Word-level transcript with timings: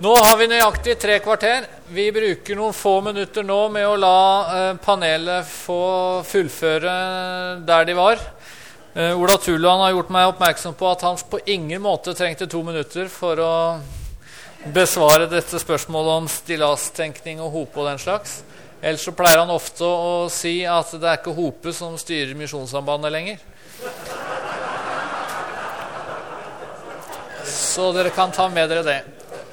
Nå 0.00 0.14
har 0.16 0.38
vi 0.40 0.46
nøyaktig 0.48 0.94
tre 0.96 1.18
kvarter. 1.20 1.66
Vi 1.92 2.06
bruker 2.08 2.56
noen 2.56 2.72
få 2.72 2.94
minutter 3.04 3.44
nå 3.44 3.58
med 3.68 3.84
å 3.84 3.98
la 4.00 4.20
eh, 4.48 4.78
panelet 4.80 5.44
få 5.44 6.22
fullføre 6.24 6.94
der 7.68 7.84
de 7.84 7.96
var. 7.98 8.22
Eh, 8.94 9.12
Ola 9.12 9.36
Tulluan 9.36 9.82
har 9.84 9.92
gjort 9.92 10.14
meg 10.16 10.30
oppmerksom 10.30 10.78
på 10.80 10.88
at 10.88 11.04
han 11.04 11.20
på 11.20 11.42
ingen 11.52 11.84
måte 11.84 12.16
trengte 12.16 12.48
to 12.48 12.62
minutter 12.64 13.12
for 13.12 13.44
å 13.44 13.52
besvare 14.72 15.28
dette 15.28 15.60
spørsmålet 15.60 16.22
om 16.22 16.32
stillastenkning 16.32 17.44
og 17.44 17.52
hope 17.58 17.84
og 17.84 17.92
den 17.92 18.00
slags. 18.00 18.40
Ellers 18.80 19.04
så 19.04 19.12
pleier 19.12 19.44
han 19.44 19.52
ofte 19.52 19.84
å 19.84 20.26
si 20.32 20.62
at 20.64 20.96
det 20.96 21.12
er 21.12 21.20
ikke 21.20 21.36
Hope 21.36 21.76
som 21.76 22.00
styrer 22.00 22.32
Misjonssambandet 22.40 23.12
lenger. 23.12 23.48
Så 27.44 27.92
dere 27.92 28.16
kan 28.16 28.32
ta 28.32 28.48
med 28.48 28.72
dere 28.72 28.88
det. 28.94 29.02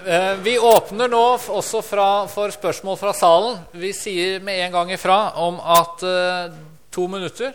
Eh, 0.08 0.36
vi 0.40 0.60
åpner 0.60 1.10
nå 1.12 1.22
også 1.52 1.82
fra, 1.84 2.04
for 2.32 2.54
spørsmål 2.54 2.96
fra 2.96 3.12
salen. 3.12 3.58
Vi 3.76 3.90
sier 3.92 4.38
med 4.40 4.62
en 4.64 4.76
gang 4.78 4.92
ifra 4.96 5.34
om 5.44 5.58
at 5.60 6.04
uh, 6.08 6.54
to 6.96 7.10
minutter 7.12 7.52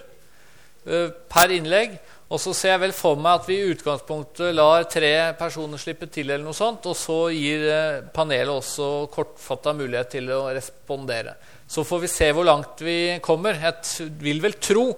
uh, 0.85 1.07
per 1.33 1.55
innlegg. 1.57 1.95
Og 2.29 2.43
så 2.43 2.53
ser 2.53 2.75
jeg 2.75 2.83
vel 2.83 2.93
for 2.97 3.17
meg 3.17 3.39
at 3.39 3.49
vi 3.49 3.57
i 3.57 3.71
utgangspunktet 3.73 4.53
lar 4.53 4.85
tre 4.93 5.33
personer 5.39 5.81
slippe 5.81 6.11
til, 6.13 6.29
eller 6.29 6.45
noe 6.45 6.57
sånt, 6.57 6.91
og 6.93 6.97
så 6.97 7.17
gir 7.33 7.65
panelet 8.13 8.53
også 8.53 8.91
kortfatta 9.13 9.73
mulighet 9.77 10.13
til 10.19 10.29
å 10.37 10.43
respondere. 10.53 11.35
Så 11.65 11.87
får 11.89 12.05
vi 12.05 12.13
se 12.13 12.31
hvor 12.37 12.49
langt 12.49 12.85
vi 12.85 12.99
kommer. 13.25 13.61
Jeg 13.65 14.11
vil 14.21 14.45
vel 14.45 14.59
tro 14.61 14.91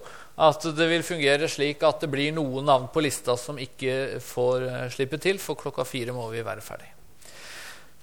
at 0.43 0.67
det 0.75 0.91
vil 0.91 1.07
fungere 1.07 1.51
slik 1.51 1.87
at 1.87 2.03
det 2.03 2.11
blir 2.11 2.35
noen 2.35 2.67
navn 2.67 2.91
på 2.91 3.03
lista 3.03 3.39
som 3.39 3.63
ikke 3.63 4.21
får 4.23 4.69
slippe 4.99 5.23
til, 5.23 5.43
for 5.43 5.59
klokka 5.59 5.87
fire 5.87 6.15
må 6.15 6.27
vi 6.35 6.43
være 6.43 6.67
ferdig. 6.67 6.94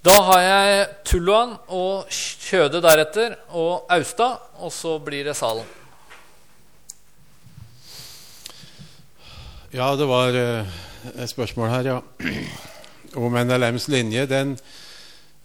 Da 0.01 0.15
har 0.25 0.39
jeg 0.41 0.85
Tulluan 1.05 1.51
og 1.69 2.07
Kjøde 2.09 2.79
deretter, 2.81 3.35
og 3.53 3.85
Austad, 3.93 4.39
og 4.57 4.73
så 4.73 4.95
blir 4.97 5.27
det 5.27 5.35
salen. 5.37 5.67
Ja, 9.69 9.91
det 9.93 10.07
var 10.09 10.33
uh, 10.33 10.73
et 11.13 11.29
spørsmål 11.29 11.69
her, 11.69 11.91
ja. 11.91 11.99
Om 13.13 13.37
NLMs 13.45 13.87
linje. 13.93 14.25
Den, 14.25 14.57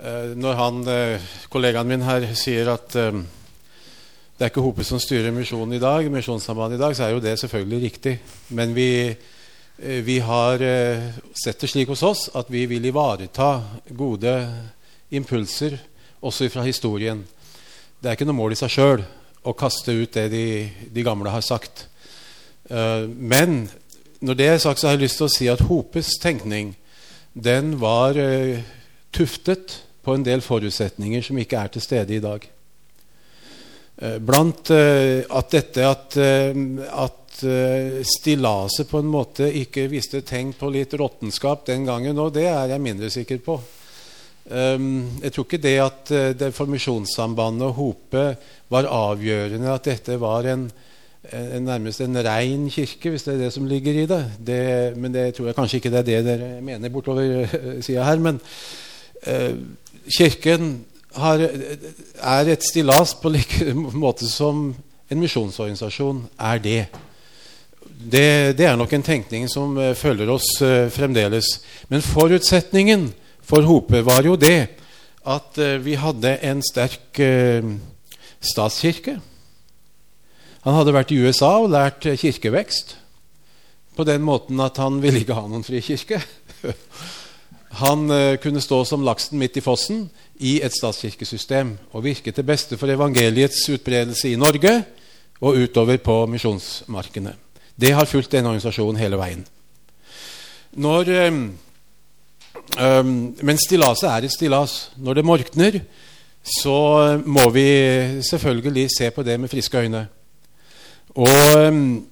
uh, 0.01 0.33
når 0.33 0.59
han, 0.63 0.83
uh, 0.89 1.31
kollegaen 1.53 1.93
min 1.93 2.09
her 2.09 2.25
sier 2.33 2.73
at 2.73 2.97
det 2.97 4.41
er 4.41 4.49
ikke 4.49 4.65
Hope 4.65 4.85
som 4.89 5.01
styrer 5.01 5.37
misjonen 5.37 5.77
i 5.77 5.85
dag, 5.85 6.09
Misjonssambandet 6.13 6.81
i 6.81 6.85
dag, 6.87 6.97
så 6.97 7.05
er 7.05 7.13
jo 7.13 7.25
det 7.25 7.39
selvfølgelig 7.45 7.85
riktig. 7.91 8.19
Men 8.57 8.73
vi 8.77 8.89
Eh, 9.09 9.17
vi 9.79 10.19
har 10.19 10.61
eh, 10.61 11.09
sett 11.45 11.61
det 11.61 11.69
slik 11.69 11.89
hos 11.89 12.03
oss 12.03 12.31
at 12.35 12.49
vi 12.49 12.65
vil 12.67 12.85
ivareta 12.89 13.61
gode 13.93 14.33
impulser 15.13 15.77
også 16.25 16.49
fra 16.49 16.65
historien. 16.65 17.21
Det 18.01 18.09
er 18.09 18.17
ikke 18.17 18.29
noe 18.29 18.39
mål 18.39 18.55
i 18.55 18.59
seg 18.59 18.73
sjøl 18.73 19.05
å 19.47 19.53
kaste 19.53 19.93
ut 19.93 20.17
det 20.17 20.31
de, 20.33 20.47
de, 20.89 21.05
gamle 21.05 21.29
har 21.29 21.45
sagt. 21.45 21.87
Eh, 22.71 23.05
men 23.05 23.67
når 24.25 24.39
det 24.41 24.49
er 24.49 24.63
sagt, 24.65 24.81
så 24.81 24.89
har 24.89 24.97
jeg 24.97 25.05
lyst 25.05 25.21
til 25.21 25.29
å 25.29 25.35
si 25.35 25.51
at 25.53 25.67
Hopes 25.69 26.15
tenkning 26.25 26.73
den 27.37 27.75
var 27.77 28.17
tuftet 29.13 29.83
på 30.01 30.15
en 30.17 30.25
del 30.25 30.41
forutsetninger 30.41 31.21
som 31.21 31.37
ikke 31.37 31.61
er 31.61 31.75
til 31.75 31.85
stede 31.85 32.17
i 32.17 32.23
dag. 32.25 32.47
Blant 34.25 34.71
at 34.73 35.53
dette 35.53 35.85
at, 35.85 36.17
at 36.17 37.26
uh, 37.45 38.03
stillaset 38.07 38.89
på 38.91 39.01
en 39.03 39.11
måte 39.11 39.49
ikke 39.61 39.87
viste 39.93 40.23
tegn 40.27 40.53
på 40.57 40.71
litt 40.73 40.95
råttenskap 40.97 41.67
den 41.69 41.87
gangen. 41.89 42.19
Og 42.23 42.33
det 42.37 42.47
er 42.51 42.73
jeg 42.73 42.85
mindre 42.85 43.11
sikker 43.13 43.43
på. 43.45 43.59
Um, 44.47 45.19
jeg 45.25 45.35
tror 45.35 45.47
ikke 45.49 45.63
det 45.63 45.77
at 45.83 46.13
uh, 46.15 46.31
det 46.39 46.55
Formisjonssambandet 46.55 47.67
og 47.67 47.79
Hope 47.81 48.27
var 48.73 48.91
avgjørende, 48.91 49.73
at 49.73 49.89
dette 49.91 50.19
var 50.23 50.47
en, 50.53 50.69
en, 51.35 51.67
nærmest 51.67 52.03
en 52.05 52.23
rein 52.27 52.69
kirke, 52.71 53.11
hvis 53.11 53.27
det 53.27 53.35
er 53.35 53.45
det 53.45 53.53
som 53.55 53.67
ligger 53.67 54.03
i 54.03 54.09
det. 54.11 54.23
det. 54.39 54.65
Men 54.97 55.15
det 55.15 55.33
tror 55.37 55.51
jeg 55.51 55.59
kanskje 55.59 55.83
ikke 55.83 55.95
det 55.97 56.03
er 56.03 56.11
det 56.11 56.27
dere 56.31 56.51
mener 56.63 56.95
bortover 56.95 57.47
uh, 57.47 57.79
sida 57.83 58.07
her. 58.07 58.23
Men 58.23 58.43
Kirken 60.07 60.85
har, 61.17 61.41
er 61.41 62.51
et 62.53 62.63
stillas 62.63 63.17
på 63.19 63.33
like 63.33 63.73
måte 63.75 64.29
som 64.31 64.69
en 65.11 65.23
misjonsorganisasjon 65.23 66.25
er 66.39 66.63
det 66.63 66.81
det, 67.97 68.57
det, 68.59 68.67
er 68.69 68.77
nok 68.77 68.93
en 68.93 69.05
tenkning 69.05 69.47
som 69.49 69.77
uh, 69.79 69.95
følger 69.97 70.29
oss 70.31 70.51
uh, 70.61 70.89
fremdeles. 70.93 71.49
Men 71.89 72.05
forutsetningen 72.05 73.09
for 73.47 73.65
Hope 73.67 74.03
var 74.05 74.27
jo 74.27 74.37
det 74.37 74.69
at 75.27 75.59
uh, 75.59 75.77
vi 75.83 75.97
hadde 75.99 76.37
en 76.45 76.63
sterk 76.65 77.23
statskirke. 78.47 79.17
Han 80.67 80.77
hadde 80.77 80.95
vært 80.95 81.15
i 81.15 81.21
USA 81.23 81.57
og 81.63 81.73
lært 81.73 82.05
kirkevekst 82.05 82.97
på 83.97 84.05
den 84.05 84.21
måten 84.27 84.61
at 84.61 84.77
han 84.83 85.01
ville 85.01 85.23
ikke 85.23 85.39
ha 85.39 85.47
noen 85.49 85.65
frikirke. 85.67 86.21
Han 87.77 88.09
kunne 88.41 88.63
stå 88.65 88.79
som 88.89 89.03
laksen 89.05 89.37
midt 89.37 89.59
i 89.61 89.63
fossen 89.65 90.07
i 90.41 90.55
et 90.65 90.73
statskirkesystem 90.73 91.75
og 91.93 92.07
virke 92.07 92.33
til 92.33 92.47
beste 92.49 92.79
for 92.81 92.89
evangeliets 92.89 93.67
utbredelse 93.69 94.31
i 94.33 94.39
Norge 94.41 94.73
og 95.45 95.61
utover 95.61 96.01
på 96.01 96.23
misjonsmarkene. 96.33 97.35
Det 97.77 97.93
har 97.93 98.09
fulgt 98.09 98.33
denne 98.33 98.49
organisasjonen 98.49 99.01
hele 99.01 99.19
veien. 99.21 99.45
Når, 100.77 101.11
um, 101.29 101.41
um, 102.81 103.15
men 103.45 103.61
stillaset 103.61 104.09
er 104.11 104.27
et 104.27 104.33
stillas. 104.33 104.77
Når 104.97 105.19
det 105.19 105.25
morkner, 105.25 105.81
så 106.47 106.79
må 107.25 107.49
vi 107.53 107.69
selvfølgelig 108.25 108.89
se 108.97 109.11
på 109.11 109.25
det 109.27 109.39
med 109.41 109.53
friske 109.53 109.79
øyne. 109.79 110.07
Og 111.17 111.69
um, 111.69 112.07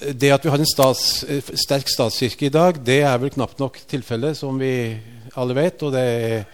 det 0.00 0.32
at 0.32 0.44
vi 0.44 0.52
har 0.52 0.60
en 0.60 0.68
stats, 0.68 1.24
sterk 1.54 1.88
statskirke 1.88 2.48
i 2.48 2.52
dag, 2.52 2.80
det 2.84 3.00
er 3.02 3.16
vel 3.20 3.32
knapt 3.32 3.60
nok 3.60 3.78
tilfellet, 3.88 4.36
som 4.36 4.60
vi 4.60 4.96
alle 5.36 5.56
vet. 5.56 5.82
Og 5.82 5.92
det 5.92 6.44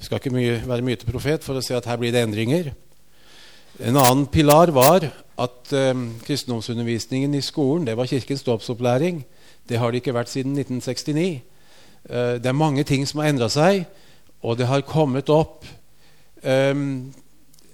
skal 0.00 0.20
ikke 0.20 0.34
mye, 0.36 0.60
være 0.66 0.84
mye 0.84 1.00
til 1.00 1.08
profet 1.08 1.44
for 1.44 1.56
å 1.56 1.64
se 1.64 1.76
at 1.76 1.88
her 1.88 2.00
blir 2.00 2.12
det 2.12 2.24
endringer. 2.26 2.74
En 3.80 3.96
annen 3.96 4.26
pilar 4.32 4.72
var 4.72 5.08
at 5.38 5.72
um, 5.72 6.08
kristendomsundervisningen 6.24 7.34
i 7.34 7.44
skolen 7.44 7.86
det 7.86 7.96
var 7.96 8.08
Kirkens 8.08 8.42
dåpsopplæring. 8.42 9.24
Det 9.68 9.78
har 9.78 9.90
det 9.90 10.00
ikke 10.00 10.14
vært 10.16 10.32
siden 10.32 10.56
1969. 10.56 11.42
Uh, 12.08 12.16
eh, 12.16 12.34
det 12.40 12.46
er 12.46 12.56
mange 12.56 12.84
ting 12.84 13.06
som 13.08 13.20
har 13.20 13.28
endra 13.32 13.48
seg, 13.52 13.84
og 14.42 14.58
det 14.58 14.66
har 14.66 14.86
kommet 14.86 15.28
opp 15.28 15.66
um, 16.42 17.12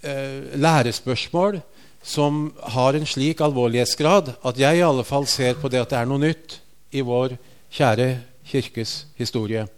uh, 0.03 0.41
lærespørsmål 0.59 1.61
som 2.03 2.49
har 2.75 2.99
en 2.99 3.07
slik 3.07 3.41
alvorlighetsgrad 3.41 4.35
at 4.43 4.59
jeg 4.59 4.79
i 4.79 4.87
alle 4.87 5.05
fall 5.07 5.27
ser 5.31 5.55
på 5.55 5.71
det 5.71 5.85
at 5.85 5.93
det 5.93 5.99
er 6.01 6.09
noe 6.11 6.19
nytt 6.19 6.59
i 6.91 7.05
vår 7.07 7.37
kjære 7.73 8.09
kirkes 8.45 9.07
historie. 9.17 9.69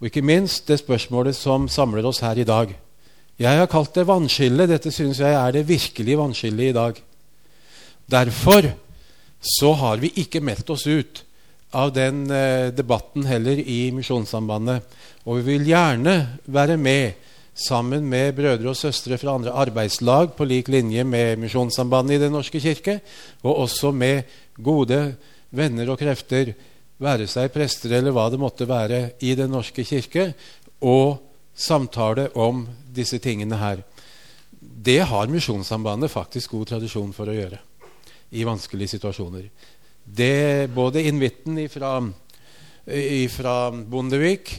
Og 0.00 0.10
ikke 0.10 0.24
minst 0.26 0.66
det 0.68 0.80
spørsmålet 0.80 1.36
som 1.38 1.68
samler 1.70 2.06
oss 2.06 2.18
her 2.24 2.34
i 2.34 2.48
dag. 2.48 2.72
Jeg 3.38 3.58
har 3.58 3.70
kalt 3.70 3.94
det 3.94 4.06
vannskille. 4.06 4.66
Dette 4.66 4.90
syns 4.90 5.20
jeg 5.22 5.32
er 5.32 5.54
det 5.54 5.68
virkelige 5.68 6.18
vannskillet 6.18 6.72
i 6.72 6.74
dag. 6.76 6.98
Derfor 8.12 8.72
så 9.40 9.72
har 9.72 10.00
vi 10.02 10.12
ikke 10.20 10.42
meldt 10.44 10.70
oss 10.70 10.84
ut 10.86 11.24
av 11.72 11.92
den 11.96 12.26
eh, 12.30 12.68
debatten 12.74 13.24
heller 13.26 13.58
i 13.58 13.88
Misjonssambandet. 13.96 14.84
Og 15.24 15.40
vi 15.40 15.54
vil 15.54 15.70
gjerne 15.72 16.16
være 16.44 16.76
med 16.76 17.30
sammen 17.56 18.04
med 18.08 18.34
brødre 18.36 18.70
og 18.72 18.76
søstre 18.76 19.18
fra 19.20 19.36
andre 19.36 19.54
arbeidslag 19.64 20.34
på 20.36 20.46
lik 20.48 20.68
linje 20.72 21.04
med 21.04 21.40
Misjonssambandet 21.40 22.18
i 22.18 22.22
Den 22.26 22.36
norske 22.36 22.60
kirke, 22.60 23.00
og 23.42 23.64
også 23.64 23.92
med 23.92 24.28
gode 24.56 25.00
venner 25.50 25.92
og 25.92 26.00
krefter, 26.00 26.54
være 27.02 27.26
seg 27.26 27.50
prester 27.52 27.96
eller 27.96 28.14
hva 28.14 28.28
det 28.30 28.40
måtte 28.40 28.68
være, 28.68 29.16
i 29.20 29.34
Den 29.34 29.52
norske 29.52 29.84
kirke, 29.84 30.32
og 30.80 31.18
samtale 31.54 32.28
om 32.36 32.66
disse 32.94 33.18
tingene 33.18 33.58
her. 33.58 33.82
Det 34.60 35.00
har 35.08 35.32
Misjonssambandet 35.32 36.12
faktisk 36.12 36.56
god 36.56 36.74
tradisjon 36.74 37.12
for 37.16 37.28
å 37.28 37.36
gjøre 37.36 37.60
i 38.32 38.44
vanskelige 38.44 38.96
situasjoner. 38.96 39.46
Det, 40.02 40.70
både 40.74 41.04
invitten 41.06 41.58
fra 41.70 43.56
Bondevik 43.70 44.54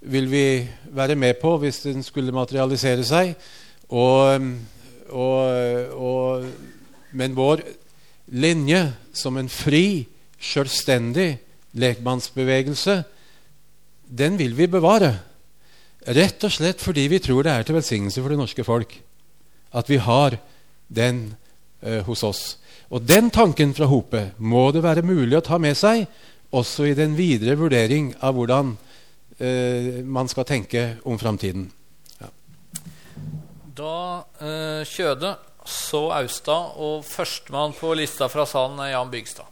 vil 0.00 0.28
vi 0.30 0.46
være 0.94 1.16
med 1.16 1.40
på 1.40 1.56
hvis 1.58 1.80
den 1.86 2.02
skulle 2.04 2.34
materialisere 2.34 3.04
seg. 3.04 3.34
Og, 3.88 4.44
og, 5.08 5.40
og, 5.92 6.44
men 7.12 7.36
vår 7.36 7.64
linje 8.36 8.82
som 9.12 9.36
en 9.36 9.48
fri, 9.48 10.06
selvstendig 10.40 11.38
lekmannsbevegelse, 11.80 13.02
den 14.04 14.38
vil 14.38 14.56
vi 14.56 14.68
bevare. 14.70 15.14
Rett 16.04 16.44
og 16.44 16.52
slett 16.52 16.82
fordi 16.84 17.08
vi 17.08 17.22
tror 17.24 17.46
det 17.46 17.52
er 17.52 17.64
til 17.64 17.78
velsignelse 17.78 18.20
for 18.20 18.32
det 18.32 18.38
norske 18.38 18.64
folk 18.64 18.92
at 19.74 19.88
vi 19.90 19.96
har 19.96 20.36
den 20.88 21.34
eh, 21.82 22.02
hos 22.06 22.22
oss. 22.22 22.42
Og 22.94 23.02
den 23.02 23.32
tanken 23.34 23.72
fra 23.74 23.88
Hope 23.90 24.20
må 24.38 24.68
det 24.70 24.84
være 24.84 25.02
mulig 25.02 25.34
å 25.40 25.42
ta 25.42 25.58
med 25.58 25.74
seg 25.74 26.04
også 26.54 26.86
i 26.86 26.94
den 26.94 27.16
videre 27.18 27.56
vurdering 27.58 28.12
av 28.22 28.36
hvordan 28.36 28.76
eh, 29.42 30.04
man 30.06 30.30
skal 30.30 30.46
tenke 30.46 30.84
om 31.02 31.18
framtiden. 31.18 31.66
Ja. 32.20 32.30
Da 33.74 33.96
eh, 34.38 34.86
Kjøde, 34.86 35.34
så 35.66 36.04
Austad, 36.20 36.76
og 36.78 37.02
førstemann 37.08 37.74
på 37.74 37.90
lista 37.98 38.28
fra 38.30 38.46
salen 38.46 38.78
er 38.84 38.92
Jan 38.92 39.10
Bygstad. 39.10 39.50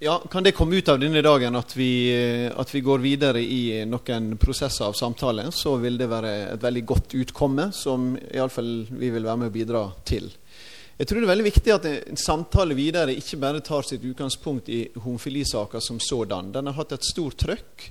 Ja, 0.00 0.22
Kan 0.30 0.42
det 0.42 0.52
komme 0.52 0.76
ut 0.76 0.88
av 0.88 1.00
denne 1.02 1.18
dagen 1.22 1.56
at 1.58 1.72
vi, 1.76 1.90
eh, 2.14 2.52
at 2.54 2.70
vi, 2.74 2.80
går 2.86 3.00
videre 3.02 3.40
i 3.42 3.82
noen 3.82 4.36
prosesser 4.38 4.84
av 4.86 4.92
samtale, 4.94 5.48
så 5.50 5.72
vil 5.82 5.98
det 5.98 6.06
være 6.06 6.34
et 6.52 6.62
veldig 6.62 6.84
godt 6.86 7.16
utkomme 7.18 7.72
som 7.74 8.12
iallfall 8.30 8.86
vi 8.92 9.10
vil 9.10 9.26
være 9.26 9.40
med 9.40 9.50
å 9.50 9.56
bidra 9.56 9.82
til. 10.06 10.30
Jeg 10.98 11.06
tror 11.06 11.18
det 11.18 11.26
er 11.26 11.32
veldig 11.32 11.48
viktig 11.48 11.74
at 11.74 11.88
en 11.90 12.22
samtale 12.22 12.76
videre 12.78 13.16
ikke 13.18 13.40
bare 13.42 13.64
tar 13.66 13.82
sitt 13.82 14.06
utgangspunkt 14.06 14.70
i 14.70 14.84
homofilisaka 15.02 15.82
som 15.82 15.98
sådan. 15.98 16.52
Den 16.54 16.70
har 16.70 16.78
hatt 16.78 16.94
et 16.94 17.10
stort 17.10 17.42
trøkk. 17.42 17.90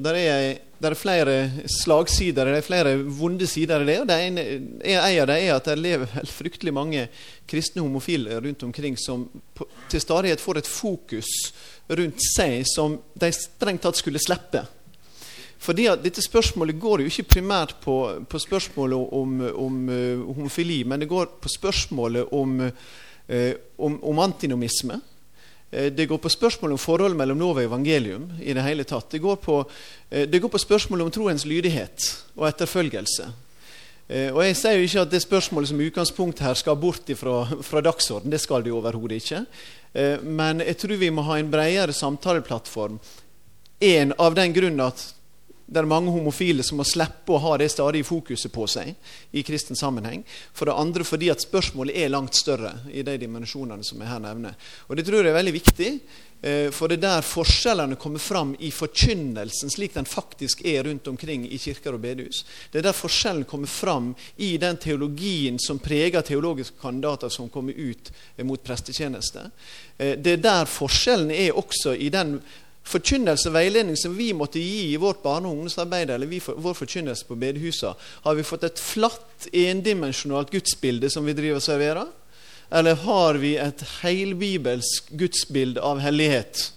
Og 0.00 0.04
der 0.04 0.16
er, 0.16 0.54
der 0.80 0.94
er, 0.94 0.96
flere 0.96 1.32
slagsider, 1.68 2.48
det 2.48 2.56
er 2.56 2.64
flere 2.64 2.94
vonde 3.04 3.44
sider 3.46 3.82
i 3.82 3.84
det. 3.84 3.98
og 4.00 4.06
det 4.08 4.16
ene, 4.26 4.44
En 4.80 4.96
av 4.96 5.26
dem 5.28 5.36
er 5.36 5.52
at 5.52 5.66
det 5.68 5.76
lever 5.76 6.06
fryktelig 6.24 6.72
mange 6.72 7.02
kristne 7.46 7.82
homofile 7.82 8.38
rundt 8.40 8.62
omkring 8.62 8.96
som 8.96 9.26
på, 9.54 9.66
til 9.90 10.00
stadighet 10.00 10.40
får 10.40 10.58
et 10.58 10.66
fokus 10.66 11.52
rundt 11.90 12.24
seg 12.32 12.64
som 12.64 12.96
de 13.12 13.30
strengt 13.32 13.82
tatt 13.82 14.00
skulle 14.00 14.22
slippe. 14.24 14.64
Fordi 15.60 15.84
at 15.92 16.00
Dette 16.00 16.24
spørsmålet 16.24 16.80
går 16.80 17.04
jo 17.04 17.12
ikke 17.12 17.28
primært 17.36 17.76
på, 17.84 18.24
på 18.24 18.40
spørsmålet 18.40 19.12
om, 19.12 19.36
om 19.52 19.78
uh, 19.84 20.24
homofili, 20.32 20.80
men 20.84 21.04
det 21.04 21.12
går 21.12 21.36
på 21.42 21.52
spørsmålet 21.52 22.32
om, 22.32 22.56
uh, 22.64 23.52
om, 23.76 24.00
om 24.00 24.24
antinomisme. 24.24 24.96
Eh, 25.70 25.92
det 25.92 26.06
går 26.06 26.18
på 26.18 26.28
spørsmål 26.28 26.74
om 26.74 26.78
forholdet 26.78 27.18
mellom 27.18 27.38
lov 27.38 27.56
og 27.56 27.62
evangelium. 27.62 28.30
i 28.42 28.52
Det 28.52 28.62
hele 28.62 28.84
tatt. 28.84 29.10
Det 29.10 29.18
går 29.18 29.36
på, 29.36 29.64
eh, 30.10 30.26
det 30.26 30.40
går 30.40 30.48
på 30.48 30.58
spørsmål 30.58 31.02
om 31.02 31.10
troens 31.10 31.44
lydighet 31.44 32.16
og 32.36 32.48
etterfølgelse. 32.48 33.32
Eh, 34.08 34.34
og 34.34 34.42
Jeg 34.42 34.56
sier 34.56 34.72
jo 34.72 34.82
ikke 34.82 35.00
at 35.00 35.10
det 35.10 35.22
spørsmålet 35.22 35.68
som 35.68 35.78
utgangspunkt 35.78 36.38
her 36.40 36.54
skal 36.54 36.76
bort 36.76 37.06
fra, 37.16 37.44
fra 37.62 37.80
dagsorden. 37.80 38.30
Det 38.30 38.40
skal 38.40 38.62
det 38.62 38.72
overhodet 38.72 39.22
ikke. 39.22 39.46
Men 40.22 40.60
jeg 40.60 40.76
tror 40.76 40.96
vi 40.96 41.10
må 41.10 41.22
ha 41.22 41.34
en 41.38 41.50
bredere 41.50 41.92
samtaleplattform. 41.92 43.00
En 43.80 44.12
av 44.18 44.34
den 44.34 44.52
grunn 44.52 44.80
at 44.80 45.14
det 45.70 45.78
er 45.78 45.86
mange 45.86 46.10
homofile 46.10 46.64
som 46.66 46.80
må 46.80 46.84
slippe 46.86 47.30
å 47.30 47.38
ha 47.44 47.52
det 47.60 47.68
stadige 47.70 48.06
fokuset 48.08 48.50
på 48.50 48.64
seg 48.66 48.90
i 49.30 49.44
kristen 49.46 49.78
sammenheng. 49.78 50.24
For 50.50 50.66
det 50.66 50.74
andre 50.74 51.04
fordi 51.06 51.28
at 51.30 51.44
spørsmålet 51.44 51.94
er 51.94 52.10
langt 52.10 52.34
større 52.34 52.72
i 52.90 53.04
de 53.06 53.14
dimensjonene 53.22 53.86
som 53.86 54.00
jeg 54.02 54.10
her 54.10 54.24
nevner. 54.24 54.56
Og 54.88 54.98
Det 54.98 55.04
tror 55.06 55.22
jeg 55.22 55.30
er 55.30 55.36
veldig 55.36 55.52
viktig, 55.54 55.90
eh, 56.42 56.70
for 56.74 56.88
det 56.88 56.98
er 56.98 57.04
der 57.04 57.22
forskjellene 57.22 57.98
kommer 58.02 58.18
fram 58.18 58.56
i 58.58 58.72
forkynnelsen, 58.74 59.70
slik 59.70 59.94
den 59.94 60.10
faktisk 60.10 60.64
er 60.66 60.82
rundt 60.88 61.06
omkring 61.06 61.46
i 61.46 61.58
kirker 61.58 61.94
og 61.94 62.02
bedehus. 62.02 62.42
Det 62.72 62.80
er 62.80 62.88
der 62.88 62.96
forskjellen 62.96 63.44
kommer 63.44 63.70
fram 63.70 64.16
i 64.38 64.56
den 64.58 64.76
teologien 64.76 65.58
som 65.58 65.78
preger 65.78 66.26
teologiske 66.26 66.82
kandidater 66.82 67.30
som 67.30 67.48
kommer 67.48 67.78
ut 67.78 68.10
mot 68.42 68.64
prestetjeneste. 68.64 69.52
Eh, 69.98 70.18
det 70.18 70.32
er 70.32 70.42
der 70.42 70.66
forskjellen 70.66 71.30
er 71.30 71.54
også 71.54 71.94
i 71.94 72.10
den 72.10 72.40
forkynnelse 72.90 73.48
og 73.50 73.56
veiledning 73.56 73.98
som 73.98 74.14
vi 74.16 74.30
måtte 74.36 74.60
gi 74.62 74.92
i 74.92 75.00
vårt 75.00 75.22
barne- 75.22 75.48
og 75.48 75.56
ungdomsarbeid, 75.56 76.10
eller 76.10 76.30
vi, 76.30 76.40
vår 76.40 76.74
forkynnelse 76.74 77.26
på 77.28 77.38
bedehusene, 77.38 77.94
har 78.24 78.34
vi 78.34 78.46
fått 78.46 78.66
et 78.66 78.82
flatt, 78.82 79.48
endimensjonalt 79.52 80.50
gudsbilde 80.52 81.10
som 81.10 81.26
vi 81.26 81.36
driver 81.38 81.60
og 81.60 81.66
serverer? 81.66 82.10
Eller 82.70 82.98
har 83.02 83.38
vi 83.42 83.56
et 83.58 83.82
heilbibelsk 84.00 85.10
gudsbilde 85.18 85.82
av 85.82 86.02
hellighet 86.02 86.72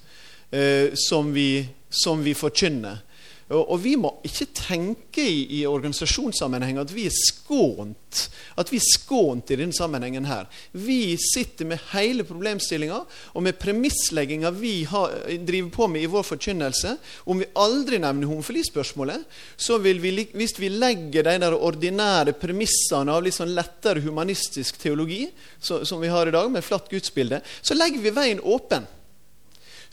eh, 0.50 0.94
som, 0.98 1.33
vi, 1.33 1.65
som 1.89 2.24
vi 2.25 2.33
forkynner? 2.38 3.04
Og, 3.53 3.77
vi 3.83 3.95
må 4.00 4.15
ikke 4.25 4.50
tenke 4.57 5.23
i, 5.23 5.61
i 5.61 5.63
organisasjonssammenheng 5.69 6.81
at 6.81 6.94
vi 6.94 7.07
er 7.09 7.15
skånt 7.15 8.27
at 8.59 8.69
vi 8.71 8.79
er 8.79 8.85
skånt 8.85 9.51
i 9.53 9.57
denne 9.59 9.75
sammenhengen. 9.75 10.25
her. 10.25 10.47
Vi 10.71 11.17
sitter 11.17 11.65
med 11.65 11.81
hele 11.91 12.23
problemstillinga 12.23 13.00
og 13.33 13.44
med 13.44 13.57
premisslegginga 13.59 14.51
vi 14.55 14.83
har, 14.83 15.11
driver 15.45 15.69
på 15.69 15.88
med 15.88 16.03
i 16.03 16.11
vår 16.11 16.23
forkynnelse. 16.23 16.97
Om 17.25 17.44
vi 17.44 17.50
aldri 17.55 18.00
nevner 18.00 18.27
homofilispørsmålet, 18.27 19.25
så 19.57 19.77
vil 19.77 20.01
vi, 20.03 20.27
hvis 20.33 20.57
vi 20.59 20.69
legger 20.69 21.25
de 21.25 21.38
der 21.44 21.57
ordinære 21.57 22.35
premissene 22.39 23.13
av 23.13 23.23
litt 23.23 23.38
sånn 23.38 23.55
lettere 23.55 24.03
humanistisk 24.03 24.77
teologi, 24.81 25.27
så, 25.59 25.83
som 25.85 26.01
vi 26.01 26.11
har 26.11 26.27
i 26.27 26.35
dag, 26.35 26.51
med 26.51 26.65
flatt 26.65 26.91
gudsbilde, 26.91 27.41
så 27.61 27.77
legger 27.77 28.03
vi 28.03 28.13
veien 28.13 28.44
åpen. 28.44 28.85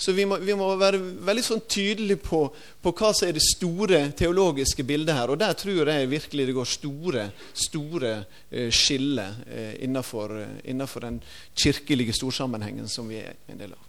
Så 0.00 0.12
vi 0.16 0.24
må, 0.24 0.38
vi 0.40 0.54
må 0.56 0.64
være 0.80 0.96
veldig 1.28 1.42
sånn 1.44 1.60
tydelige 1.68 2.22
på, 2.24 2.38
på, 2.80 2.92
hva 2.96 3.10
som 3.12 3.28
er 3.28 3.34
det 3.36 3.42
store 3.44 3.98
teologiske 4.16 4.84
bildet 4.88 5.12
her. 5.12 5.28
Og 5.28 5.36
der 5.42 5.52
tror 5.60 5.90
jeg 5.92 6.08
virkelig 6.08 6.46
det 6.48 6.54
går 6.56 6.68
store, 6.68 7.24
store 7.52 8.12
eh, 8.48 8.70
skiller 8.72 9.42
eh, 9.44 9.74
innenfor, 9.84 10.32
eh, 10.40 10.54
innenfor, 10.72 11.04
den 11.04 11.18
kirkelige 11.52 12.14
storsammenhengen 12.16 12.88
som 12.88 13.10
vi 13.12 13.18
er 13.20 13.36
en 13.52 13.60
del 13.60 13.74
av. 13.76 13.82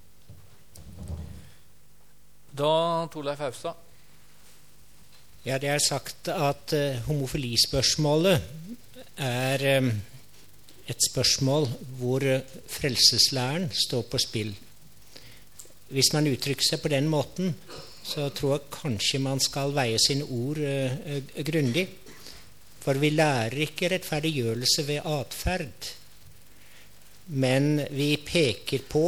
Da 2.60 2.74
Torleif 3.14 3.40
Haustad. 3.46 3.88
Ja, 5.46 5.56
det 5.58 5.72
er 5.72 5.80
sagt 5.82 6.28
at 6.30 6.74
uh, 6.76 7.00
homofilispørsmålet 7.08 8.44
er 9.18 9.64
um, 9.80 9.88
et 10.92 11.08
spørsmål 11.08 11.66
hvor 11.98 12.26
frelseslæren 12.70 13.72
står 13.74 14.04
på 14.12 14.20
spill. 14.22 14.52
Hvis 15.92 16.12
man 16.16 16.30
uttrykker 16.32 16.66
seg 16.66 16.82
på 16.84 16.92
den 16.92 17.10
måten, 17.12 17.54
så 18.04 18.30
tror 18.34 18.56
jeg 18.56 18.72
kanskje 18.74 19.22
man 19.22 19.42
skal 19.44 19.74
veie 19.76 20.00
sine 20.02 20.26
ord 20.26 20.62
uh, 20.62 21.18
grundig. 21.48 21.88
For 22.82 22.98
vi 22.98 23.12
lærer 23.14 23.60
ikke 23.68 23.92
rettferdiggjørelse 23.92 24.86
ved 24.88 25.06
atferd. 25.06 25.90
Men 27.38 27.84
vi 27.94 28.16
peker 28.26 28.88
på 28.90 29.06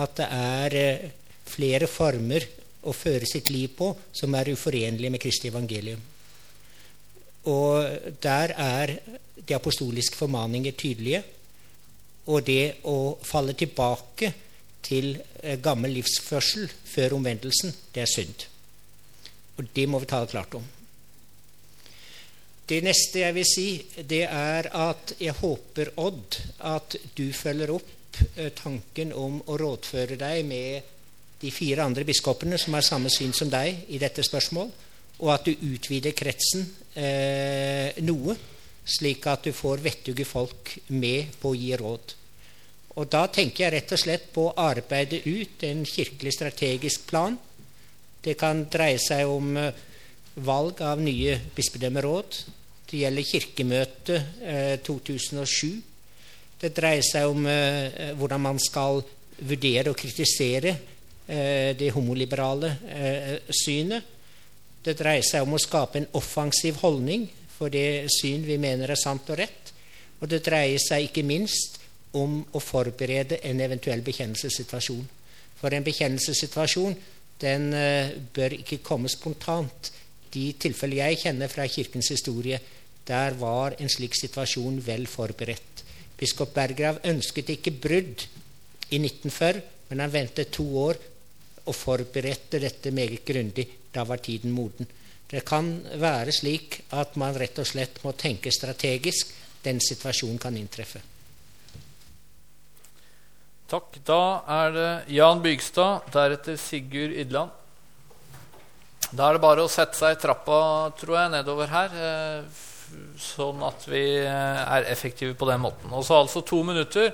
at 0.00 0.16
det 0.20 0.28
er 0.30 0.78
uh, 0.80 1.10
flere 1.50 1.90
former 1.90 2.46
å 2.86 2.94
føre 2.96 3.28
sitt 3.28 3.50
liv 3.52 3.74
på 3.76 3.90
som 4.16 4.34
er 4.38 4.52
uforenlige 4.54 5.12
med 5.12 5.20
Kristi 5.20 5.50
evangelium. 5.50 6.00
Og 7.50 8.16
der 8.22 8.54
er 8.56 8.94
de 9.36 9.56
apostoliske 9.56 10.16
formaninger 10.16 10.76
tydelige. 10.78 11.22
Og 12.30 12.44
det 12.46 12.84
å 12.88 13.16
falle 13.24 13.56
tilbake 13.58 14.32
til 14.82 15.14
eh, 15.42 15.58
gammel 15.62 15.94
livsførsel 15.98 16.68
før 16.84 17.18
omvendelsen, 17.18 17.74
det 17.94 18.04
er 18.04 18.10
synd. 18.10 18.46
Og 19.58 19.72
det 19.76 19.88
må 19.88 20.00
vi 20.00 20.08
ta 20.10 20.22
det 20.24 20.32
klart 20.32 20.54
om. 20.58 20.66
Det 22.70 22.78
neste 22.86 23.24
jeg 23.24 23.34
vil 23.34 23.48
si, 23.48 23.68
det 24.06 24.22
er 24.28 24.68
at 24.78 25.16
jeg 25.18 25.34
håper, 25.40 25.90
Odd, 25.98 26.36
at 26.70 26.94
du 27.18 27.26
følger 27.34 27.72
opp 27.74 28.20
eh, 28.36 28.52
tanken 28.54 29.10
om 29.16 29.40
å 29.50 29.56
rådføre 29.58 30.18
deg 30.20 30.44
med 30.46 30.96
de 31.40 31.50
fire 31.50 31.82
andre 31.82 32.04
biskopene 32.06 32.58
som 32.60 32.76
har 32.76 32.86
samme 32.86 33.10
syn 33.10 33.32
som 33.34 33.50
deg 33.50 33.90
i 33.90 33.98
dette 33.98 34.22
spørsmål, 34.22 34.70
og 35.20 35.32
at 35.34 35.48
du 35.48 35.66
utvider 35.72 36.14
kretsen 36.16 36.62
eh, 36.94 37.98
noe, 38.06 38.36
slik 38.86 39.26
at 39.30 39.48
du 39.48 39.52
får 39.56 39.82
vettuge 39.84 40.26
folk 40.28 40.76
med 40.94 41.34
på 41.40 41.52
å 41.52 41.58
gi 41.58 41.74
råd. 41.80 42.14
Og 43.00 43.08
da 43.08 43.22
tenker 43.32 43.64
jeg 43.64 43.72
rett 43.72 43.92
og 43.96 44.00
slett 44.02 44.26
på 44.34 44.50
å 44.50 44.56
arbeide 44.60 45.22
ut 45.24 45.62
en 45.64 45.86
kirkelig 45.88 46.34
strategisk 46.36 47.06
plan. 47.08 47.38
Det 48.20 48.34
kan 48.36 48.66
dreie 48.68 49.00
seg 49.00 49.30
om 49.30 49.54
eh, 49.56 49.72
valg 50.44 50.82
av 50.84 51.00
nye 51.00 51.38
bispedømmeråd. 51.56 52.36
Det 52.90 53.00
gjelder 53.00 53.28
Kirkemøtet 53.30 54.44
eh, 54.44 54.74
2007. 54.84 55.80
Det 56.60 56.74
dreier 56.76 57.06
seg 57.06 57.32
om 57.32 57.48
eh, 57.48 58.12
hvordan 58.20 58.44
man 58.50 58.60
skal 58.60 59.00
vurdere 59.48 59.94
og 59.94 59.96
kritisere 59.96 60.74
eh, 61.24 61.72
det 61.80 61.92
homoliberale 61.96 62.74
eh, 62.84 63.34
synet. 63.62 64.16
Det 64.84 64.98
dreier 64.98 65.24
seg 65.24 65.46
om 65.46 65.56
å 65.56 65.60
skape 65.60 66.02
en 66.02 66.10
offensiv 66.20 66.82
holdning 66.84 67.24
for 67.56 67.72
det 67.72 68.10
syn 68.12 68.44
vi 68.44 68.60
mener 68.60 68.92
er 68.92 69.00
sant 69.00 69.32
og 69.32 69.40
rett. 69.40 69.72
Og 70.20 70.28
det 70.28 70.44
dreier 70.44 70.80
seg 70.84 71.08
ikke 71.08 71.24
minst 71.24 71.79
om 72.18 72.40
å 72.42 72.60
forberede 72.62 73.38
en 73.46 73.60
eventuell 73.62 74.02
bekjennelsessituasjon. 74.06 75.06
For 75.60 75.74
en 75.76 75.86
bekjennelsessituasjon 75.86 76.96
den 77.40 77.70
uh, 77.72 78.12
bør 78.34 78.56
ikke 78.58 78.82
komme 78.84 79.10
spontant. 79.12 79.92
De 80.30 80.44
tilfeller 80.60 81.04
jeg 81.04 81.22
kjenner 81.24 81.50
fra 81.50 81.66
Kirkens 81.68 82.10
historie, 82.12 82.60
der 83.06 83.34
var 83.40 83.74
en 83.80 83.90
slik 83.90 84.14
situasjon 84.14 84.78
vel 84.86 85.06
forberedt. 85.10 85.84
Biskop 86.20 86.52
Berggrav 86.54 87.00
ønsket 87.08 87.54
ikke 87.56 87.72
brudd 87.80 88.26
i 88.90 88.98
1940, 89.00 89.62
men 89.90 90.02
han 90.04 90.12
ventet 90.12 90.52
to 90.54 90.66
år 90.78 90.98
og 91.64 91.74
forberedte 91.74 92.60
dette 92.62 92.92
meget 92.94 93.24
grundig. 93.26 93.66
Da 93.90 94.04
var 94.06 94.20
tiden 94.22 94.52
moden. 94.54 94.86
Det 95.30 95.42
kan 95.46 95.72
være 96.02 96.34
slik 96.34 96.80
at 96.98 97.16
man 97.18 97.36
rett 97.38 97.58
og 97.62 97.66
slett 97.66 98.02
må 98.04 98.12
tenke 98.18 98.52
strategisk. 98.54 99.32
Den 99.62 99.80
situasjonen 99.82 100.38
kan 100.42 100.56
inntreffe. 100.56 101.02
Takk. 103.70 104.00
Da 104.02 104.42
er 104.50 104.72
det 104.74 104.90
Jan 105.14 105.38
Bygstad, 105.44 106.08
deretter 106.10 106.56
Sigurd 106.58 107.12
Idland. 107.14 107.52
Da 109.14 109.28
er 109.28 109.36
det 109.36 109.42
bare 109.44 109.62
å 109.62 109.70
sette 109.70 109.94
seg 109.94 110.16
i 110.16 110.18
trappa, 110.18 110.90
tror 110.98 111.20
jeg, 111.20 111.30
nedover 111.36 111.70
her. 111.70 111.94
Eh, 111.94 112.64
sånn 113.22 113.62
at 113.62 113.86
vi 113.86 114.02
eh, 114.24 114.62
er 114.64 114.88
effektive 114.90 115.36
på 115.38 115.46
den 115.46 115.62
måten. 115.62 115.92
Og 115.94 116.02
så 116.06 116.18
altså 116.18 116.42
to 116.42 116.64
minutter. 116.66 117.12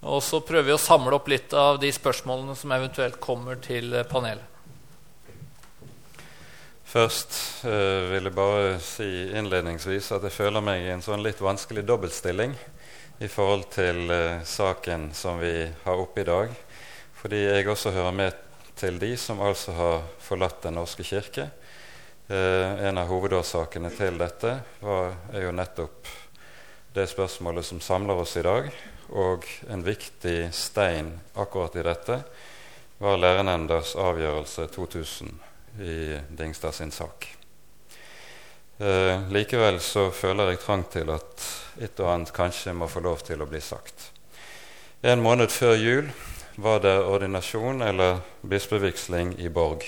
Og 0.00 0.24
så 0.24 0.40
prøver 0.40 0.70
vi 0.70 0.76
å 0.78 0.80
samle 0.80 1.18
opp 1.18 1.28
litt 1.28 1.52
av 1.52 1.76
de 1.82 1.92
spørsmålene 1.92 2.56
som 2.56 2.72
eventuelt 2.72 3.20
kommer 3.20 3.60
til 3.60 3.92
panelet. 4.08 4.46
Først 6.88 7.36
eh, 7.68 8.08
vil 8.14 8.24
jeg 8.24 8.38
bare 8.40 8.78
si 8.82 9.10
innledningsvis 9.36 10.14
at 10.16 10.24
jeg 10.26 10.38
føler 10.40 10.64
meg 10.64 10.88
i 10.88 10.94
en 10.96 11.04
sånn 11.04 11.20
litt 11.22 11.44
vanskelig 11.44 11.84
dobbeltstilling 11.86 12.56
i 13.20 13.28
forhold 13.28 13.66
til 13.68 14.10
eh, 14.10 14.42
saken 14.48 15.10
som 15.12 15.38
vi 15.42 15.68
har 15.84 16.00
oppe 16.00 16.22
i 16.22 16.24
dag. 16.24 16.52
Fordi 17.20 17.42
jeg 17.44 17.68
også 17.68 17.92
hører 17.92 18.14
med 18.16 18.36
til 18.80 18.96
de 19.00 19.10
som 19.20 19.42
altså 19.44 19.74
har 19.76 20.06
forlatt 20.24 20.62
Den 20.64 20.78
norske 20.80 21.04
kirke. 21.04 21.50
Eh, 22.28 22.86
en 22.88 22.98
av 22.98 23.10
hovedårsakene 23.10 23.90
til 23.92 24.16
dette 24.20 24.54
var, 24.80 25.12
er 25.34 25.44
jo 25.44 25.52
nettopp 25.52 26.08
det 26.94 27.04
spørsmålet 27.12 27.66
som 27.66 27.82
samler 27.84 28.22
oss 28.22 28.38
i 28.40 28.46
dag. 28.46 28.70
Og 29.10 29.44
en 29.68 29.84
viktig 29.84 30.38
stein 30.56 31.12
akkurat 31.34 31.76
i 31.76 31.84
dette 31.84 32.22
var 33.00 33.20
lærernemndas 33.20 33.96
avgjørelse 34.00 34.70
2000 34.72 35.36
i 35.84 36.00
Dingstad 36.40 36.72
sin 36.72 36.94
sak. 36.94 37.28
Eh, 38.80 39.28
likevel 39.28 39.76
så 39.84 40.06
føler 40.08 40.54
jeg 40.54 40.62
trang 40.62 40.86
til 40.88 41.10
at 41.12 41.42
et 41.84 41.98
og 42.00 42.06
annet 42.14 42.30
kanskje 42.32 42.72
må 42.72 42.86
få 42.88 43.02
lov 43.04 43.20
til 43.26 43.42
å 43.44 43.46
bli 43.48 43.58
sagt. 43.60 44.06
En 45.04 45.20
måned 45.20 45.52
før 45.52 45.74
jul 45.76 46.06
var 46.56 46.78
det 46.80 46.94
ordinasjon 47.04 47.82
eller 47.84 48.22
bispevigsling 48.40 49.34
i 49.36 49.50
Borg. 49.52 49.84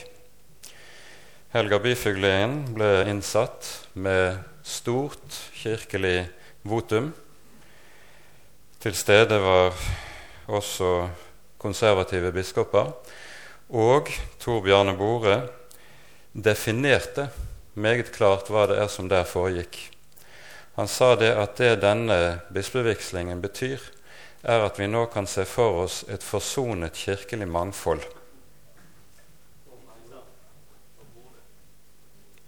Helga 1.56 1.78
Byfuglien 1.80 2.58
ble 2.76 2.90
innsatt 3.08 3.70
med 3.96 4.42
stort 4.61 5.38
kirkelig 5.56 6.26
votum. 6.68 7.14
Til 8.84 8.99
stede 8.99 9.38
var 9.40 9.72
også 10.52 10.90
konservative 11.56 12.34
biskoper 12.37 12.92
og 13.72 14.12
Tor 14.37 14.61
Bjarne 14.61 14.92
Bore, 15.00 15.38
definerte 16.37 17.30
meget 17.75 18.12
klart 18.12 18.50
hva 18.52 18.67
det 18.71 18.79
er 18.81 18.91
som 18.93 19.09
der 19.09 19.25
foregikk. 19.29 19.79
Han 20.76 20.88
sa 20.88 21.14
det 21.17 21.33
at 21.37 21.57
det 21.61 21.83
denne 21.83 22.41
bispevigslingen 22.52 23.43
betyr, 23.43 23.81
er 24.43 24.64
at 24.64 24.79
vi 24.81 24.88
nå 24.88 25.07
kan 25.12 25.26
se 25.26 25.45
for 25.47 25.85
oss 25.85 26.02
et 26.09 26.25
forsonet 26.25 26.97
kirkelig 26.97 27.49
mangfold. 27.49 28.02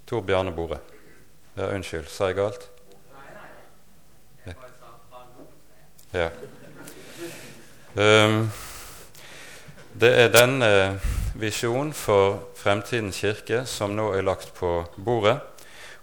Tor 0.07 0.21
Bjarne 0.21 0.53
Bore. 0.53 0.79
Ja, 1.57 1.71
unnskyld, 1.71 2.09
sa 2.11 2.29
jeg 2.29 2.41
galt? 2.41 2.69
Ja. 6.15 6.29
Um, 7.95 8.51
det 9.99 10.11
er 10.15 10.29
denne 10.35 10.69
visjonen 11.35 11.93
for 11.93 12.39
fremtidens 12.55 13.19
kirke 13.21 13.65
som 13.67 13.97
nå 13.97 14.13
er 14.15 14.25
lagt 14.27 14.55
på 14.55 14.85
bordet. 14.97 15.37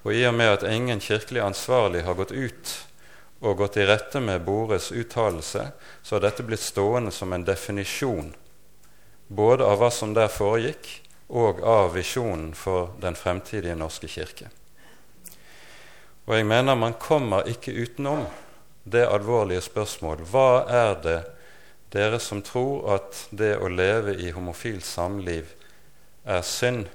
Og 0.03 0.13
i 0.13 0.23
og 0.27 0.35
med 0.35 0.57
at 0.57 0.67
ingen 0.67 0.99
kirkelig 0.99 1.41
ansvarlig 1.43 2.03
har 2.05 2.17
gått 2.19 2.31
ut 2.31 2.75
og 3.41 3.57
gått 3.57 3.79
i 3.81 3.87
rette 3.89 4.21
med 4.21 4.43
Bores 4.45 4.91
uttalelse, 4.91 5.71
så 6.03 6.15
har 6.15 6.23
dette 6.27 6.45
blitt 6.45 6.61
stående 6.61 7.11
som 7.11 7.33
en 7.33 7.45
definisjon 7.45 8.33
både 9.31 9.65
av 9.65 9.79
hva 9.79 9.87
som 9.93 10.13
der 10.13 10.27
foregikk, 10.27 10.89
og 11.31 11.61
av 11.63 11.93
visjonen 11.95 12.51
for 12.57 12.89
den 12.99 13.15
fremtidige 13.15 13.77
norske 13.79 14.09
kirke. 14.11 14.49
Og 16.27 16.35
jeg 16.35 16.47
mener 16.47 16.75
man 16.75 16.97
kommer 16.99 17.47
ikke 17.47 17.71
utenom 17.71 18.25
det 18.83 19.05
alvorlige 19.07 19.63
spørsmål 19.63 20.25
hva 20.27 20.65
er 20.67 20.97
det 21.05 21.17
dere 21.91 22.19
som 22.19 22.41
tror 22.41 22.87
at 22.95 23.25
det 23.35 23.57
å 23.59 23.69
leve 23.71 24.15
i 24.15 24.31
homofilt 24.31 24.85
samliv 24.87 25.51
er 26.23 26.43
synd, 26.45 26.87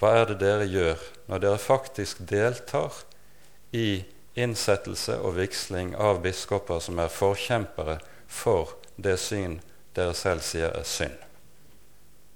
hva 0.00 0.10
er 0.20 0.32
det 0.32 0.40
dere 0.42 0.66
gjør 0.68 1.04
når 1.30 1.44
dere 1.44 1.60
faktisk 1.62 2.20
deltar 2.28 2.92
i 3.72 4.04
innsettelse 4.34 5.16
og 5.22 5.38
vigsling 5.38 5.94
av 5.96 6.20
biskoper 6.24 6.82
som 6.82 6.98
er 7.00 7.12
forkjempere 7.12 8.00
for 8.28 8.74
det 8.96 9.16
syn 9.22 9.60
dere 9.96 10.16
selv 10.18 10.44
sier 10.44 10.74
er 10.74 10.84
synd? 10.88 11.16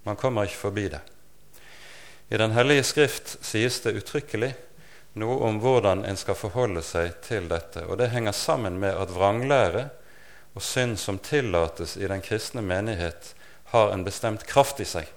Man 0.07 0.17
kommer 0.17 0.49
ikke 0.49 0.63
forbi 0.71 0.87
det. 0.95 1.03
I 2.29 2.37
Den 2.41 2.55
hellige 2.57 2.85
skrift 2.85 3.37
sies 3.45 3.81
det 3.85 3.97
uttrykkelig 4.01 4.55
noe 5.19 5.37
om 5.49 5.59
hvordan 5.61 6.05
en 6.07 6.17
skal 6.17 6.37
forholde 6.39 6.83
seg 6.85 7.19
til 7.25 7.49
dette. 7.51 7.85
Og 7.89 7.99
det 8.01 8.13
henger 8.13 8.37
sammen 8.37 8.79
med 8.81 8.97
at 8.97 9.13
vranglære 9.13 9.89
og 10.55 10.63
synd 10.65 10.99
som 10.99 11.19
tillates 11.19 11.97
i 11.97 12.09
den 12.09 12.23
kristne 12.25 12.63
menighet, 12.63 13.35
har 13.73 13.93
en 13.93 14.05
bestemt 14.05 14.47
kraft 14.49 14.81
i 14.81 14.87
seg. 14.89 15.11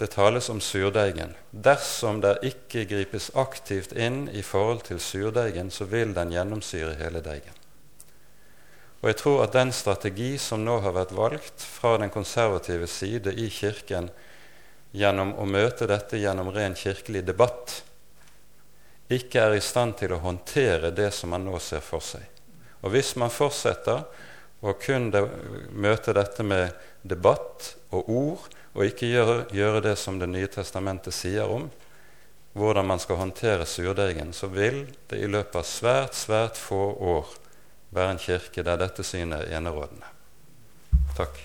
Det 0.00 0.08
tales 0.16 0.48
om 0.50 0.60
surdeigen. 0.60 1.34
Dersom 1.50 2.22
det 2.24 2.38
ikke 2.48 2.86
gripes 2.90 3.28
aktivt 3.38 3.92
inn 3.92 4.24
i 4.32 4.42
forhold 4.42 4.82
til 4.88 4.98
surdeigen, 5.00 5.70
så 5.70 5.84
vil 5.86 6.14
den 6.16 6.32
gjennomsyre 6.32 6.96
hele 6.98 7.20
deigen. 7.22 7.54
Og 9.02 9.10
jeg 9.10 9.18
tror 9.20 9.44
at 9.44 9.54
den 9.54 9.70
strategi 9.74 10.32
som 10.38 10.64
nå 10.64 10.80
har 10.82 10.94
vært 10.94 11.14
valgt 11.14 11.62
fra 11.62 11.96
den 11.98 12.10
konservative 12.10 12.86
side 12.90 13.34
i 13.34 13.48
Kirken 13.50 14.10
gjennom 14.90 15.34
å 15.38 15.46
møte 15.46 15.88
dette 15.90 16.20
gjennom 16.20 16.52
ren 16.54 16.74
kirkelig 16.78 17.24
debatt, 17.26 17.82
ikke 19.12 19.42
er 19.46 19.56
i 19.56 19.64
stand 19.64 19.96
til 19.98 20.14
å 20.14 20.22
håndtere 20.22 20.92
det 20.94 21.10
som 21.14 21.30
man 21.34 21.44
nå 21.46 21.58
ser 21.60 21.82
for 21.84 22.04
seg. 22.04 22.31
Og 22.82 22.94
hvis 22.94 23.14
man 23.20 23.30
fortsetter 23.30 24.04
å 24.62 24.74
kun 24.78 25.10
møte 25.74 26.14
dette 26.14 26.44
med 26.46 26.74
debatt 27.02 27.74
og 27.94 28.10
ord, 28.10 28.48
og 28.72 28.88
ikke 28.88 29.10
gjøre, 29.10 29.38
gjøre, 29.52 29.82
det 29.84 29.96
som 30.00 30.18
Det 30.18 30.28
nye 30.30 30.48
testamentet 30.48 31.14
sier 31.14 31.44
om 31.50 31.68
hvordan 32.52 32.86
man 32.86 33.00
skal 33.00 33.16
håndtere 33.16 33.66
surdeigen, 33.66 34.32
så 34.32 34.46
vil 34.52 34.84
det 35.08 35.20
i 35.20 35.28
løpet 35.28 35.56
av 35.56 35.64
svært, 35.64 36.16
svært 36.16 36.60
få 36.60 36.80
år 37.00 37.30
være 37.92 38.14
en 38.14 38.20
kirke 38.20 38.64
der 38.64 38.80
dette 38.80 39.04
synet 39.04 39.46
er 39.46 39.56
enerådende. 39.56 40.08
Takk. 41.16 41.40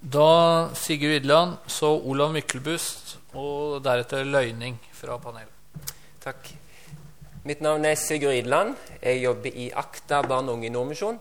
Da 0.00 0.70
Sigurd 0.76 1.20
Ydland, 1.20 1.56
så 1.66 1.92
Olav 1.96 2.32
Myklebust, 2.32 3.16
og 3.36 3.82
deretter 3.84 4.24
Løyning 4.24 4.78
fra 4.96 5.18
panelet. 5.20 5.52
Takk. 6.24 6.55
Mitt 7.46 7.60
navn 7.60 7.84
er 7.84 7.94
Sigurd 7.94 8.34
Idland. 8.34 8.72
Jeg 9.02 9.20
jobber 9.22 9.52
i 9.54 9.68
Akta 9.70 10.18
barn 10.26 10.48
og 10.48 10.56
unge 10.56 10.66
i 10.66 10.70
Nordmisjon. 10.74 11.20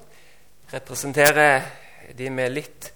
Representerer 0.72 1.62
de 2.18 2.32
med 2.34 2.50
litt 2.50 2.88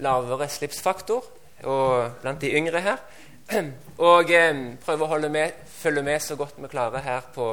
lavere 0.00 0.48
slipsfaktor 0.48 1.28
og 1.68 2.22
blant 2.22 2.40
de 2.40 2.54
yngre 2.56 2.80
her. 2.80 3.04
Og 4.00 4.32
eh, 4.32 4.64
prøver 4.80 5.12
å 5.12 5.20
med, 5.28 5.60
følge 5.68 6.06
med 6.08 6.24
så 6.24 6.40
godt 6.40 6.56
vi 6.56 6.72
klarer 6.72 7.04
her 7.04 7.30
på 7.36 7.52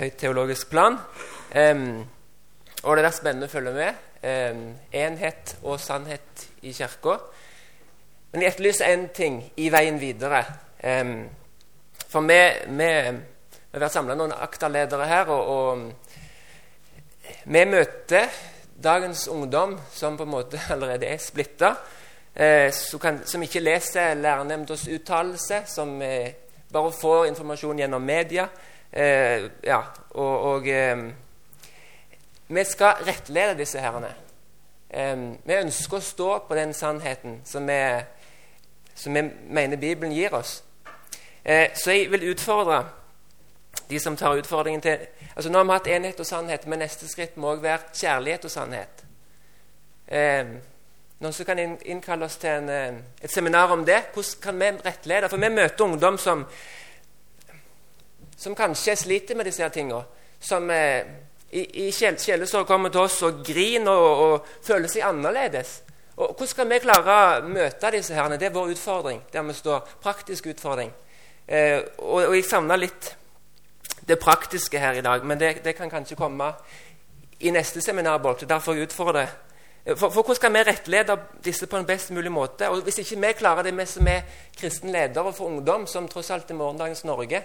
høyt 0.00 0.16
teologisk 0.16 0.72
plan. 0.72 0.96
Um, 1.52 2.06
og 2.84 2.96
det 2.96 3.04
er 3.04 3.20
spennende 3.20 3.52
å 3.52 3.52
følge 3.52 3.76
med. 3.76 4.04
Um, 4.24 4.66
enhet 4.96 5.58
og 5.60 5.76
sannhet 5.76 6.48
i 6.62 6.72
Kirka. 6.72 7.20
Men 8.32 8.46
jeg 8.46 8.56
etterlyser 8.56 8.96
én 8.96 9.10
ting 9.12 9.42
i 9.60 9.68
veien 9.68 10.00
videre. 10.00 10.46
Um, 10.80 11.18
for 12.08 12.24
vi, 12.24 12.46
vi, 13.68 13.76
har 13.76 13.82
vært 13.84 13.92
samla 13.98 14.14
noen 14.16 14.32
akterledere 14.32 15.06
her, 15.10 15.28
og, 15.28 15.48
og 15.52 17.42
vi 17.44 17.64
møter 17.68 18.30
dagens 18.80 19.26
ungdom, 19.28 19.74
som 19.92 20.16
på 20.16 20.24
en 20.24 20.32
måte 20.32 20.60
allerede 20.72 21.06
er 21.06 21.20
splitta, 21.20 21.74
eh, 22.34 22.72
som 22.72 23.42
ikke 23.44 23.60
leser 23.60 24.14
lærernemndas 24.16 24.86
uttalelse, 24.88 25.62
som 25.68 26.00
eh, 26.02 26.32
bare 26.72 26.92
får 26.92 27.26
informasjon 27.26 27.78
gjennom 27.78 28.02
media. 28.02 28.48
Eh, 28.92 29.50
ja, 29.64 29.82
og, 30.10 30.40
og 30.52 30.68
eh, 30.68 31.04
vi 32.48 32.64
skal 32.64 33.04
rettlede 33.04 33.58
disse 33.58 33.84
herrene. 33.84 34.14
Eh, 34.88 35.16
vi 35.44 35.58
ønsker 35.60 36.00
å 36.00 36.06
stå 36.08 36.30
på 36.48 36.56
den 36.56 36.72
sannheten 36.72 37.42
som 37.44 37.68
vi, 37.68 37.82
som 38.96 39.12
vi 39.12 39.28
mener 39.44 39.76
Bibelen 39.76 40.16
gir 40.16 40.32
oss. 40.40 40.62
Eh, 41.44 41.68
så 41.76 41.92
jeg 41.92 42.08
vil 42.12 42.30
utfordre 42.32 42.86
de 43.88 44.00
som 44.00 44.16
tar 44.16 44.36
utfordringen 44.36 44.80
til 44.80 45.06
altså 45.36 45.50
Nå 45.50 45.58
har 45.58 45.64
vi 45.64 45.72
hatt 45.72 45.86
enhet 45.86 46.20
og 46.20 46.26
sannhet, 46.26 46.66
men 46.66 46.82
neste 46.82 47.08
skritt 47.08 47.36
må 47.36 47.52
også 47.52 47.62
være 47.62 47.92
kjærlighet 47.94 48.44
og 48.44 48.50
sannhet. 48.50 49.04
Eh, 50.08 50.50
noen 51.18 51.34
som 51.34 51.46
kan 51.46 51.58
innkalle 51.60 52.26
oss 52.26 52.36
til 52.36 52.50
en, 52.50 52.68
eh, 52.68 52.94
et 53.22 53.30
seminar 53.30 53.72
om 53.72 53.84
det. 53.84 54.02
Hvordan 54.14 54.42
kan 54.42 54.60
vi 54.60 54.70
rettlede? 54.84 55.28
For 55.28 55.36
vi 55.36 55.48
møter 55.48 55.84
ungdom 55.84 56.18
som, 56.18 56.46
som 58.36 58.54
kanskje 58.54 58.96
sliter 58.96 59.36
med 59.36 59.44
disse 59.44 59.68
tingene. 59.68 60.04
Som, 60.40 60.70
eh, 60.70 61.04
i, 61.50 61.86
i 61.88 61.92
sjelesorg 61.92 62.66
kommer 62.66 62.88
til 62.88 63.00
oss 63.00 63.22
og 63.22 63.44
griner 63.44 63.90
og, 63.90 64.32
og, 64.32 64.46
føler 64.62 64.88
seg 64.88 65.02
annerledes. 65.02 65.82
Og 66.16 66.34
Hvordan 66.34 66.48
skal 66.48 66.68
vi 66.68 66.78
klare 66.78 67.18
å 67.38 67.42
møte 67.48 67.90
disse 67.90 68.14
her? 68.14 68.28
Det 68.36 68.46
er 68.46 68.54
vår 68.54 68.74
utfordring. 68.74 69.22
der 69.32 69.42
vi 69.42 69.52
står, 69.52 69.88
Praktisk 70.02 70.46
utfordring. 70.46 70.92
Eh, 71.48 71.80
og, 71.98 72.28
og, 72.28 72.34
jeg 72.36 72.44
savner 72.44 72.76
litt 72.76 73.16
det 74.08 74.18
praktiske 74.18 74.78
her 74.78 74.98
i 74.98 75.04
dag, 75.04 75.24
men 75.24 75.38
det, 75.40 75.64
det 75.64 75.76
kan 75.76 75.90
kanskje 75.90 76.16
komme 76.16 76.52
i 77.40 77.50
neste 77.50 77.80
seminarbolk. 77.80 78.48
Derfor 78.48 78.74
jeg 78.74 78.88
utfordrer 78.88 79.28
for, 79.96 80.10
for, 80.10 80.22
hvordan 80.22 80.36
skal 80.36 80.52
vi 80.52 80.62
rettlede 80.66 81.16
disse 81.44 81.66
på 81.66 81.76
en 81.76 81.86
best 81.86 82.10
mulig 82.10 82.32
måte? 82.32 82.68
Og 82.68 82.82
Hvis 82.82 82.98
ikke 82.98 83.20
vi 83.20 83.32
klarer 83.32 83.62
det, 83.62 83.76
vi 83.76 83.86
som 83.86 84.06
er 84.08 84.20
kristne 84.56 84.92
ledere 84.92 85.32
for 85.32 85.46
ungdom, 85.46 85.86
som 85.86 86.08
tross 86.08 86.30
alt 86.30 86.50
er 86.50 86.54
morgendagens 86.54 87.04
Norge 87.04 87.42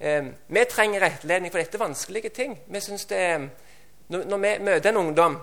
eh, 0.00 0.24
Vi 0.48 0.64
trenger 0.70 1.00
rettledning, 1.00 1.52
for 1.52 1.58
dette 1.58 1.76
er 1.76 1.84
vanskelige 1.84 2.28
ting. 2.28 2.58
Vi 2.66 2.80
synes 2.80 3.04
det 3.04 3.50
når, 4.08 4.24
når, 4.24 4.38
vi 4.38 4.58
møter 4.60 4.90
en 4.90 4.96
ungdom 4.96 5.38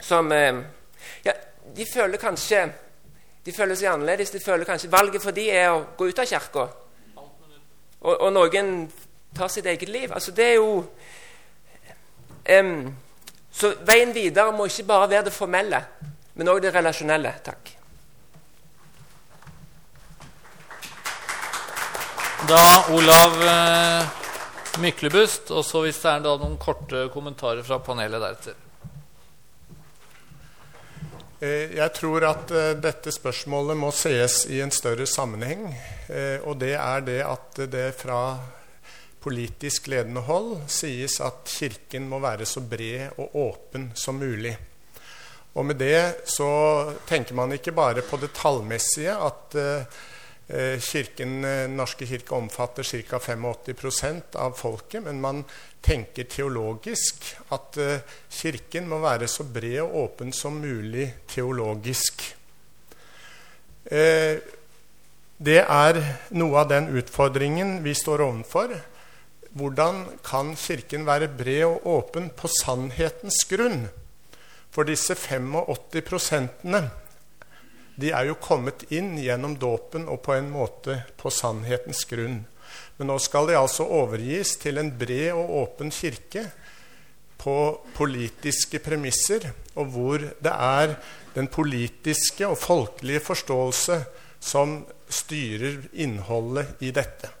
som 0.00 0.32
eh, 0.32 0.62
ja, 1.24 1.32
De 1.76 1.86
føler 1.94 2.16
kanskje 2.16 2.68
de 3.44 3.52
føler 3.52 3.74
seg 3.74 3.88
annerledes. 3.88 4.30
de 4.30 4.40
føler 4.40 4.64
kanskje 4.64 4.92
Valget 4.92 5.22
for 5.22 5.30
de 5.32 5.50
er 5.50 5.70
å 5.72 5.84
gå 5.96 6.08
ut 6.08 6.18
av 6.18 6.26
kirka. 6.26 6.66
Og, 8.00 8.20
og, 8.20 8.32
noen 8.32 8.90
tar 9.38 9.52
sitt 9.52 9.66
eget 9.66 9.88
liv. 9.88 10.12
Altså, 10.12 10.34
det 10.34 10.50
er 10.52 10.56
jo 10.58 10.82
um, 12.48 12.96
så 13.58 13.72
veien 13.82 14.12
videre 14.14 14.52
må 14.54 14.68
ikke 14.68 14.86
bare 14.86 15.10
være 15.10 15.26
det 15.28 15.34
formelle, 15.34 15.80
men 16.38 16.50
òg 16.52 16.60
det 16.62 16.70
relasjonelle. 16.74 17.32
Takk. 17.42 17.72
Da 22.48 22.60
Olav 22.94 23.34
eh, 23.42 24.20
Myklebust, 24.78 25.50
og 25.50 25.64
så 25.66 25.82
hvis 25.82 25.98
det 26.04 26.12
er 26.12 26.22
noen 26.22 26.54
korte 26.62 27.08
kommentarer 27.10 27.66
fra 27.66 27.80
panelet 27.82 28.22
deretter. 28.22 28.60
Eh, 31.42 31.74
jeg 31.80 31.94
tror 31.98 32.28
at 32.30 32.54
uh, 32.54 32.68
dette 32.78 33.10
spørsmålet 33.14 33.80
må 33.80 33.90
sees 33.90 34.44
i 34.54 34.62
en 34.62 34.70
større 34.70 35.06
sammenheng. 35.06 35.66
Og 36.46 36.54
det 36.62 36.72
er 36.78 37.02
det 37.04 37.18
at 37.26 37.58
det 37.68 37.90
fra 37.98 38.22
politisk 39.20 39.88
ledende 39.90 40.22
hold 40.26 40.68
sies 40.70 41.18
at 41.24 41.48
Kirken 41.50 42.08
må 42.10 42.20
være 42.22 42.46
så 42.46 42.62
bred 42.64 43.18
og 43.18 43.36
åpen 43.48 43.90
som 43.98 44.20
mulig. 44.20 44.54
Og 45.58 45.66
med 45.66 45.80
det 45.80 46.28
så 46.30 46.48
tenker 47.08 47.34
man 47.34 47.52
ikke 47.56 47.74
bare 47.74 48.04
på 48.06 48.18
det 48.20 48.30
tallmessige, 48.36 49.14
at 49.16 49.56
eh, 49.58 50.78
kirken, 50.80 51.44
eh, 51.44 51.70
Norske 51.70 52.06
kirke 52.06 52.36
omfatter 52.36 52.86
ca. 52.86 53.18
85% 53.18 54.36
av 54.38 54.54
folket, 54.58 55.02
men 55.02 55.20
man 55.20 55.42
tenker 55.82 56.28
teologisk 56.30 57.26
at 57.54 57.78
eh, 57.82 58.04
Kirken 58.30 58.86
må 58.88 59.00
være 59.02 59.28
så 59.28 59.44
bred 59.44 59.80
og 59.82 59.96
åpen 60.04 60.32
som 60.32 60.60
mulig 60.62 61.10
teologisk. 61.28 62.22
Eh, 63.84 64.38
det 65.38 65.60
er 65.62 66.00
noe 66.34 66.62
av 66.62 66.70
den 66.70 66.88
utfordringen 66.98 67.78
vi 67.84 67.94
står 67.94 68.24
overfor. 68.26 68.72
Hvordan 69.56 70.04
kan 70.26 70.52
Kirken 70.56 71.06
være 71.08 71.30
bred 71.32 71.64
og 71.64 71.86
åpen 71.88 72.28
på 72.36 72.50
sannhetens 72.60 73.44
grunn? 73.48 73.86
For 74.70 74.84
disse 74.88 75.16
85 75.16 76.02
prosentene 76.06 76.82
de 77.98 78.12
er 78.14 78.28
jo 78.28 78.36
kommet 78.38 78.84
inn 78.94 79.16
gjennom 79.18 79.56
dåpen 79.58 80.06
og 80.06 80.20
på 80.22 80.36
en 80.36 80.52
måte 80.52 81.00
på 81.18 81.32
sannhetens 81.34 82.04
grunn. 82.06 82.44
Men 82.98 83.10
nå 83.10 83.16
skal 83.22 83.48
de 83.48 83.56
altså 83.58 83.86
overgis 83.90 84.54
til 84.62 84.78
en 84.78 84.92
bred 85.00 85.32
og 85.32 85.50
åpen 85.64 85.90
kirke 85.94 86.44
på 87.38 87.56
politiske 87.96 88.78
premisser, 88.82 89.48
og 89.78 89.90
hvor 89.94 90.22
det 90.22 90.52
er 90.52 90.94
den 91.34 91.50
politiske 91.50 92.46
og 92.46 92.58
folkelige 92.58 93.22
forståelse 93.26 93.98
som 94.38 94.80
styrer 95.10 95.88
innholdet 95.98 96.78
i 96.86 96.92
dette. 96.94 97.37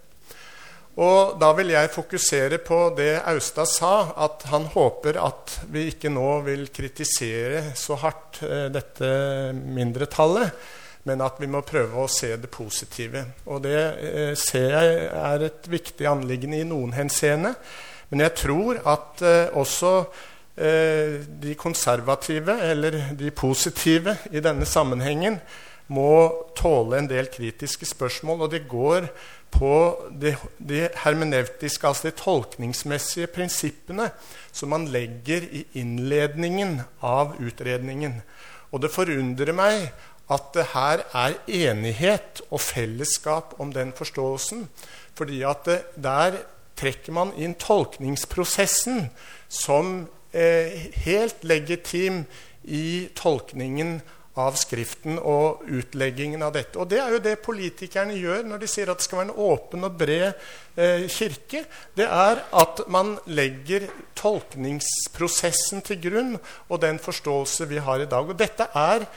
Og 0.98 1.36
da 1.38 1.52
vil 1.54 1.70
jeg 1.70 1.92
fokusere 1.94 2.58
på 2.66 2.78
det 2.98 3.20
Austad 3.30 3.70
sa, 3.70 3.92
at 4.18 4.42
han 4.50 4.64
håper 4.72 5.20
at 5.22 5.52
vi 5.70 5.86
ikke 5.92 6.10
nå 6.10 6.40
vil 6.48 6.64
kritisere 6.74 7.68
så 7.78 7.94
hardt 8.02 8.40
eh, 8.42 8.66
dette 8.74 9.10
mindretallet, 9.54 10.56
men 11.06 11.22
at 11.22 11.38
vi 11.38 11.46
må 11.50 11.62
prøve 11.62 12.02
å 12.02 12.10
se 12.10 12.32
det 12.34 12.50
positive. 12.50 13.22
Og 13.46 13.62
det 13.68 13.76
eh, 13.78 14.32
ser 14.34 14.74
jeg 14.74 15.06
er 15.20 15.46
et 15.46 15.70
viktig 15.70 16.10
anliggende 16.10 16.58
i 16.58 16.66
noen 16.66 16.96
henseende. 16.96 17.54
Men 18.10 18.26
jeg 18.26 18.34
tror 18.42 18.82
at 18.82 19.22
eh, 19.22 19.54
også 19.54 19.94
de 20.58 21.52
konservative, 21.54 22.50
eller 22.66 22.96
de 23.14 23.28
positive 23.30 24.16
i 24.34 24.40
denne 24.42 24.66
sammenhengen, 24.66 25.36
må 25.94 26.10
tåle 26.58 26.98
en 26.98 27.06
del 27.06 27.28
kritiske 27.30 27.86
spørsmål. 27.86 28.42
Og 28.42 28.50
det 28.50 28.64
går 28.66 29.06
på 29.54 29.72
de, 30.20 30.34
de 30.58 30.84
hermeneutiske, 31.02 31.86
altså 31.86 32.08
de 32.08 32.16
tolkningsmessige 32.18 33.30
prinsippene 33.32 34.10
som 34.52 34.72
man 34.74 34.86
legger 34.92 35.46
i 35.50 35.64
innledningen 35.80 36.80
av 37.04 37.36
utredningen. 37.40 38.20
Og 38.72 38.82
det 38.84 38.92
forundrer 38.92 39.54
meg 39.56 39.88
at 40.28 40.52
det 40.54 40.66
her 40.74 41.02
er 41.16 41.38
enighet 41.46 42.42
og 42.50 42.60
fellesskap 42.60 43.56
om 43.58 43.72
den 43.72 43.92
forståelsen. 43.96 44.68
fordi 45.14 45.42
at 45.42 45.64
det, 45.66 45.82
der 45.96 46.36
trekker 46.78 47.12
man 47.12 47.32
inn 47.34 47.56
tolkningsprosessen 47.58 49.08
som 49.48 50.06
eh, 50.30 50.92
helt 51.02 51.42
legitim 51.42 52.24
i 52.62 53.08
tolkningen 53.18 53.98
av 54.38 54.58
Skriften 54.58 55.18
og 55.18 55.64
utleggingen 55.66 56.42
av 56.46 56.54
dette. 56.56 56.78
Og 56.78 56.88
Det 56.90 57.00
er 57.02 57.14
jo 57.14 57.22
det 57.24 57.38
politikerne 57.44 58.16
gjør 58.18 58.46
når 58.48 58.62
de 58.62 58.70
sier 58.70 58.90
at 58.90 59.00
det 59.00 59.06
skal 59.08 59.22
være 59.22 59.30
en 59.30 59.40
åpen 59.48 59.88
og 59.88 59.96
bred 59.98 60.28
eh, 60.76 61.08
kirke. 61.12 61.64
Det 61.98 62.06
er 62.06 62.44
at 62.62 62.84
man 62.90 63.16
legger 63.26 63.88
tolkningsprosessen 64.18 65.82
til 65.86 66.00
grunn 66.08 66.36
og 66.68 66.80
den 66.84 67.02
forståelse 67.02 67.68
vi 67.70 67.82
har 67.82 68.04
i 68.04 68.10
dag. 68.10 68.30
Og 68.30 68.38
dette 68.38 68.70
er 68.74 69.08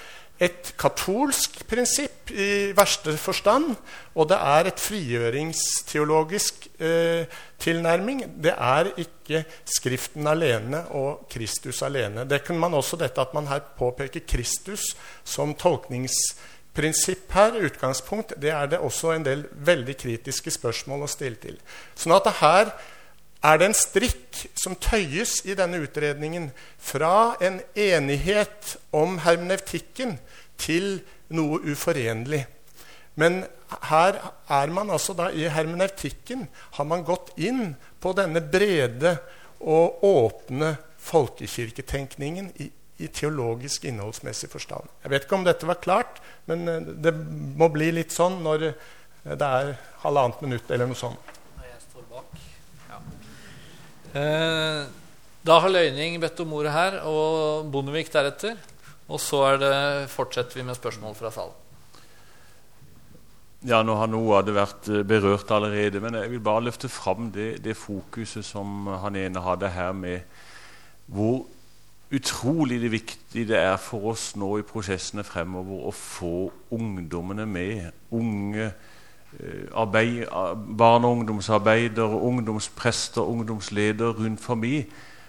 et 0.42 0.72
katolsk 0.80 1.60
prinsipp 1.70 2.32
i 2.34 2.72
verste 2.74 3.14
forstand, 3.22 3.76
og 4.18 4.30
det 4.32 4.40
er 4.42 4.70
et 4.72 4.82
frigjøringsteologisk 4.82 6.66
eh, 6.82 7.30
tilnærming. 7.62 8.24
Det 8.43 8.54
er 8.58 8.91
ikke 9.00 9.43
Skriften 9.65 10.28
alene 10.28 10.84
og 10.97 11.28
Kristus 11.32 11.82
alene. 11.86 12.26
Det 12.28 12.43
kunne 12.45 12.60
man 12.60 12.74
også 12.78 13.00
dette 13.00 13.21
at 13.21 13.34
man 13.38 13.47
her 13.47 13.62
påpeker 13.78 14.26
Kristus 14.28 14.91
som 15.24 15.54
tolkningsprinsipp 15.56 17.32
her, 17.36 17.60
utgangspunkt, 17.67 18.34
det 18.41 18.52
er 18.52 18.71
det 18.74 18.82
også 18.82 19.15
en 19.15 19.26
del 19.26 19.45
veldig 19.52 19.97
kritiske 20.02 20.52
spørsmål 20.58 21.06
å 21.06 21.12
stille 21.12 21.39
til. 21.41 21.62
Sånn 21.95 22.17
at 22.17 22.28
her 22.41 22.74
er 23.41 23.58
det 23.58 23.71
en 23.71 23.78
strikk 23.78 24.43
som 24.58 24.76
tøyes 24.78 25.39
i 25.50 25.56
denne 25.58 25.82
utredningen 25.82 26.52
fra 26.78 27.38
en 27.41 27.60
enighet 27.74 28.76
om 28.93 29.17
hermenevtikken 29.24 30.19
til 30.62 31.00
noe 31.34 31.62
uforenlig. 31.71 32.43
Men 33.19 33.41
her 33.89 34.19
er 34.52 34.71
man 34.74 34.91
altså 34.93 35.15
da 35.17 35.30
i 35.36 35.50
hermeneutikken 35.52 36.45
har 36.78 36.88
man 36.88 37.04
gått 37.08 37.34
inn 37.39 37.74
på 38.02 38.13
denne 38.17 38.43
brede 38.43 39.17
og 39.62 40.06
åpne 40.08 40.76
folkekirketenkningen 41.02 42.52
i, 42.62 42.69
i 43.02 43.10
teologisk 43.13 43.86
innholdsmessig 43.89 44.50
forstand. 44.52 44.88
Jeg 45.04 45.13
vet 45.13 45.26
ikke 45.26 45.39
om 45.39 45.45
dette 45.45 45.69
var 45.69 45.82
klart, 45.82 46.21
men 46.50 46.65
eh, 46.69 46.89
det 47.04 47.13
må 47.58 47.69
bli 47.74 47.91
litt 47.95 48.13
sånn 48.15 48.39
når 48.45 48.71
eh, 48.71 49.36
det 49.36 49.47
er 49.47 49.76
halvannet 50.06 50.41
minutt 50.45 50.71
eller 50.71 50.89
noe 50.89 51.00
sånt. 51.00 51.38
Eh, 54.12 54.82
da 55.41 55.58
har 55.63 55.71
Løyning 55.71 56.19
bedt 56.21 56.41
om 56.43 56.54
ordet 56.58 56.74
her, 56.76 57.00
og 57.08 57.69
Bondevik 57.71 58.12
deretter. 58.13 58.60
Og 59.12 59.19
så 59.19 59.43
det, 59.60 59.74
fortsetter 60.12 60.60
vi 60.60 60.65
med 60.67 60.78
spørsmål 60.78 61.15
fra 61.17 61.32
salen. 61.34 61.61
Ja, 63.62 63.84
Nå 63.86 63.93
har 63.93 64.08
noe 64.10 64.39
av 64.39 64.45
det 64.47 64.56
vært 64.56 64.88
eh, 64.89 65.04
berørt 65.06 65.52
allerede, 65.54 66.00
men 66.02 66.15
jeg 66.17 66.32
vil 66.32 66.39
bare 66.41 66.63
løfte 66.65 66.89
fram 66.89 67.28
det, 67.30 67.60
det 67.62 67.76
fokuset 67.78 68.41
som 68.41 68.88
han 69.04 69.19
ene 69.21 69.43
hadde 69.45 69.69
her, 69.69 69.91
med 69.93 70.24
hvor 71.06 71.43
utrolig 72.10 72.80
det 72.82 72.89
viktig 72.91 73.43
det 73.52 73.60
er 73.60 73.78
for 73.78 74.15
oss 74.15 74.32
nå 74.34 74.50
i 74.58 74.65
prosessene 74.65 75.21
fremover 75.21 75.86
å 75.86 75.93
få 75.93 76.50
ungdommene 76.74 77.45
med. 77.45 77.93
Unge 78.17 78.65
eh, 78.65 79.69
arbeid, 79.78 80.26
barne- 80.65 81.13
og 81.13 81.21
ungdomsarbeidere, 81.21 82.17
ungdomsprester, 82.17 83.21
ungdomsledere 83.21 84.17
rundt 84.24 84.41
forbi. 84.41 84.76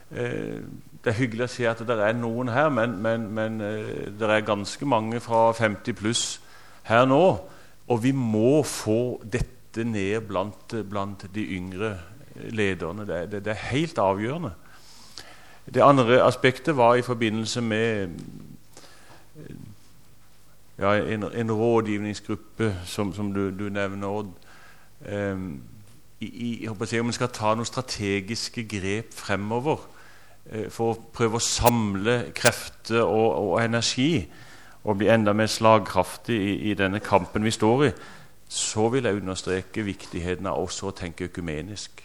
Eh, 0.08 0.60
det 1.04 1.12
er 1.12 1.20
hyggelig 1.20 1.50
å 1.50 1.54
si 1.58 1.68
at 1.68 1.84
det 1.84 2.00
er 2.00 2.16
noen 2.16 2.48
her, 2.56 2.72
men, 2.72 2.96
men, 2.96 3.28
men 3.28 3.60
eh, 3.60 4.08
det 4.08 4.36
er 4.38 4.52
ganske 4.54 4.88
mange 4.88 5.20
fra 5.20 5.50
50 5.52 6.00
pluss 6.00 6.28
her 6.88 7.04
nå. 7.04 7.26
Og 7.92 8.00
vi 8.00 8.12
må 8.16 8.62
få 8.64 9.20
dette 9.28 9.84
ned 9.84 10.24
blant, 10.28 10.74
blant 10.88 11.26
de 11.34 11.44
yngre 11.58 11.96
lederne. 12.34 13.04
Det, 13.08 13.24
det, 13.32 13.44
det, 13.44 13.52
er 13.52 13.70
helt 13.72 13.98
avgjørende. 14.00 14.52
Det 15.74 15.84
andre 15.84 16.22
aspektet 16.24 16.76
var 16.76 16.94
i 16.94 17.04
forbindelse 17.04 17.60
med 17.60 18.08
ja, 20.78 20.94
en, 20.94 21.22
en, 21.34 21.52
rådgivningsgruppe, 21.52 22.76
som, 22.84 23.14
som 23.14 23.34
du, 23.34 23.50
du, 23.58 23.68
nevner, 23.68 24.08
Odd. 24.08 24.32
Um, 25.12 25.62
i, 26.20 26.60
jeg 26.62 26.70
håper 26.70 26.86
å 26.86 26.88
si, 26.88 27.00
om 27.02 27.10
en 27.10 27.16
skal 27.16 27.32
ta 27.34 27.52
noen 27.54 27.66
strategiske 27.66 28.64
grep 28.70 29.14
fremover 29.14 29.82
uh, 29.82 30.68
for 30.70 30.92
å 30.92 31.00
prøve 31.14 31.38
å 31.38 31.44
samle 31.44 32.16
krefter 32.34 33.02
og, 33.02 33.28
og, 33.34 33.56
energi 33.62 34.24
og 34.84 34.98
bli 34.98 35.08
enda 35.12 35.32
mer 35.36 35.50
slagkraftig 35.50 36.36
i, 36.36 36.54
i, 36.70 36.74
denne 36.74 37.00
kampen 37.00 37.44
vi 37.44 37.54
står 37.54 37.84
i, 37.86 37.90
så 38.48 38.88
vil 38.92 39.06
jeg 39.08 39.20
understreke 39.22 39.84
viktigheten 39.86 40.46
av 40.50 40.60
også 40.60 40.90
å 40.90 40.96
tenke 40.96 41.30
økumenisk. 41.30 42.02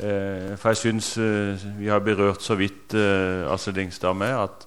Eh, 0.00 0.52
for 0.56 0.72
jeg 0.72 0.80
syns 0.80 1.12
eh, 1.20 1.66
vi 1.78 1.90
har 1.92 2.00
berørt 2.00 2.42
så 2.42 2.56
vidt 2.56 2.96
eh, 2.96 3.44
Astrid 3.52 3.76
Dingstad 3.76 4.16
med 4.16 4.32
at 4.32 4.66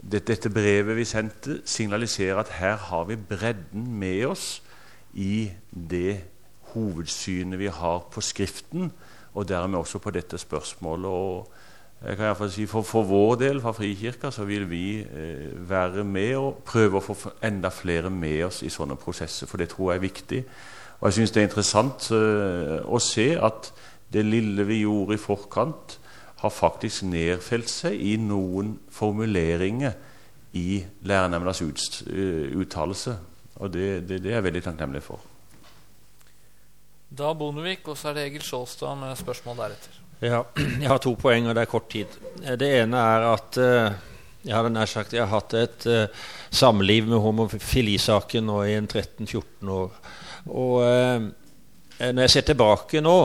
dette 0.00 0.50
brevet 0.50 0.96
vi 0.96 1.04
sendte, 1.04 1.60
signaliserer 1.68 2.38
at 2.40 2.54
her 2.60 2.76
har 2.88 3.04
vi 3.10 3.18
bredden 3.18 3.90
med 4.00 4.24
oss 4.30 4.62
i 5.12 5.50
det 5.70 6.20
hovedsynet 6.72 7.58
vi 7.58 7.66
har 7.66 8.06
på 8.12 8.22
Skriften, 8.22 8.92
og 9.34 9.48
dermed 9.48 9.78
også 9.78 9.98
på 9.98 10.10
dette 10.14 10.38
spørsmålet. 10.38 11.10
og 11.10 11.52
jeg 12.00 12.16
kan 12.16 12.24
i 12.24 12.28
hvert 12.30 12.38
fall 12.38 12.52
si 12.52 12.64
for, 12.68 12.86
for 12.86 13.04
vår 13.04 13.34
del, 13.42 13.58
fra 13.60 13.74
Frikirka, 13.76 14.30
så 14.32 14.46
vil 14.48 14.64
vi 14.70 15.02
eh, 15.04 15.50
være 15.68 16.04
med 16.04 16.32
og 16.38 16.62
prøve 16.64 16.96
å 16.96 17.04
få 17.04 17.34
enda 17.44 17.68
flere 17.68 18.08
med 18.10 18.46
oss 18.46 18.62
i 18.64 18.72
sånne 18.72 18.96
prosesser, 18.96 19.50
for 19.50 19.60
det 19.60 19.68
tror 19.74 19.92
jeg 19.92 20.00
er 20.00 20.06
viktig. 20.06 20.40
Og 21.00 21.08
jeg 21.08 21.18
syns 21.18 21.34
det 21.34 21.42
er 21.42 21.48
interessant 21.50 22.08
eh, 22.16 22.78
å 22.88 23.02
se 23.04 23.28
at 23.36 23.68
det 24.12 24.24
lille 24.24 24.64
vi 24.64 24.80
gjorde 24.80 25.18
i 25.18 25.20
forkant, 25.20 25.98
har 26.40 26.56
faktisk 26.56 27.04
nedfelt 27.04 27.68
seg 27.68 28.00
i 28.00 28.14
noen 28.16 28.78
formuleringer 28.96 29.92
i 30.56 30.80
lærernemndas 31.04 31.60
ut, 31.60 31.82
uttalelse. 32.56 33.18
Og 33.60 33.68
det, 33.74 34.08
det, 34.08 34.22
det, 34.24 34.30
er 34.32 34.38
jeg 34.38 34.46
veldig 34.48 34.62
takknemlig 34.64 35.02
for. 35.04 35.20
Da 37.12 37.34
Bondevik, 37.36 37.84
og 37.92 37.98
så 38.00 38.08
er 38.08 38.16
det 38.16 38.30
Egil 38.30 38.46
Sjåstad 38.46 38.96
med 38.96 39.18
spørsmål 39.20 39.60
deretter. 39.66 40.00
Ja, 40.20 40.44
jeg 40.82 40.88
har 40.88 41.00
to 41.00 41.14
poeng, 41.16 41.48
og 41.48 41.56
det 41.56 41.64
er 41.64 41.70
kort 41.70 41.88
tid. 41.92 42.16
Det 42.60 42.68
ene 42.82 43.00
er 43.00 43.26
at 43.30 43.58
uh, 43.60 43.92
jeg 44.44 44.56
hadde 44.56 44.72
nær 44.74 44.88
sagt 44.88 45.14
jeg 45.16 45.24
har 45.24 45.32
hatt 45.32 45.56
et 45.56 45.86
uh, 45.88 46.26
samliv 46.52 47.08
med 47.08 47.22
homofilisaken 47.24 48.48
nå 48.48 48.58
i 48.68 48.74
13-14 48.80 49.72
år. 49.76 49.94
Og 50.50 50.80
når 52.00 52.24
jeg 52.24 52.32
ser 52.32 52.44
tilbake 52.48 53.02
nå, 53.04 53.16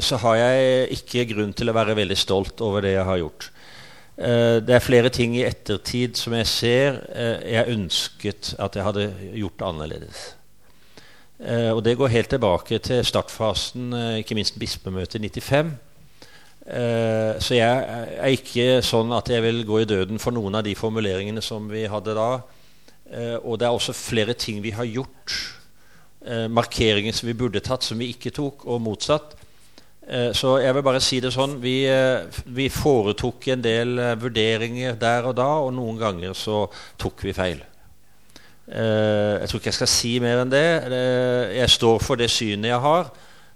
så 0.00 0.16
har 0.22 0.38
jeg 0.40 0.86
ikke 0.96 1.26
grunn 1.34 1.52
til 1.52 1.68
å 1.68 1.74
være 1.76 1.98
veldig 1.98 2.16
stolt 2.16 2.62
over 2.64 2.80
det 2.86 2.94
jeg 2.94 3.04
har 3.04 3.18
gjort. 3.20 3.48
Det 4.16 4.72
er 4.72 4.82
flere 4.82 5.12
ting 5.12 5.36
i 5.36 5.44
ettertid 5.44 6.16
som 6.16 6.32
jeg 6.38 6.48
ser 6.48 6.98
jeg 7.44 7.76
ønsket 7.76 8.54
at 8.56 8.78
jeg 8.78 8.88
hadde 8.88 9.04
gjort 9.36 9.66
annerledes. 9.68 10.24
Eh, 11.42 11.70
og 11.74 11.82
det 11.82 11.96
går 11.98 12.12
helt 12.12 12.30
tilbake 12.30 12.78
til 12.78 13.02
startfasen, 13.04 13.92
eh, 13.92 14.18
ikke 14.22 14.36
minst 14.38 14.58
bispemøtet 14.58 15.18
i 15.18 15.28
95. 15.28 15.72
Eh, 16.66 17.40
så 17.42 17.56
jeg 17.56 17.86
er 18.22 18.30
ikke 18.30 18.82
sånn 18.86 19.10
at 19.12 19.28
jeg 19.28 19.42
vil 19.42 19.64
gå 19.66 19.80
i 19.82 19.88
døden 19.88 20.20
for 20.22 20.30
noen 20.30 20.54
av 20.54 20.62
de 20.62 20.76
formuleringene 20.78 21.42
som 21.42 21.66
vi 21.70 21.88
hadde 21.90 22.14
da. 22.14 22.42
Og 23.44 23.58
det 23.58 23.66
er 23.66 23.74
også 23.74 23.92
flere 23.92 24.32
ting 24.32 24.62
vi 24.62 24.70
har 24.70 24.86
gjort, 24.88 25.34
markeringer 26.48 27.12
som 27.12 27.26
vi 27.28 27.34
burde 27.36 27.60
tatt, 27.60 27.84
som 27.84 27.98
vi 27.98 28.08
ikke 28.08 28.30
tok, 28.32 28.64
og 28.64 28.80
motsatt. 28.80 29.34
Så 30.32 30.54
jeg 30.62 30.72
vil 30.74 30.82
bare 30.86 31.02
si 31.04 31.20
det 31.20 31.34
sånn 31.34 31.58
vi, 31.60 31.84
vi 32.46 32.70
foretok 32.72 33.50
en 33.52 33.66
del 33.66 34.00
vurderinger 34.16 34.96
der 34.96 35.28
og 35.28 35.36
da, 35.36 35.50
og 35.60 35.74
noen 35.76 36.00
ganger 36.00 36.32
så 36.32 36.70
tok 36.96 37.20
vi 37.26 37.36
feil. 37.36 37.60
Eh, 38.72 39.34
jeg 39.42 39.50
tror 39.50 39.60
ikke 39.60 39.68
jeg 39.68 39.76
skal 39.80 39.90
si 39.90 40.12
mer 40.22 40.42
enn 40.42 40.52
det. 40.52 40.66
Jeg 41.58 41.74
står 41.74 42.00
for 42.00 42.20
det 42.20 42.30
synet 42.32 42.70
jeg 42.70 42.80
har. 42.80 43.10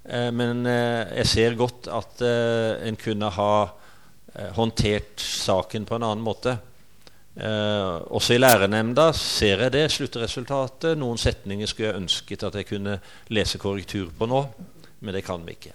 Eh, 0.04 0.28
men 0.34 0.66
eh, 0.68 1.16
jeg 1.22 1.30
ser 1.32 1.58
godt 1.58 1.88
at 1.88 2.24
en 2.26 3.00
kunne 3.00 3.32
ha 3.32 3.52
håndtert 4.52 5.22
saken 5.22 5.86
på 5.88 5.96
en 5.96 6.04
annen 6.04 6.24
måte. 6.24 6.58
også 7.36 8.34
i 8.34 8.38
lærernemnda 8.38 9.12
ser 9.12 9.62
jeg 9.64 9.72
det 9.72 9.86
sluttresultatet. 9.92 10.98
Noen 10.98 11.16
setninger 11.16 11.66
skulle 11.66 11.88
jeg 11.88 12.02
ønsket 12.02 12.44
at 12.44 12.54
jeg 12.54 12.66
kunne 12.68 12.98
lese 13.28 13.58
korrektur 13.58 14.10
på 14.18 14.28
nå, 14.28 14.42
men 15.00 15.14
det 15.14 15.24
kan 15.24 15.44
vi 15.46 15.56
ikke. 15.56 15.72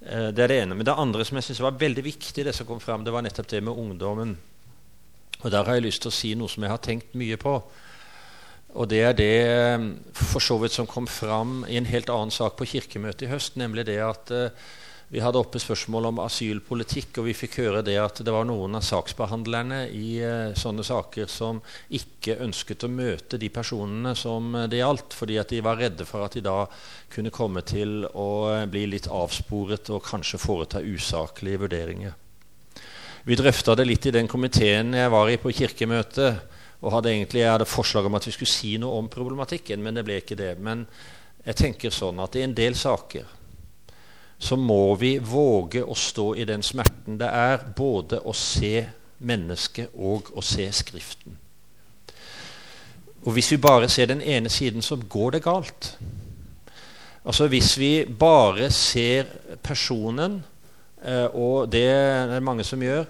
Det 0.00 0.44
er 0.44 0.52
det 0.52 0.60
ene. 0.60 0.74
Men 0.74 0.84
det 0.84 0.96
andre 0.96 1.24
som 1.24 1.36
jeg 1.36 1.48
synes 1.48 1.62
var 1.64 1.80
veldig 1.80 2.04
viktig, 2.04 2.44
det 2.44 2.54
som 2.54 2.68
kom 2.68 2.80
frem, 2.80 3.04
det 3.04 3.12
var 3.12 3.24
nettopp 3.24 3.48
det 3.48 3.62
med 3.64 3.72
ungdommen. 3.72 4.36
Og 5.40 5.50
Der 5.50 5.64
har 5.64 5.74
jeg 5.74 5.88
lyst 5.88 6.02
til 6.02 6.12
å 6.12 6.18
si 6.18 6.34
noe 6.34 6.48
som 6.48 6.62
jeg 6.62 6.72
har 6.72 6.84
tenkt 6.84 7.16
mye 7.16 7.40
på. 7.40 7.62
Og 8.78 8.86
det 8.90 9.00
er 9.02 9.16
det 9.18 9.32
eh, 9.42 9.86
for 10.14 10.42
så 10.42 10.58
vidt 10.62 10.76
som 10.76 10.86
kom 10.86 11.08
fram 11.10 11.64
i 11.68 11.78
en 11.80 11.88
helt 11.90 12.10
annen 12.12 12.30
sak 12.34 12.58
på 12.58 12.68
Kirkemøtet 12.70 13.26
i 13.26 13.32
høst, 13.32 13.58
nemlig 13.58 13.88
det 13.88 13.98
at 14.04 14.30
uh, 14.30 14.68
vi 15.10 15.18
hadde 15.18 15.40
oppe 15.40 15.58
spørsmål 15.58 16.06
om 16.12 16.20
asylpolitikk, 16.22 17.18
og 17.18 17.26
vi 17.26 17.34
fikk 17.34 17.56
høre 17.64 17.82
det 17.82 17.96
at 17.98 18.20
det 18.22 18.30
var 18.30 18.46
noen 18.46 18.78
av 18.78 18.84
saksbehandlerne 18.86 19.80
i 19.90 20.20
uh, 20.22 20.54
sånne 20.54 20.86
saker 20.86 21.26
som 21.26 21.58
ikke 21.98 22.38
ønsket 22.46 22.86
å 22.86 22.92
møte 22.94 23.40
de 23.42 23.50
personene 23.50 24.14
som 24.14 24.54
det 24.70 24.84
gjaldt, 24.84 25.18
fordi 25.18 25.40
at 25.42 25.50
de 25.50 25.64
var 25.66 25.82
redde 25.82 26.06
for 26.06 26.28
at 26.28 26.38
de 26.38 26.44
da 26.46 26.62
kunne 27.10 27.34
komme 27.34 27.66
til 27.66 28.04
å 28.06 28.30
bli 28.70 28.86
litt 28.92 29.10
avsporet 29.10 29.90
og 29.90 30.06
kanskje 30.06 30.38
foreta 30.38 30.84
usaklige 30.84 31.64
vurderinger. 31.66 32.14
Vi 33.26 33.36
drøfta 33.36 33.74
det 33.76 33.84
litt 33.84 34.06
i 34.06 34.14
den 34.14 34.30
komiteen 34.30 34.94
jeg 34.96 35.10
var 35.12 35.28
i 35.28 35.36
på 35.42 35.50
Kirkemøtet 35.52 36.49
og 36.80 36.92
hadde 36.92 37.10
egentlig, 37.12 37.40
Jeg 37.40 37.52
hadde 37.52 37.64
forslag 37.68 38.06
om 38.06 38.14
at 38.14 38.26
vi 38.26 38.32
skulle 38.32 38.48
si 38.48 38.76
noe 38.78 38.98
om 38.98 39.08
problematikken, 39.08 39.82
men 39.82 39.94
det 39.94 40.04
ble 40.04 40.20
ikke 40.20 40.38
det. 40.38 40.54
Men 40.58 40.86
jeg 41.44 41.56
tenker 41.56 41.90
sånn 41.90 42.20
at 42.20 42.36
i 42.36 42.44
en 42.44 42.54
del 42.54 42.74
saker 42.74 43.36
så 44.40 44.56
må 44.56 44.94
vi 44.96 45.18
våge 45.18 45.82
å 45.84 45.94
stå 45.94 46.34
i 46.40 46.46
den 46.48 46.62
smerten 46.64 47.18
det 47.20 47.28
er 47.28 47.60
både 47.76 48.22
å 48.24 48.32
se 48.32 48.86
mennesket 49.20 49.92
og 50.00 50.30
å 50.32 50.40
se 50.44 50.64
Skriften. 50.72 51.36
Og 53.20 53.34
Hvis 53.36 53.50
vi 53.52 53.60
bare 53.60 53.88
ser 53.88 54.06
den 54.06 54.22
ene 54.22 54.48
siden, 54.48 54.82
så 54.82 54.96
går 54.96 55.30
det 55.30 55.42
galt. 55.44 55.98
Altså 57.24 57.46
Hvis 57.48 57.76
vi 57.78 58.04
bare 58.04 58.70
ser 58.70 59.26
personen, 59.62 60.42
eh, 61.04 61.26
og 61.26 61.68
det 61.72 61.84
er 61.84 62.26
det 62.32 62.42
mange 62.42 62.64
som 62.64 62.80
gjør, 62.80 63.04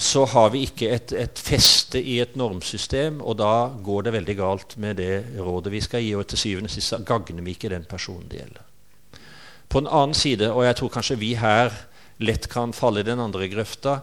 så 0.00 0.24
har 0.24 0.48
vi 0.54 0.62
ikke 0.64 0.88
et, 0.94 1.12
et, 1.12 1.40
feste 1.44 2.00
i 2.00 2.16
et 2.22 2.32
normsystem, 2.40 3.18
og 3.20 3.36
da 3.36 3.68
går 3.84 4.06
det 4.06 4.14
veldig 4.14 4.36
galt 4.38 4.76
med 4.80 4.96
det 4.96 5.36
rådet 5.36 5.72
vi 5.74 5.82
skal 5.84 6.00
gi. 6.00 6.14
Og 6.16 6.24
til 6.30 6.40
syvende 6.40 6.70
og 6.70 6.72
sist 6.72 6.96
gagner 7.08 7.44
vi 7.44 7.52
ikke 7.52 7.72
den 7.72 7.84
personen 7.88 8.24
det 8.30 8.40
gjelder. 8.40 8.64
På 9.70 9.82
en 9.82 9.90
annen 9.90 10.16
side, 10.16 10.48
og 10.48 10.64
jeg 10.64 10.78
tror 10.80 10.94
kanskje 10.94 11.18
vi 11.20 11.34
her 11.36 11.74
lett 12.24 12.48
kan 12.50 12.72
falle 12.76 13.04
i 13.04 13.06
den 13.06 13.20
andre 13.20 13.48
grøfta, 13.52 14.00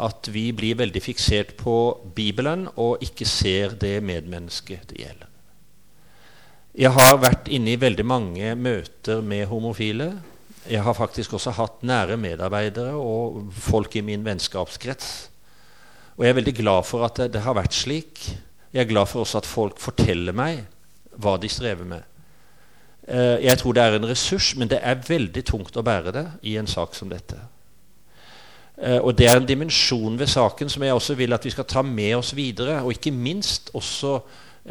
at 0.00 0.30
vi 0.32 0.48
blir 0.56 0.78
veldig 0.80 1.02
fiksert 1.04 1.54
på 1.60 1.76
Bibelen 2.16 2.66
og 2.80 3.02
ikke 3.04 3.28
ser 3.28 3.76
det 3.78 3.98
medmennesket 4.02 4.88
det 4.90 5.02
gjelder. 5.04 5.28
Jeg 6.80 6.94
har 6.94 7.16
vært 7.18 7.50
inne 7.50 7.74
i 7.74 7.80
veldig 7.80 8.06
mange 8.06 8.54
møter 8.56 9.22
med 9.26 9.48
homofile 9.50 10.12
jeg 10.68 10.82
har 10.84 10.92
faktisk 10.92 11.32
også 11.32 11.54
hatt 11.56 11.82
nære 11.86 12.18
medarbeidere 12.20 12.92
og 12.98 13.48
folk 13.56 13.96
i 13.96 14.04
min 14.04 14.24
vennskapskrets. 14.24 15.30
Og 16.18 16.24
jeg 16.24 16.34
er 16.34 16.36
veldig 16.36 16.54
glad 16.58 16.84
for 16.84 17.04
at 17.06 17.16
det, 17.16 17.32
det, 17.32 17.40
har 17.46 17.56
vært 17.56 17.74
slik. 17.74 18.20
Jeg 18.72 18.82
er 18.82 18.90
glad 18.90 19.08
for 19.08 19.24
også 19.24 19.40
at 19.40 19.48
folk 19.48 19.80
forteller 19.80 20.36
meg 20.36 20.66
hva 21.16 21.38
de 21.40 21.48
strever 21.48 21.88
med. 21.88 22.04
Eh, 23.08 23.46
jeg 23.46 23.56
tror 23.58 23.72
det 23.72 23.82
er 23.82 23.96
en 23.96 24.10
ressurs, 24.10 24.52
men 24.56 24.68
det 24.68 24.82
er 24.82 25.00
veldig 25.06 25.44
tungt 25.48 25.80
å 25.80 25.86
bære 25.86 26.12
det 26.12 26.26
i 26.46 26.58
en 26.60 26.68
sak 26.68 26.92
som 26.94 27.08
dette. 27.08 27.40
Eh, 28.76 28.98
og 29.00 29.16
det 29.16 29.30
er 29.30 29.40
en 29.40 29.48
dimensjon 29.48 30.20
ved 30.20 30.28
saken 30.28 30.68
som 30.68 30.84
jeg 30.84 30.94
også 30.94 31.16
vil 31.16 31.32
at 31.32 31.44
vi 31.44 31.54
skal 31.56 31.68
ta 31.68 31.82
med 31.82 32.18
oss 32.18 32.34
videre. 32.36 32.82
Og 32.84 32.92
ikke 32.98 33.16
minst 33.16 33.72
også 33.72 34.18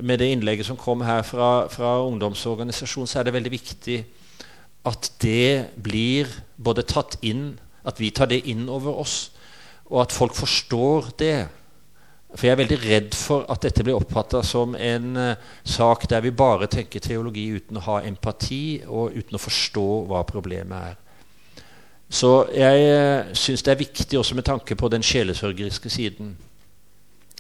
med 0.06 0.22
det 0.22 0.30
innlegget 0.30 0.70
som 0.70 0.78
kom 0.78 1.02
her 1.02 1.26
fra, 1.26 1.66
fra 1.68 1.98
ungdomsorganisasjonen, 2.06 3.10
så 3.10 3.20
er 3.20 3.28
det 3.28 3.34
veldig 3.34 3.52
viktig 3.58 4.00
at 4.88 5.12
det 5.20 5.76
blir 5.76 6.30
både 6.58 6.86
tatt 6.88 7.18
inn 7.26 7.58
At 7.84 8.00
vi 8.00 8.12
tar 8.12 8.28
det 8.30 8.44
inn 8.52 8.68
over 8.70 9.00
oss, 9.02 9.32
og 9.90 10.02
at 10.04 10.12
folk 10.14 10.36
forstår 10.36 11.06
det. 11.18 11.48
For 12.36 12.46
jeg 12.46 12.54
er 12.54 12.60
veldig 12.60 12.78
redd 12.84 13.16
for 13.18 13.46
at 13.50 13.64
dette 13.64 13.86
blir 13.86 13.98
oppfatta 13.98 14.44
som 14.46 14.76
en 14.76 15.16
uh, 15.18 15.46
sak 15.64 16.04
der 16.12 16.22
vi 16.22 16.34
bare 16.36 16.68
tenker 16.70 17.02
teologi 17.02 17.48
uten 17.56 17.80
å 17.80 17.86
ha 17.88 17.96
empati 18.06 18.84
og 18.86 19.16
uten 19.16 19.40
å 19.40 19.42
forstå 19.42 19.86
hva 20.12 20.22
problemet 20.28 20.92
er. 20.92 21.00
Så 22.12 22.34
jeg 22.54 22.84
uh, 22.92 23.32
syns 23.34 23.66
det 23.66 23.74
er 23.74 23.82
viktig 23.82 24.20
også 24.20 24.38
med 24.38 24.46
tanke 24.46 24.78
på 24.78 24.92
den 24.94 25.08
sjelesørgeriske 25.08 25.90
siden. 25.90 26.36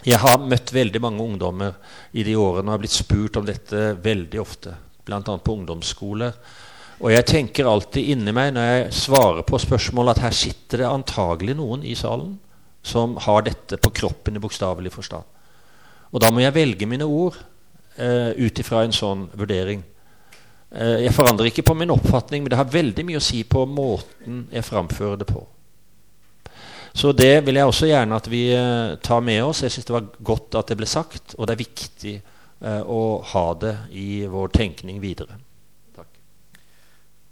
Jeg 0.08 0.18
har 0.24 0.40
møtt 0.42 0.74
veldig 0.74 1.04
mange 1.04 1.22
ungdommer 1.22 1.76
i 2.16 2.24
de 2.24 2.34
årene 2.40 2.72
og 2.72 2.78
har 2.78 2.82
blitt 2.82 2.96
spurt 2.96 3.38
om 3.38 3.46
dette 3.46 3.92
veldig 4.02 4.42
ofte, 4.42 4.74
bl.a. 5.06 5.22
på 5.22 5.58
ungdomsskoler. 5.60 6.34
Og 7.00 7.14
jeg 7.14 7.26
tenker 7.28 7.68
alltid 7.70 8.12
inni 8.12 8.32
meg 8.36 8.52
når 8.56 8.66
jeg 8.68 8.96
svarer 9.06 9.46
på 9.48 9.60
spørsmål, 9.62 10.12
at 10.12 10.24
her 10.26 10.36
sitter 10.36 10.82
det 10.84 10.90
antagelig 10.90 11.56
noen 11.56 11.86
i 11.88 11.96
salen 11.96 12.34
som 12.84 13.16
har 13.24 13.46
dette 13.48 13.80
på 13.80 13.92
kroppen 13.96 14.36
i 14.36 14.42
bokstavelig 14.44 14.92
forstand. 14.92 15.24
Og 16.12 16.20
da 16.24 16.32
må 16.32 16.44
jeg 16.44 16.56
velge 16.56 16.88
mine 16.90 17.08
ord 17.08 17.38
eh, 17.96 18.36
ut 18.36 18.60
ifra 18.60 18.84
en 18.84 18.96
sånn 18.96 19.28
vurdering. 19.38 19.84
Eh, 20.72 21.06
jeg 21.06 21.16
forandrer 21.16 21.52
ikke 21.52 21.68
på 21.70 21.78
min 21.78 21.94
oppfatning, 21.94 22.44
men 22.44 22.52
det 22.52 22.60
har 22.60 22.72
veldig 22.74 23.06
mye 23.08 23.22
å 23.22 23.24
si 23.24 23.46
på 23.48 23.64
måten 23.70 24.46
jeg 24.52 24.68
framfører 24.68 25.22
det 25.22 25.30
på. 25.30 25.46
Så 27.00 27.14
det 27.16 27.46
vil 27.46 27.60
jeg 27.62 27.70
også 27.70 27.88
gjerne 27.88 28.18
at 28.18 28.28
vi 28.32 28.48
eh, 28.56 28.96
tar 29.06 29.24
med 29.24 29.44
oss. 29.46 29.64
Jeg 29.64 29.76
syns 29.76 29.88
det 29.88 29.96
var 29.96 30.10
godt 30.34 30.60
at 30.60 30.72
det 30.72 30.80
ble 30.82 30.90
sagt, 30.90 31.38
og 31.38 31.48
det 31.48 31.56
er 31.56 31.64
viktig 31.64 32.20
å 32.60 33.24
ha 33.24 33.44
det 33.56 33.70
i 33.96 34.26
vår 34.28 34.50
tenkning 34.52 34.98
videre. 35.00 35.38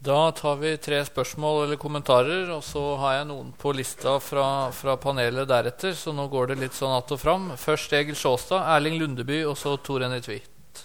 Da 0.08 0.32
tar 0.32 0.56
vi 0.56 0.78
tre 0.78 1.02
spørsmål 1.06 1.65
eller 1.65 1.76
kommentarer, 1.76 2.48
og 2.56 2.62
så 2.63 2.80
har 3.02 3.17
jeg 3.17 3.26
noen 3.28 3.50
på 3.60 3.74
lista 3.76 4.13
fra, 4.24 4.46
fra 4.72 4.93
panelet 5.04 5.50
deretter. 5.50 5.91
Så 6.00 6.13
nå 6.15 6.30
går 6.32 6.54
det 6.54 6.56
litt 6.62 6.78
sånn 6.78 6.93
att 6.96 7.12
og 7.12 7.20
fram. 7.20 7.50
Først 7.60 7.91
Egil 7.91 8.15
Sjåstad, 8.15 8.63
Erling 8.72 8.96
Lundeby 9.02 9.41
og 9.43 9.58
så 9.60 9.74
Tor 9.84 10.06
Henny 10.06 10.22
Tvedt. 10.24 10.84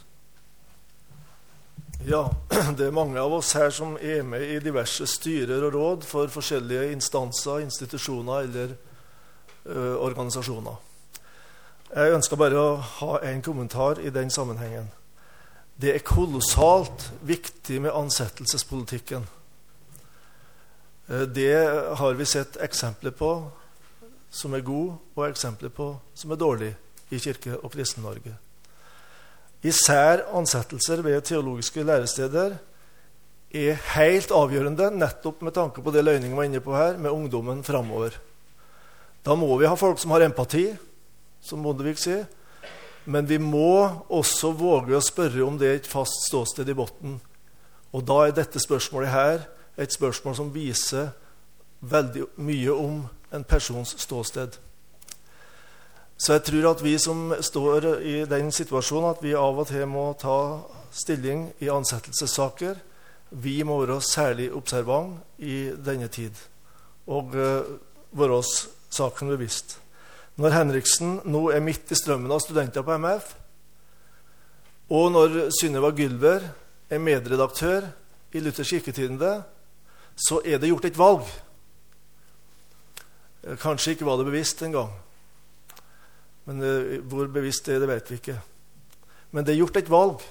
Ja, 2.09 2.25
det 2.77 2.89
er 2.89 2.97
mange 2.97 3.21
av 3.23 3.37
oss 3.37 3.53
her 3.55 3.71
som 3.71 3.95
er 4.01 4.25
med 4.27 4.43
i 4.43 4.57
diverse 4.65 5.07
styrer 5.07 5.69
og 5.69 5.77
råd 5.77 6.09
for 6.09 6.27
forskjellige 6.27 6.89
instanser, 6.97 7.61
institusjoner 7.63 8.49
eller 8.49 8.75
ø, 8.75 10.01
organisasjoner. 10.03 10.83
Jeg 11.93 12.19
ønsker 12.19 12.43
bare 12.43 12.59
å 12.59 12.75
ha 12.99 13.21
en 13.31 13.47
kommentar 13.47 14.03
i 14.03 14.11
den 14.11 14.35
sammenhengen. 14.35 14.91
Det 15.83 15.91
er 15.91 16.05
kolossalt 16.07 17.09
viktig 17.27 17.81
med 17.83 17.91
ansettelsespolitikken. 17.91 19.25
Eh, 21.09 21.25
det 21.27 21.57
har 21.99 22.15
vi 22.15 22.27
sett 22.29 22.61
eksempler 22.63 23.11
på 23.19 23.33
som 24.31 24.55
er 24.55 24.63
gode, 24.63 24.95
og 25.17 25.27
eksempler 25.27 25.73
på 25.75 25.89
som 26.15 26.31
er 26.31 26.39
dårlige 26.39 26.77
i 27.11 27.19
Kirke- 27.19 27.59
og 27.59 27.73
Kristen-Norge. 27.75 28.37
Især 29.63 30.23
ansettelser 30.39 31.03
ved 31.03 31.21
teologiske 31.27 31.83
læresteder 31.83 32.55
er 33.51 33.83
helt 33.97 34.31
avgjørende 34.31 34.89
nettopp 34.95 35.43
med 35.43 35.55
tanke 35.59 35.83
på 35.83 35.91
det 35.91 36.05
Løyning 36.05 36.37
var 36.37 36.47
inne 36.47 36.63
på 36.63 36.77
her, 36.77 36.97
med 36.97 37.11
ungdommen 37.11 37.65
framover. 37.65 38.15
Da 39.27 39.35
må 39.35 39.51
vi 39.59 39.67
ha 39.67 39.75
folk 39.75 39.99
som 39.99 40.15
har 40.15 40.25
empati, 40.25 40.71
som 41.43 41.63
Bondevik 41.63 41.99
sier. 41.99 42.25
Men 43.05 43.27
vi 43.27 43.39
må 43.39 44.05
også 44.09 44.53
våge 44.55 44.95
å 44.97 45.03
spørre 45.03 45.43
om 45.45 45.57
det 45.59 45.69
er 45.69 45.81
et 45.81 45.91
fast 45.91 46.29
ståsted 46.29 46.69
i 46.71 46.77
bunnen. 46.77 47.19
Og 47.93 48.05
da 48.07 48.21
er 48.27 48.37
dette 48.37 48.63
spørsmålet 48.63 49.11
her 49.13 49.43
et 49.77 49.93
spørsmål 49.93 50.37
som 50.37 50.53
viser 50.55 51.11
veldig 51.81 52.29
mye 52.45 52.75
om 52.75 53.01
en 53.33 53.45
persons 53.45 53.97
ståsted. 53.99 54.55
Så 56.17 56.37
jeg 56.37 56.45
tror 56.47 56.71
at 56.71 56.85
vi 56.85 56.95
som 57.03 57.33
står 57.41 57.89
i 58.07 58.17
den 58.31 58.53
situasjonen 58.55 59.11
at 59.11 59.23
vi 59.25 59.35
av 59.35 59.59
og 59.59 59.67
til 59.67 59.89
må 59.91 60.13
ta 60.21 60.61
stilling 60.95 61.49
i 61.59 61.71
ansettelsessaker, 61.73 62.77
vi 63.33 63.63
må 63.65 63.81
være 63.81 63.99
særlig 64.05 64.53
observant 64.55 65.19
i 65.39 65.73
denne 65.75 66.07
tid 66.13 66.37
og 67.11 67.35
uh, 67.35 67.65
være 68.13 68.39
oss 68.39 68.69
saken 68.93 69.33
bevisst. 69.33 69.82
Når 70.43 70.57
Henriksen 70.57 71.21
nå 71.31 71.45
er 71.55 71.63
midt 71.63 71.93
i 71.95 71.97
strømmen 71.99 72.33
av 72.35 72.41
studenter 72.43 72.83
på 72.83 72.97
MF, 72.99 73.29
og 74.91 75.13
når 75.15 75.37
Synnøva 75.55 75.93
Gylver 75.95 76.49
er 76.91 77.03
medredaktør 77.03 77.87
i 78.35 78.43
Luthers 78.43 78.73
kirketidende, 78.75 79.37
så 80.19 80.41
er 80.43 80.59
det 80.59 80.73
gjort 80.73 80.89
et 80.91 80.99
valg. 80.99 81.31
Kanskje 83.63 83.95
ikke 83.95 84.09
var 84.09 84.19
det 84.19 84.29
bevisst 84.33 84.67
engang. 84.67 84.91
Men 86.51 86.59
uh, 86.59 86.99
hvor 87.07 87.31
bevisst 87.31 87.69
det 87.69 87.77
er, 87.77 87.85
det 87.85 87.93
vet 87.93 88.11
vi 88.11 88.19
ikke. 88.19 88.39
Men 89.31 89.47
det 89.47 89.55
er 89.55 89.63
gjort 89.63 89.79
et 89.79 89.91
valg. 89.95 90.25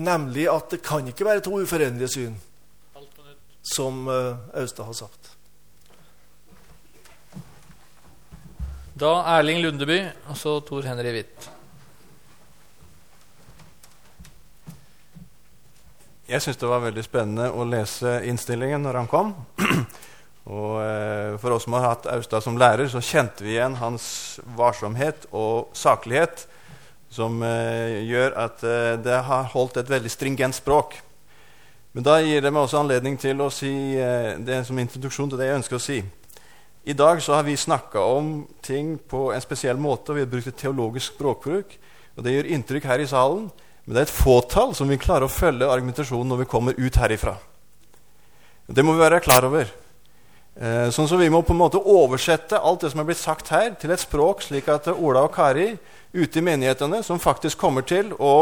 Nemlig 0.00 0.48
at 0.48 0.72
det 0.72 0.84
kan 0.86 1.06
ikke 1.10 1.28
være 1.28 1.44
to 1.44 1.60
uforenlige 1.60 2.14
syn, 2.16 2.38
som 3.76 4.06
uh, 4.08 4.40
Austad 4.56 4.88
har 4.88 4.96
sagt. 5.04 5.37
Da 8.98 9.20
Erling 9.36 9.60
Lundeby 9.62 9.98
og 10.26 10.34
så 10.38 10.56
Tor 10.66 10.82
Henry 10.88 11.12
Hvitt. 11.14 11.44
Jeg 16.26 16.42
syns 16.42 16.58
det 16.58 16.66
var 16.66 16.82
veldig 16.82 17.04
spennende 17.06 17.46
å 17.54 17.66
lese 17.68 18.16
innstillingen 18.26 18.82
når 18.82 18.98
han 18.98 19.10
kom. 19.12 19.30
og 20.58 20.74
eh, 20.82 21.38
For 21.38 21.54
oss 21.54 21.68
som 21.68 21.78
har 21.78 21.86
hatt 21.86 22.10
Austad 22.10 22.42
som 22.42 22.58
lærer, 22.58 22.90
så 22.90 23.04
kjente 23.04 23.46
vi 23.46 23.54
igjen 23.54 23.78
hans 23.78 24.40
varsomhet 24.58 25.28
og 25.30 25.70
saklighet, 25.78 26.48
som 27.06 27.38
eh, 27.46 28.02
gjør 28.02 28.34
at 28.48 28.66
eh, 28.66 28.92
det 29.04 29.22
har 29.30 29.52
holdt 29.54 29.78
et 29.78 29.94
veldig 29.94 30.10
stringent 30.10 30.58
språk. 30.58 30.98
Men 31.94 32.08
da 32.08 32.18
gir 32.18 32.42
det 32.42 32.50
meg 32.50 32.66
også 32.66 32.82
anledning 32.82 33.14
til 33.20 33.46
å 33.46 33.52
si 33.54 33.94
eh, 33.94 34.34
det 34.42 34.64
som 34.66 34.82
introduksjon 34.82 35.30
til 35.30 35.38
det 35.38 35.52
jeg 35.52 35.62
ønsker 35.62 35.78
å 35.78 35.86
si. 35.86 36.02
I 36.84 36.94
dag 36.96 37.22
så 37.22 37.34
har 37.34 37.42
vi 37.42 37.56
snakka 37.56 38.00
om 38.00 38.46
ting 38.62 38.96
på 38.98 39.32
en 39.32 39.42
spesiell 39.42 39.76
måte, 39.76 40.14
vi 40.14 40.24
har 40.24 40.30
brukt 40.30 40.46
et 40.46 40.56
teologisk 40.56 41.14
språkbruk. 41.14 41.78
og 42.16 42.24
Det 42.24 42.32
gjør 42.32 42.52
inntrykk 42.54 42.84
her 42.84 43.00
i 43.00 43.06
salen. 43.06 43.50
Men 43.84 43.94
det 43.94 44.00
er 44.00 44.08
et 44.08 44.18
fåtall 44.20 44.74
som 44.76 44.88
vil 44.88 45.00
klare 45.00 45.24
å 45.24 45.32
følge 45.32 45.68
argumentasjonen 45.68 46.28
når 46.28 46.42
vi 46.42 46.48
kommer 46.52 46.76
ut 46.76 46.96
herifra. 47.00 47.38
Det 48.68 48.84
må 48.84 48.92
vi 48.92 49.00
være 49.00 49.22
klar 49.24 49.46
over. 49.48 49.70
Eh, 50.60 50.90
sånn 50.90 51.08
så 51.08 51.16
Vi 51.16 51.30
må 51.30 51.40
på 51.42 51.54
en 51.54 51.62
måte 51.62 51.78
oversette 51.80 52.58
alt 52.58 52.82
det 52.82 52.90
som 52.92 53.00
er 53.00 53.06
blitt 53.08 53.20
sagt 53.20 53.48
her, 53.48 53.70
til 53.80 53.94
et 53.94 54.02
språk, 54.02 54.42
slik 54.42 54.68
at 54.68 54.90
Ola 54.92 55.22
og 55.24 55.32
Kari 55.32 55.70
ute 56.12 56.38
i 56.38 56.44
menighetene, 56.44 57.02
som 57.02 57.20
faktisk 57.22 57.58
kommer 57.58 57.86
til 57.86 58.12
å, 58.18 58.34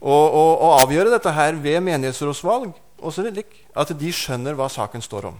å, 0.00 0.16
å, 0.16 0.44
å 0.56 0.72
avgjøre 0.80 1.12
dette 1.12 1.30
her 1.30 1.54
ved 1.60 1.82
menighetsrådsvalg, 1.84 2.72
også 3.02 3.26
at 3.74 3.94
de 3.98 4.12
skjønner 4.14 4.56
hva 4.56 4.70
saken 4.70 5.02
står 5.02 5.30
om. 5.30 5.38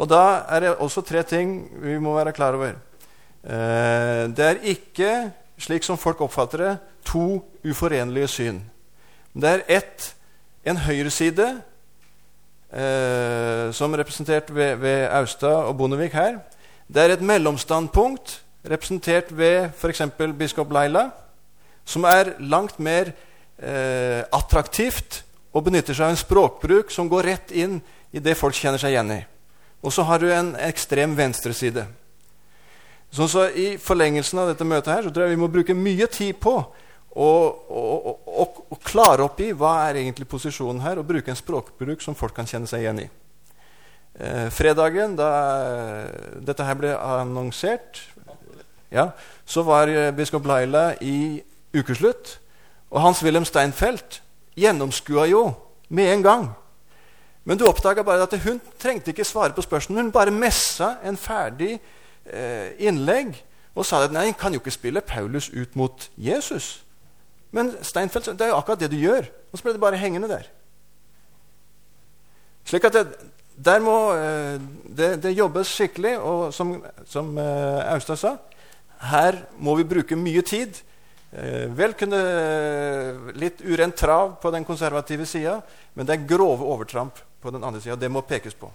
Og 0.00 0.08
da 0.08 0.46
er 0.48 0.64
det 0.64 0.76
også 0.80 1.02
tre 1.04 1.22
ting 1.28 1.58
vi 1.82 1.98
må 2.00 2.14
være 2.16 2.32
klar 2.32 2.56
over. 2.56 2.78
Eh, 3.44 4.28
det 4.32 4.46
er 4.46 4.62
ikke, 4.72 5.30
slik 5.60 5.84
som 5.84 5.98
folk 6.00 6.20
oppfatter 6.24 6.62
det, 6.64 6.76
to 7.04 7.42
uforenlige 7.64 8.28
syn. 8.28 8.62
Det 9.36 9.50
er 9.50 9.66
ett, 9.68 10.14
en 10.64 10.80
høyreside, 10.86 11.48
eh, 12.72 13.72
som 13.76 13.94
representert 13.94 14.54
ved, 14.54 14.76
ved 14.80 15.08
Austad 15.12 15.68
og 15.68 15.76
Bondevik 15.76 16.16
her. 16.16 16.38
Det 16.88 17.02
er 17.02 17.14
et 17.14 17.22
mellomstandpunkt 17.22 18.40
representert 18.70 19.36
ved 19.36 19.68
f.eks. 19.76 20.02
biskop 20.38 20.72
Laila, 20.72 21.10
som 21.84 22.04
er 22.04 22.34
langt 22.38 22.80
mer 22.80 23.12
eh, 23.58 24.24
attraktivt 24.32 25.24
og 25.52 25.64
benytter 25.64 25.96
seg 25.96 26.08
av 26.08 26.14
en 26.14 26.20
språkbruk 26.24 26.92
som 26.92 27.08
går 27.10 27.28
rett 27.32 27.52
inn 27.52 27.80
i 28.12 28.22
det 28.22 28.36
folk 28.38 28.56
kjenner 28.56 28.80
seg 28.80 28.94
igjen 28.94 29.12
i. 29.18 29.20
Og 29.80 29.92
så 29.94 30.04
har 30.04 30.20
du 30.20 30.28
en 30.32 30.52
ekstrem 30.60 31.16
venstreside. 31.16 31.86
Sånn 33.10 33.30
så 33.30 33.46
I 33.56 33.72
forlengelsen 33.80 34.38
av 34.42 34.52
dette 34.52 34.66
møtet 34.66 34.92
her, 34.92 35.06
så 35.06 35.10
tror 35.10 35.26
jeg 35.26 35.34
vi 35.34 35.40
må 35.40 35.50
bruke 35.50 35.74
mye 35.74 36.06
tid 36.12 36.36
på 36.42 36.54
å, 37.10 37.30
klare 38.86 39.24
opp 39.26 39.40
i 39.42 39.50
hva 39.56 39.72
er 39.88 40.02
egentlig 40.02 40.28
posisjonen 40.30 40.82
her, 40.84 41.00
og 41.00 41.08
bruke 41.08 41.32
en 41.32 41.38
språkbruk 41.38 42.04
som 42.04 42.14
folk 42.18 42.36
kan 42.36 42.46
kjenne 42.46 42.70
seg 42.70 42.84
igjen 42.84 43.02
i. 43.02 43.08
Eh, 44.20 44.46
fredagen, 44.54 45.16
da 45.18 45.30
dette 46.38 46.66
her 46.66 46.78
ble 46.78 46.94
annonsert, 46.94 48.02
ja, 48.90 49.10
så 49.46 49.62
var 49.66 49.90
eh, 49.90 50.10
biskop 50.14 50.46
Laila 50.46 50.92
i 51.02 51.40
ukeslutt. 51.74 52.36
Og 52.90 52.98
Hans-Wilhelm 53.04 53.46
Steinfeld 53.46 54.18
gjennomskua 54.58 55.28
jo 55.30 55.44
med 55.94 56.10
en 56.10 56.24
gang. 56.26 56.48
Men 57.44 57.58
du 57.58 57.64
oppdaga 57.68 58.04
bare 58.04 58.26
at 58.26 58.36
hun 58.44 58.60
trengte 58.80 59.14
ikke 59.14 59.24
svare 59.24 59.54
på 59.56 59.64
spørsmål. 59.64 60.02
Hun 60.02 60.12
bare 60.12 60.34
messa 60.34 60.96
en 61.04 61.16
ferdig 61.16 61.78
eh, 62.26 62.76
innlegg 62.78 63.32
og 63.74 63.86
sa 63.86 64.02
at 64.04 64.12
nei, 64.12 64.26
en 64.28 64.36
kan 64.36 64.52
jo 64.52 64.60
ikke 64.60 64.74
spille 64.74 65.02
Paulus 65.06 65.48
ut 65.54 65.76
mot 65.78 66.08
Jesus. 66.20 66.82
Men 67.54 67.72
Steinfeld, 67.82 68.28
det 68.36 68.46
er 68.46 68.52
jo 68.52 68.58
akkurat 68.58 68.82
det 68.82 68.90
du 68.92 68.98
gjør. 69.00 69.30
Og 69.50 69.58
så 69.58 69.66
ble 69.66 69.74
det 69.74 69.82
bare 69.82 70.00
hengende 70.00 70.28
der. 70.30 70.50
Slik 72.68 72.84
at 72.86 72.98
det, 72.98 73.06
der 73.56 73.80
må 73.82 73.96
eh, 74.14 74.60
det, 74.84 75.14
det, 75.24 75.32
jobbes 75.38 75.72
skikkelig. 75.72 76.18
Og 76.18 76.52
som, 76.54 76.76
som 77.08 77.32
eh, 77.40 77.94
Austad 77.94 78.20
sa, 78.20 78.36
her 79.10 79.40
må 79.58 79.78
vi 79.80 79.88
bruke 79.88 80.18
mye 80.18 80.44
tid. 80.44 80.82
Eh, 81.32 81.66
vel 81.72 81.96
kunne 81.96 82.20
litt 83.38 83.64
urent 83.64 83.96
trav 83.96 84.36
på 84.42 84.52
den 84.52 84.66
konservative 84.66 85.26
sida, 85.30 85.60
men 85.94 86.06
det 86.06 86.18
er 86.18 86.30
grove 86.36 86.68
overtramp 86.68 87.22
på 87.40 87.50
den 87.50 87.64
andre 87.64 87.80
sida. 87.80 87.96
Det 87.96 88.10
må 88.12 88.22
pekes 88.26 88.54
på. 88.54 88.70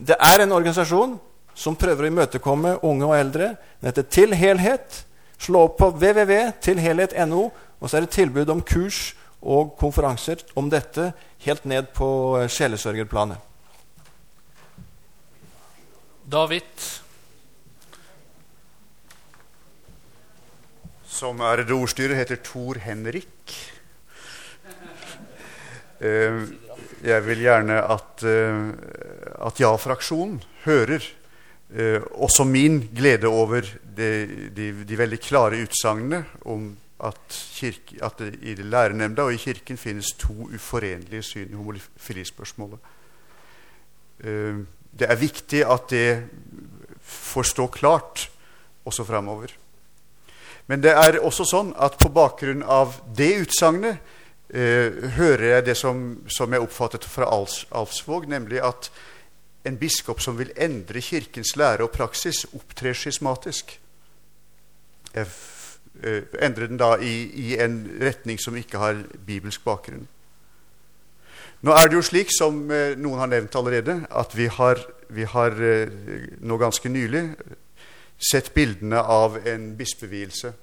Det 0.00 0.16
er 0.16 0.44
en 0.44 0.52
organisasjon 0.56 1.18
som 1.54 1.76
prøver 1.76 2.06
å 2.06 2.10
imøtekomme 2.12 2.78
unge 2.86 3.08
og 3.08 3.16
eldre. 3.18 3.54
Den 3.80 3.90
heter 3.90 4.08
Til 4.08 4.36
helhet. 4.36 5.04
Slå 5.40 5.66
opp 5.68 5.78
på 5.80 5.90
www.tilhelhet.no, 5.96 7.42
og 7.80 7.88
så 7.88 7.96
er 7.96 8.04
det 8.04 8.12
tilbud 8.12 8.50
om 8.52 8.60
kurs 8.60 9.14
og 9.40 9.74
konferanser 9.80 10.42
om 10.56 10.68
dette 10.68 11.12
helt 11.46 11.64
ned 11.64 11.88
på 11.96 12.08
sjelesørgerplanet. 12.52 13.40
David. 16.30 16.84
Som 21.08 21.40
er 21.42 21.64
ordstyrer 21.64 22.20
heter 22.20 22.38
Tor 22.44 22.78
Henrik. 22.84 23.56
Eh, 26.00 26.44
jeg 27.04 27.24
vil 27.26 27.42
gjerne 27.44 27.76
at, 27.92 28.22
eh, 28.24 28.60
at 29.44 29.60
ja-fraksjonen 29.60 30.38
hører 30.64 31.04
eh, 31.76 32.00
også 32.16 32.46
min 32.48 32.80
glede 32.96 33.28
over 33.28 33.66
de, 33.84 34.50
de, 34.56 34.70
de 34.88 34.98
veldig 34.98 35.18
klare 35.20 35.60
utsagnene 35.60 36.22
om 36.48 36.70
at, 37.04 37.36
kirke, 37.52 37.98
at, 38.04 38.16
det 38.20 38.40
i 38.40 38.54
lærernemnda 38.56 39.28
og 39.28 39.36
i 39.36 39.40
Kirken 39.40 39.76
finnes 39.80 40.12
to 40.20 40.48
uforenlige 40.54 41.22
syn 41.24 41.52
i 41.52 41.56
homofilispørsmålet. 41.56 42.78
Det 44.20 45.06
er 45.08 45.16
viktig 45.16 45.62
at 45.64 45.86
det 45.88 46.08
får 47.00 47.48
stå 47.48 47.66
klart 47.72 48.26
også 48.84 49.06
framover. 49.08 49.54
Men 50.68 50.84
det 50.84 50.92
er 50.92 51.22
også 51.24 51.48
sånn 51.48 51.72
at 51.80 51.96
på 51.96 52.12
bakgrunn 52.12 52.60
av 52.60 53.00
det 53.16 53.32
utsagnet 53.46 54.19
eh, 54.54 55.10
hører 55.16 55.46
jeg 55.54 55.66
det 55.66 55.76
som, 55.76 56.20
som 56.28 56.52
jeg 56.52 56.62
oppfattet 56.62 57.04
fra 57.04 57.28
Alf, 57.30 57.64
Alfsvåg, 57.70 58.28
nemlig 58.28 58.62
at 58.64 58.90
en 59.64 59.76
biskop 59.76 60.20
som 60.20 60.38
vil 60.38 60.52
endre 60.56 61.00
Kirkens 61.04 61.56
lære 61.56 61.84
og 61.84 61.92
praksis, 61.94 62.46
opptrer 62.56 62.96
skismatisk. 62.96 63.76
Eh, 65.14 66.22
endrer 66.40 66.70
den 66.70 66.78
da 66.80 66.94
i, 66.96 67.14
i, 67.34 67.56
en 67.60 67.82
retning 68.00 68.38
som 68.40 68.56
ikke 68.56 68.78
har 68.80 69.02
bibelsk 69.26 69.64
bakgrunn. 69.66 70.06
Nå 71.60 71.74
er 71.76 71.90
det 71.90 71.98
jo 71.98 72.04
slik, 72.06 72.30
som 72.32 72.62
eh, 72.72 72.94
noen 72.96 73.20
har 73.20 73.28
nevnt 73.28 73.56
allerede, 73.58 73.98
at 74.08 74.36
vi 74.36 74.46
har, 74.48 74.80
vi 75.12 75.26
har 75.28 75.58
eh, 75.60 75.92
nå 76.40 76.56
ganske 76.56 76.88
nylig 76.88 77.24
sett 78.30 78.52
bildene 78.54 79.02
av 79.02 79.36
en 79.48 79.74
bispevielse. 79.76 80.54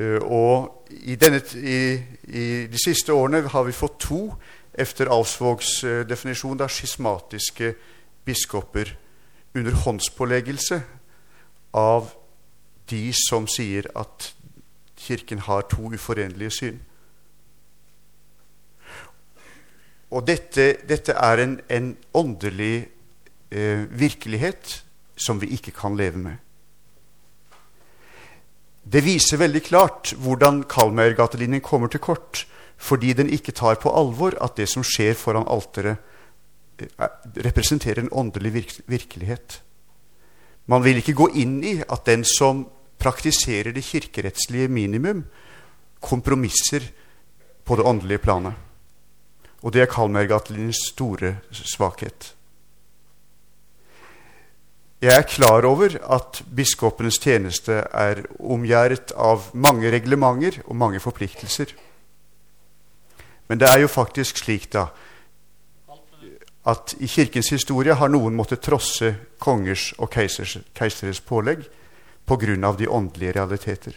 Eh, 0.00 0.22
og 0.22 0.86
i, 0.90 1.14
denne, 1.20 1.42
i, 1.54 2.00
i, 2.24 2.46
de 2.72 2.80
siste 2.80 3.12
årene 3.12 3.42
har 3.52 3.66
vi 3.68 3.76
fått 3.76 3.98
to, 4.06 4.22
efter 4.72 5.10
Alsvågs 5.12 5.82
eh, 5.84 6.02
definisjon, 6.08 6.56
da 6.56 6.68
skismatiske 6.70 7.74
biskoper 8.24 8.94
under 9.54 9.76
håndspåleggelse 9.84 10.80
av 11.76 12.12
de 12.90 13.02
som 13.14 13.48
sier 13.50 13.90
at 13.98 14.32
Kirken 15.00 15.40
har 15.46 15.66
to 15.68 15.90
uforenlige 15.94 16.52
syn. 16.52 16.80
Og 20.10 20.26
dette, 20.26 20.74
dette 20.88 21.14
er 21.14 21.42
en, 21.44 21.60
en 21.70 21.92
åndelig 22.14 22.88
eh, 23.50 23.84
virkelighet 23.90 24.80
som 25.16 25.40
vi 25.40 25.52
ikke 25.56 25.72
kan 25.76 25.96
leve 25.96 26.18
med. 26.18 26.36
Det 28.90 29.04
viser 29.06 29.38
veldig 29.38 29.62
klart 29.62 30.14
hvordan 30.18 30.64
Kalmøyergatelinjen 30.70 31.62
kommer 31.62 31.90
til 31.92 32.02
kort, 32.02 32.44
fordi 32.80 33.12
den 33.14 33.30
ikke 33.30 33.54
tar 33.54 33.78
på 33.78 33.92
alvor 33.94 34.34
at 34.42 34.56
det 34.58 34.66
som 34.72 34.82
skjer 34.86 35.14
foran 35.14 35.46
alteret, 35.46 36.00
eh, 36.80 37.08
representerer 37.46 38.02
en 38.02 38.12
åndelig 38.12 38.52
virkelighet. 38.86 39.60
Man 40.66 40.82
vil 40.82 40.96
ikke 40.96 41.14
gå 41.14 41.28
inn 41.34 41.62
i 41.64 41.82
at 41.86 42.06
den 42.06 42.24
som 42.24 42.66
praktiserer 42.98 43.72
det 43.72 43.84
kirkerettslige 43.84 44.68
minimum, 44.68 45.24
kompromisser 46.00 46.82
på 47.64 47.76
det 47.76 47.84
åndelige 47.84 48.18
planet. 48.18 48.54
Og 49.62 49.72
det 49.72 49.82
er 49.82 49.92
Kalmøyergatelinjens 49.92 50.88
store 50.92 51.36
svakhet. 51.52 52.34
Jeg 55.00 55.16
er 55.16 55.22
klar 55.24 55.64
over 55.64 55.94
at 56.12 56.42
biskopenes 56.44 57.16
tjeneste 57.18 57.78
er 57.88 58.18
omgjerdet 58.36 59.14
av 59.16 59.46
mange 59.56 59.88
reglementer 59.88 60.58
og 60.66 60.76
mange 60.76 61.00
forpliktelser. 61.00 61.72
Men 63.48 63.62
det 63.62 63.70
er 63.70 63.80
jo 63.80 63.88
faktisk 63.88 64.42
slik 64.42 64.68
da 64.74 64.90
at 66.68 66.92
i 67.00 67.08
Kirkens 67.08 67.48
historie 67.48 67.96
har 67.96 68.12
noen 68.12 68.36
måttet 68.36 68.60
trosse 68.60 69.14
kongers 69.40 69.94
og 69.96 70.12
keisers, 70.12 70.58
keiseres 70.76 71.20
pålegg 71.24 71.64
pga. 72.28 72.72
de 72.78 72.88
åndelige 72.88 73.32
realiteter. 73.32 73.92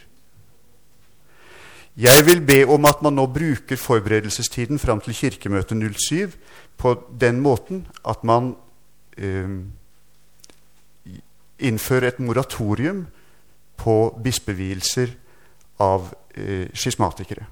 Jeg 1.96 2.26
vil 2.26 2.40
be 2.40 2.64
om 2.66 2.84
at 2.84 3.02
man 3.02 3.14
nå 3.14 3.26
bruker 3.26 3.76
forberedelsestiden 3.76 4.78
fram 4.78 5.00
til 5.00 5.14
kirkemøtet 5.14 5.76
07 6.08 6.32
på 6.76 6.96
den 7.20 7.40
måten 7.40 7.86
at 8.04 8.24
man 8.24 8.56
eh, 9.18 9.62
innføre 11.58 12.10
et 12.10 12.22
moratorium 12.22 13.04
på 13.80 13.96
bispevielser 14.22 15.12
av 15.82 16.10
eh, 16.34 16.70
skismatikere. 16.74 17.46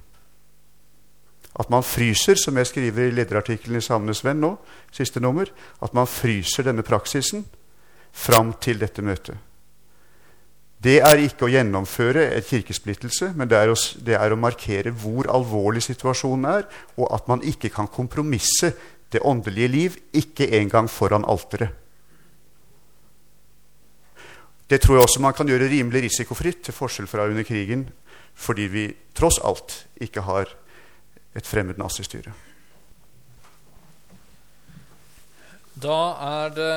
At 1.61 1.69
man 1.71 1.85
fryser, 1.85 2.39
som 2.41 2.57
jeg 2.57 2.71
skriver 2.71 3.11
i 3.11 3.15
lederartikkelen 3.15 3.79
i 3.79 3.85
Samenes 3.85 4.23
Venn 4.25 4.41
nå, 4.41 4.55
siste 4.95 5.21
nummer, 5.21 5.51
at 5.85 5.95
man 5.95 6.09
fryser 6.09 6.65
denne 6.69 6.85
praksisen 6.87 7.45
fram 8.13 8.55
til 8.61 8.81
dette 8.81 9.05
møtet. 9.05 9.37
Det 10.83 10.97
er 11.05 11.21
ikke 11.23 11.47
å 11.47 11.53
gjennomføre 11.53 12.25
et 12.35 12.49
kirkesplittelse, 12.49 13.29
men 13.39 13.51
det 13.51 13.59
er, 13.59 13.71
å, 13.71 13.77
det 14.03 14.17
er, 14.19 14.33
å, 14.35 14.41
markere 14.41 14.91
hvor 14.99 15.29
alvorlig 15.31 15.85
situasjonen 15.85 16.49
er, 16.51 16.65
og 16.97 17.13
at 17.15 17.29
man 17.31 17.45
ikke 17.47 17.71
kan 17.71 17.87
kompromisse 17.87 18.73
det 19.13 19.23
åndelige 19.23 19.71
liv, 19.71 20.01
ikke 20.17 20.49
engang 20.59 20.89
foran 20.91 21.29
alteret. 21.29 21.77
Det 24.73 24.79
tror 24.81 24.97
jeg 24.97 25.05
også 25.05 25.21
man 25.21 25.35
kan 25.37 25.51
gjøre 25.51 25.69
rimelig 25.69 26.07
risikofritt, 26.07 26.63
til 26.65 26.73
forskjell 26.73 27.09
fra 27.11 27.27
under 27.29 27.45
krigen, 27.45 27.85
fordi 28.33 28.71
vi 28.73 28.87
tross 29.13 29.37
alt 29.45 29.83
ikke 30.01 30.25
har 30.25 30.49
et 31.37 31.45
fremmed 31.45 31.77
nazistyre. 31.77 32.33
Da 35.83 35.99
er 36.25 36.57
det 36.57 36.73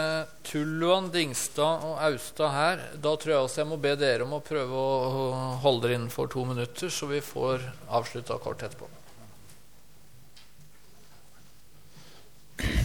Tulluan, 0.50 1.08
Dingstad 1.14 1.88
og 1.88 2.04
Austad 2.10 2.52
her. 2.52 2.86
Da 3.00 3.16
tror 3.16 3.32
jeg 3.32 3.48
også 3.48 3.62
jeg 3.62 3.72
må 3.72 3.80
be 3.80 3.96
dere 4.00 4.28
om 4.28 4.36
å 4.36 4.44
prøve 4.44 4.76
å 4.76 5.26
holde 5.64 5.88
dere 5.88 6.00
innenfor 6.00 6.32
to 6.32 6.44
minutter, 6.48 6.92
så 6.92 7.08
vi 7.08 7.24
får 7.24 7.64
avslutta 7.88 8.40
kort 8.44 8.64
etterpå. 8.68 8.92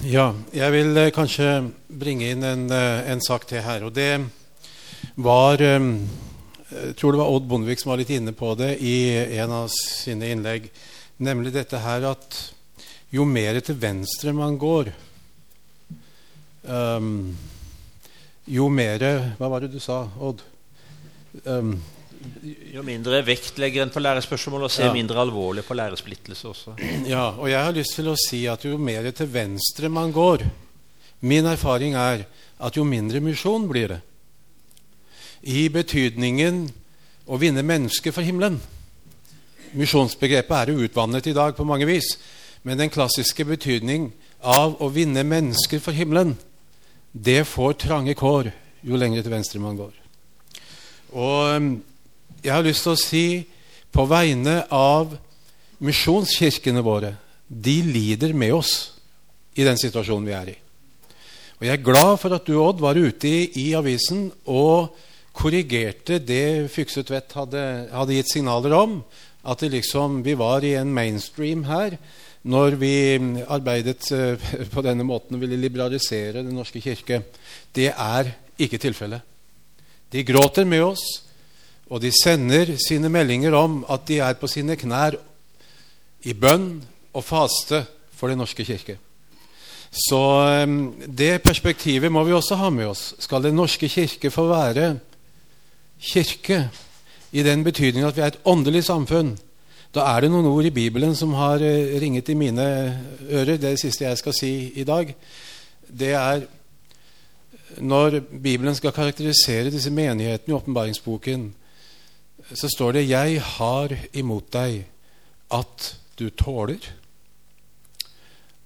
Ja, 0.06 0.32
jeg 0.54 0.74
vil 0.74 0.98
eh, 0.98 1.14
kanskje 1.14 1.70
bringe 1.86 2.30
inn 2.30 2.46
en, 2.46 2.68
eh, 2.74 3.08
en 3.10 3.22
sak 3.22 3.46
til 3.50 3.62
her. 3.66 3.86
og 3.86 3.94
det 3.94 4.12
var 5.14 5.62
ehm, 5.62 5.92
Jeg 6.70 6.94
tror 6.96 7.12
det 7.12 7.18
var 7.18 7.32
Odd 7.34 7.48
Bondevik 7.50 7.80
som 7.82 7.90
var 7.90 7.98
litt 7.98 8.12
inne 8.14 8.32
på 8.36 8.52
det 8.54 8.76
i 8.78 8.94
en 9.42 9.50
av 9.50 9.70
sine 9.74 10.28
innlegg. 10.30 10.68
Nemlig 11.18 11.50
dette 11.56 11.80
her 11.82 12.06
at 12.12 12.36
jo 13.10 13.24
mer 13.26 13.58
til 13.66 13.74
venstre 13.74 14.30
man 14.32 14.54
går, 14.60 14.92
um, 16.62 17.32
jo 18.46 18.68
mer 18.70 19.02
Hva 19.38 19.48
var 19.50 19.64
det 19.64 19.72
du 19.74 19.80
sa, 19.82 20.04
Odd? 20.22 20.44
Um, 21.42 21.74
jo 22.70 22.82
mindre 22.84 23.22
vekt 23.24 23.58
legger 23.58 23.82
en 23.82 23.92
på 23.92 24.02
lærespørsmål, 24.02 24.66
og 24.66 24.72
ser 24.72 24.90
ja. 24.90 24.94
mindre 24.94 25.22
alvorlig 25.22 25.64
på 25.66 25.76
læresplittelse 25.78 26.48
også. 26.50 26.76
Ja, 27.12 27.30
og 27.32 27.48
jeg 27.50 27.64
har 27.64 27.74
lyst 27.74 27.96
til 27.96 28.10
å 28.12 28.18
si 28.20 28.44
at 28.50 28.66
jo 28.68 28.76
mer 28.78 29.08
til 29.16 29.30
venstre 29.32 29.90
man 29.92 30.12
går 30.14 30.46
Min 31.20 31.44
erfaring 31.44 31.98
er 32.00 32.22
at 32.60 32.76
jo 32.76 32.84
mindre 32.88 33.20
misjon 33.20 33.66
blir 33.68 33.90
det 33.92 33.98
i 35.42 35.68
betydningen 35.72 36.66
å 37.30 37.38
vinne 37.40 37.62
mennesker 37.64 38.14
for 38.14 38.26
himmelen. 38.26 38.58
Misjonsbegrepet 39.76 40.56
er 40.56 40.72
jo 40.72 40.84
utvannet 40.86 41.30
i 41.30 41.36
dag 41.36 41.54
på 41.56 41.66
mange 41.68 41.86
vis, 41.88 42.16
men 42.66 42.78
den 42.78 42.92
klassiske 42.92 43.46
betydning 43.46 44.10
av 44.40 44.76
å 44.82 44.90
vinne 44.92 45.22
mennesker 45.24 45.80
for 45.82 45.96
himmelen, 45.96 46.34
det 47.12 47.44
får 47.48 47.78
trange 47.80 48.14
kår 48.18 48.50
jo 48.86 48.98
lenger 48.98 49.24
til 49.24 49.34
venstre 49.34 49.60
man 49.62 49.78
går. 49.78 49.94
Og 51.10 51.56
um, 51.56 51.70
jeg 52.42 52.54
har 52.54 52.64
lyst 52.64 52.86
til 52.86 52.94
å 52.94 53.00
si 53.00 53.24
på 53.90 54.06
vegne 54.08 54.62
av 54.70 55.16
misjonskirkene 55.82 56.82
våre 56.84 57.14
De 57.50 57.80
lider 57.82 58.30
med 58.36 58.52
oss 58.54 58.74
i 59.58 59.64
den 59.66 59.78
situasjonen 59.80 60.26
vi 60.28 60.34
er 60.36 60.50
i. 60.52 60.58
Og 61.58 61.66
Jeg 61.66 61.72
er 61.74 61.82
glad 61.84 62.12
for 62.22 62.36
at 62.36 62.46
du, 62.46 62.54
Odd, 62.62 62.78
var 62.80 62.94
ute 62.94 63.26
i, 63.26 63.40
i 63.58 63.72
avisen 63.74 64.28
og 64.46 64.94
korrigerte 65.36 66.18
det 66.18 66.70
Fyksetvedt 66.72 67.36
hadde, 67.38 67.62
hadde 67.92 68.16
gitt 68.16 68.32
signaler 68.32 68.74
om. 68.76 69.00
At 69.46 69.62
liksom, 69.62 70.20
vi 70.24 70.34
var 70.36 70.64
i 70.66 70.74
en 70.76 70.92
mainstream 70.92 71.64
her 71.68 71.96
når 72.40 72.76
vi 72.80 72.94
arbeidet 73.52 74.06
eh, 74.16 74.50
på 74.72 74.84
denne 74.84 75.04
måten 75.04 75.36
og 75.36 75.42
ville 75.42 75.58
liberalisere 75.60 76.40
Den 76.44 76.54
norske 76.56 76.80
kirke. 76.80 77.22
Det 77.72 77.90
er 77.92 78.32
ikke 78.60 78.80
tilfellet. 78.80 79.20
De 80.10 80.24
gråter 80.26 80.64
med 80.64 80.82
oss, 80.82 81.04
og 81.90 82.00
de 82.02 82.10
sender 82.14 82.74
sine 82.80 83.10
meldinger 83.12 83.54
om 83.54 83.84
at 83.90 84.06
de 84.08 84.18
er 84.24 84.38
på 84.40 84.48
sine 84.50 84.76
knær 84.78 85.18
i 86.26 86.34
bønn 86.34 86.80
og 87.14 87.24
faste 87.24 87.84
for 88.16 88.28
Den 88.28 88.40
norske 88.42 88.64
kirke. 88.64 88.98
Så 89.90 90.20
um, 90.64 90.94
det 91.06 91.42
perspektivet 91.42 92.12
må 92.12 92.22
vi 92.24 92.34
også 92.36 92.58
ha 92.60 92.68
med 92.70 92.92
oss. 92.92 93.14
Skal 93.18 93.42
Den 93.42 93.56
norske 93.58 93.88
kirke 93.88 94.30
få 94.30 94.46
være 94.50 94.98
kirke 96.00 96.68
i 97.32 97.44
den 97.46 97.64
betydning 97.64 98.06
at 98.06 98.16
vi 98.16 98.24
er 98.24 98.32
et 98.32 98.42
åndelig 98.48 98.84
samfunn, 98.88 99.36
da 99.94 100.06
er 100.12 100.22
det 100.22 100.30
noen 100.30 100.46
ord 100.46 100.66
i 100.66 100.74
Bibelen 100.74 101.16
som 101.18 101.34
har 101.38 101.62
uh, 101.62 101.94
ringet 102.00 102.30
i 102.30 102.38
mine 102.38 102.66
ører. 103.26 103.56
Det 103.58 103.72
det 103.72 103.80
siste 103.82 104.06
jeg 104.06 104.18
skal 104.18 104.36
si 104.36 104.52
i 104.78 104.84
dag. 104.86 105.14
Det 105.90 106.12
er 106.14 106.46
når 107.78 108.20
Bibelen 108.30 108.74
skal 108.74 108.94
karakterisere 108.94 109.70
disse 109.70 109.90
menighetene 109.90 110.54
i 110.54 110.56
åpenbaringsboken, 110.56 111.54
så 112.54 112.68
står 112.68 112.92
det 112.92 113.08
'Jeg 113.08 113.42
har 113.42 113.96
imot 114.12 114.52
deg 114.52 114.84
at 115.50 115.96
du 116.18 116.30
tåler' 116.30 117.00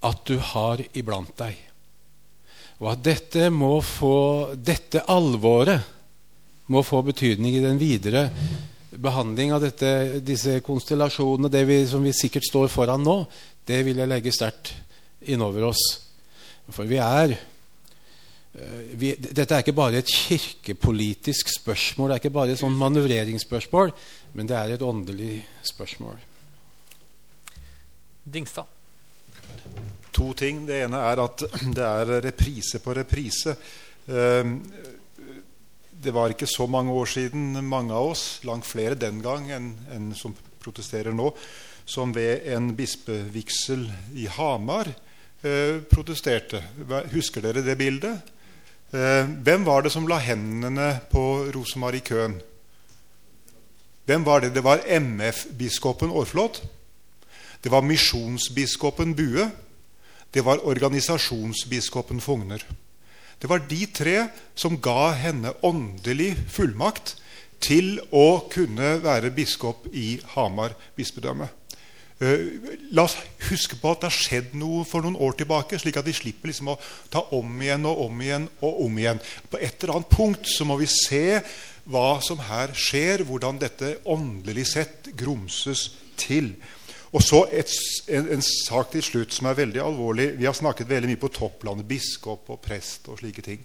at 0.04 0.24
du 0.28 0.36
har 0.38 0.82
iblant 0.96 1.32
deg. 1.38 1.56
Og 2.82 2.90
at 2.92 3.04
dette, 3.06 3.48
må 3.54 3.78
få, 3.80 4.54
dette 4.56 5.04
alvoret 5.08 5.80
må 6.72 6.82
få 6.86 7.02
betydning 7.04 7.58
i 7.58 7.64
den 7.64 7.80
videre 7.80 8.28
behandling 8.94 9.52
av 9.52 9.64
dette, 9.64 10.20
disse 10.24 10.60
konstellasjonene, 10.64 11.50
det 11.50 11.64
vi, 11.68 11.80
som 11.88 12.04
vi 12.04 12.12
sikkert 12.14 12.46
står 12.46 12.70
foran 12.72 13.02
nå, 13.04 13.16
det 13.66 13.80
vil 13.86 13.98
jeg 13.98 14.10
legge 14.10 14.32
sterkt 14.32 14.70
innover 15.26 15.66
oss. 15.70 15.82
For 16.72 16.86
vi 16.88 17.00
er 17.02 17.34
eh, 17.34 18.84
vi, 18.94 19.10
Dette 19.18 19.48
er 19.50 19.64
ikke 19.64 19.76
bare 19.76 20.00
et 20.00 20.12
kirkepolitisk 20.12 21.50
spørsmål, 21.56 22.12
det 22.12 22.16
er 22.16 22.22
ikke 22.22 22.36
bare 22.38 22.54
et 22.54 22.62
sånn 22.62 22.78
manøvreringsspørsmål, 22.78 23.92
men 24.38 24.48
det 24.48 24.60
er 24.60 24.76
et 24.76 24.86
åndelig 24.86 25.40
spørsmål. 25.74 26.22
Dingstad 28.24 28.70
to 30.14 30.32
ting. 30.38 30.62
Det 30.66 30.84
ene 30.86 31.00
er 31.10 31.22
at 31.24 31.44
det 31.74 31.86
er 31.86 32.12
reprise 32.24 32.80
på 32.82 32.94
reprise. 32.96 33.56
Ehm, 34.06 34.58
det 36.04 36.12
var 36.14 36.32
ikke 36.32 36.48
så 36.50 36.66
mange 36.70 36.92
år 36.92 37.08
siden 37.10 37.56
mange 37.66 37.94
av 37.94 38.12
oss, 38.12 38.40
langt 38.44 38.66
flere 38.68 38.98
den 38.98 39.22
gang 39.24 39.48
enn, 39.52 39.72
enn 39.92 40.12
som 40.16 40.36
protesterer 40.62 41.14
nå, 41.16 41.30
som 41.84 42.12
ved 42.16 42.46
en 42.54 42.70
bispevigsel 42.76 43.86
i 44.16 44.28
Hamar 44.36 44.88
eh, 44.88 45.80
protesterte. 45.90 46.62
Husker 47.12 47.44
dere 47.44 47.64
det 47.64 47.76
bildet? 47.80 48.32
Eh, 48.92 49.24
hvem 49.44 49.66
var 49.66 49.84
det 49.84 49.92
som 49.92 50.08
la 50.08 50.20
hendene 50.22 50.94
på 51.12 51.24
Rosemarie-køen? 51.56 52.38
Hvem 54.04 54.24
var 54.24 54.44
det? 54.44 54.54
Det 54.54 54.64
var 54.64 54.84
MF-biskopen 54.84 56.12
Aarflot. 56.12 56.62
Det 57.64 57.72
var 57.72 57.84
misjonsbiskopen 57.84 59.16
Bue 59.16 59.48
det 60.34 60.42
var 60.42 60.66
organisasjonsbiskopen 60.66 62.20
Fogner. 62.20 62.64
Det 63.40 63.50
var 63.50 63.64
de 63.68 63.82
tre 63.92 64.16
som 64.58 64.78
ga 64.82 65.12
henne 65.18 65.52
åndelig 65.66 66.32
fullmakt 66.52 67.16
til 67.64 67.98
å 68.12 68.44
kunne 68.52 68.98
være 69.04 69.32
biskop 69.34 69.88
i 69.92 70.18
Hamar 70.34 70.74
bispedømme. 70.96 71.48
Uh, 72.22 72.62
la 72.94 73.08
oss 73.08 73.16
huske 73.48 73.76
på 73.80 73.90
at 73.90 74.04
det 74.04 74.10
har 74.10 74.16
skjedd 74.16 74.52
noe 74.56 74.84
for 74.86 75.02
noen 75.02 75.18
år 75.18 75.34
tilbake, 75.40 75.80
slik 75.82 75.98
at 75.98 76.06
de 76.06 76.14
slipper 76.14 76.50
liksom 76.50 76.70
å 76.72 76.78
ta 77.10 77.24
om 77.34 77.56
igjen 77.62 77.88
og 77.90 78.04
om 78.06 78.22
igjen 78.22 78.46
og 78.62 78.84
om 78.86 79.00
igjen. 79.00 79.22
På 79.50 79.58
et 79.58 79.82
eller 79.82 79.96
annet 79.96 80.14
punkt 80.14 80.48
så 80.50 80.66
må 80.68 80.78
vi 80.80 80.88
se 80.90 81.40
hva 81.90 82.20
som 82.24 82.40
her 82.46 82.72
skjer, 82.78 83.26
hvordan 83.26 83.58
dette 83.60 83.96
åndelig 84.08 84.68
sett 84.70 85.10
grumses 85.18 85.88
til. 86.20 86.54
Og 87.14 87.22
så 87.22 87.44
et, 87.54 87.70
en, 88.10 88.26
en, 88.34 88.42
sak 88.42 88.90
til 88.90 89.04
slutt 89.06 89.34
som 89.36 89.46
er 89.46 89.58
veldig 89.58 89.82
alvorlig. 89.84 90.32
Vi 90.38 90.48
har 90.48 90.56
snakket 90.56 90.90
veldig 90.90 91.12
mye 91.12 91.20
på 91.22 91.30
topplandet, 91.36 91.86
biskop 91.86 92.50
og 92.50 92.62
prest 92.64 93.06
og 93.12 93.20
slike 93.20 93.44
ting. 93.46 93.60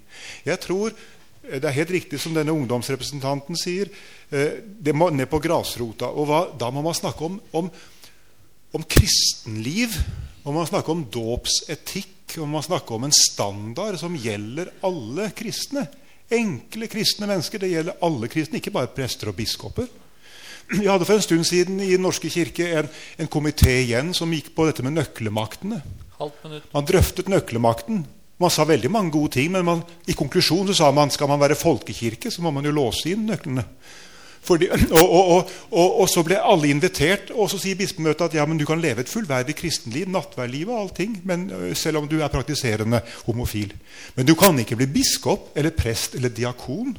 Jeg 0.46 0.62
tror 0.62 0.92
eh, 0.94 1.58
det 1.58 1.66
er 1.66 1.78
helt 1.80 1.96
riktig 1.98 2.20
som 2.22 2.36
denne 2.38 2.54
ungdomsrepresentanten 2.54 3.58
sier. 3.58 3.90
Eh, 4.30 4.62
det 4.62 4.94
må 4.94 5.10
ned 5.10 5.32
på 5.32 5.42
grasrota. 5.42 6.12
Og 6.14 6.30
hva, 6.30 6.44
da 6.62 6.70
må 6.74 6.84
man 6.86 6.98
snakke 6.98 7.26
om, 7.26 7.40
om, 7.58 7.72
om 8.78 8.86
kristenliv. 8.86 9.98
Og 10.46 10.54
man 10.54 10.70
snakker 10.70 10.94
om 10.94 11.08
dåpsetikk. 11.10 12.38
Og 12.38 12.46
man 12.52 12.62
snakker 12.62 13.00
om 13.00 13.08
en 13.08 13.18
standard 13.18 13.98
som 13.98 14.14
gjelder 14.14 14.70
alle 14.86 15.32
kristne. 15.34 15.88
Enkle 16.30 16.86
kristne 16.92 17.26
mennesker. 17.26 17.66
Det 17.66 17.74
gjelder 17.74 17.98
alle 18.06 18.30
kristne, 18.30 18.62
ikke 18.62 18.76
bare 18.78 18.94
prester 18.94 19.34
og 19.34 19.40
biskoper. 19.42 19.90
Vi 20.82 20.86
hadde 20.86 21.08
for 21.08 21.18
en 21.18 21.26
stund 21.26 21.48
siden 21.48 21.80
i 21.82 21.96
Den 21.96 22.06
norske 22.06 22.30
kirke 22.30 22.68
en, 22.78 22.90
en 23.18 23.32
komité 23.32 23.80
igjen 23.82 24.14
som 24.18 24.34
gikk 24.34 24.52
på 24.56 24.68
dette 24.70 24.86
med 24.86 24.98
nøklemaktene. 24.98 25.82
Man 26.20 26.88
drøftet 26.88 27.32
nøklemakten. 27.32 28.04
Man 28.40 28.52
sa 28.54 28.64
veldig 28.68 28.92
mange 28.92 29.12
gode 29.12 29.34
ting, 29.36 29.50
men 29.52 29.66
man, 29.68 29.82
i 30.08 30.16
konklusjonen 30.16 30.72
så 30.72 30.86
sa 30.86 30.92
man 30.96 31.12
skal 31.12 31.28
man 31.32 31.42
være 31.42 31.58
folkekirke, 31.60 32.32
så 32.32 32.44
må 32.44 32.54
man 32.56 32.68
jo 32.68 32.76
låse 32.76 33.10
inn 33.12 33.26
nøklene. 33.28 33.66
Fordi, 34.46 34.70
og, 35.00 35.10
og, 35.10 35.52
og, 35.72 36.00
og, 36.04 36.06
så 36.12 36.24
ble 36.24 36.38
alle 36.40 36.70
invitert, 36.72 37.34
og 37.34 37.50
så 37.52 37.60
sier 37.60 37.80
bispemøtet 37.80 38.30
at 38.30 38.38
ja, 38.40 38.46
men 38.48 38.62
du 38.62 38.64
kan 38.70 38.80
leve 38.80 39.04
et 39.04 39.12
fullverdig 39.12 39.58
kristenliv, 39.60 40.08
nattverdliv 40.12 40.72
og 40.72 40.86
allting, 40.86 41.20
men, 41.28 41.50
selv 41.76 42.04
om 42.04 42.08
du 42.08 42.20
er 42.22 42.32
praktiserende 42.32 43.02
homofil. 43.26 43.74
Men 44.16 44.30
du 44.30 44.38
kan 44.40 44.60
ikke 44.62 44.80
bli 44.80 44.92
biskop 45.02 45.52
eller 45.60 45.76
prest 45.76 46.16
eller 46.20 46.32
diakon 46.32 46.96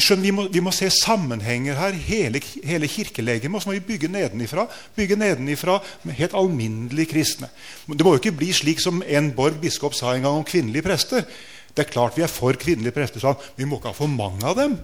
skjønner, 0.00 0.24
vi, 0.24 0.32
må, 0.34 0.46
vi 0.52 0.62
må, 0.64 0.72
se 0.74 0.90
sammenhenger 0.92 1.78
her. 1.78 1.96
Hele, 2.06 2.40
hele 2.66 2.88
kirkelegemet 2.90 3.66
må 3.66 3.74
vi 3.76 3.82
bygge 3.92 4.10
nedenifra. 4.12 4.66
Bygge 4.96 5.18
nedenifra 5.18 5.78
med 6.04 6.18
helt 6.20 6.36
alminnelige 6.36 7.12
kristne. 7.14 7.50
Det 7.88 8.06
må 8.06 8.14
jo 8.14 8.22
ikke 8.22 8.36
bli 8.38 8.52
slik 8.56 8.82
som 8.82 9.02
en 9.06 9.32
Borg 9.36 9.60
biskop 9.62 9.96
sa 9.98 10.14
en 10.14 10.26
gang 10.26 10.40
om 10.40 10.46
kvinnelige 10.46 10.86
prester. 10.86 11.26
Det 11.70 11.86
er 11.86 11.92
klart 11.92 12.18
vi 12.18 12.26
er 12.26 12.32
for 12.32 12.56
kvinnelige 12.58 12.94
prester, 12.96 13.22
sånn. 13.22 13.38
vi 13.56 13.66
må 13.68 13.78
ikke 13.78 13.92
ha 13.92 13.96
for 13.96 14.10
mange 14.10 14.42
av 14.46 14.58
dem. 14.58 14.74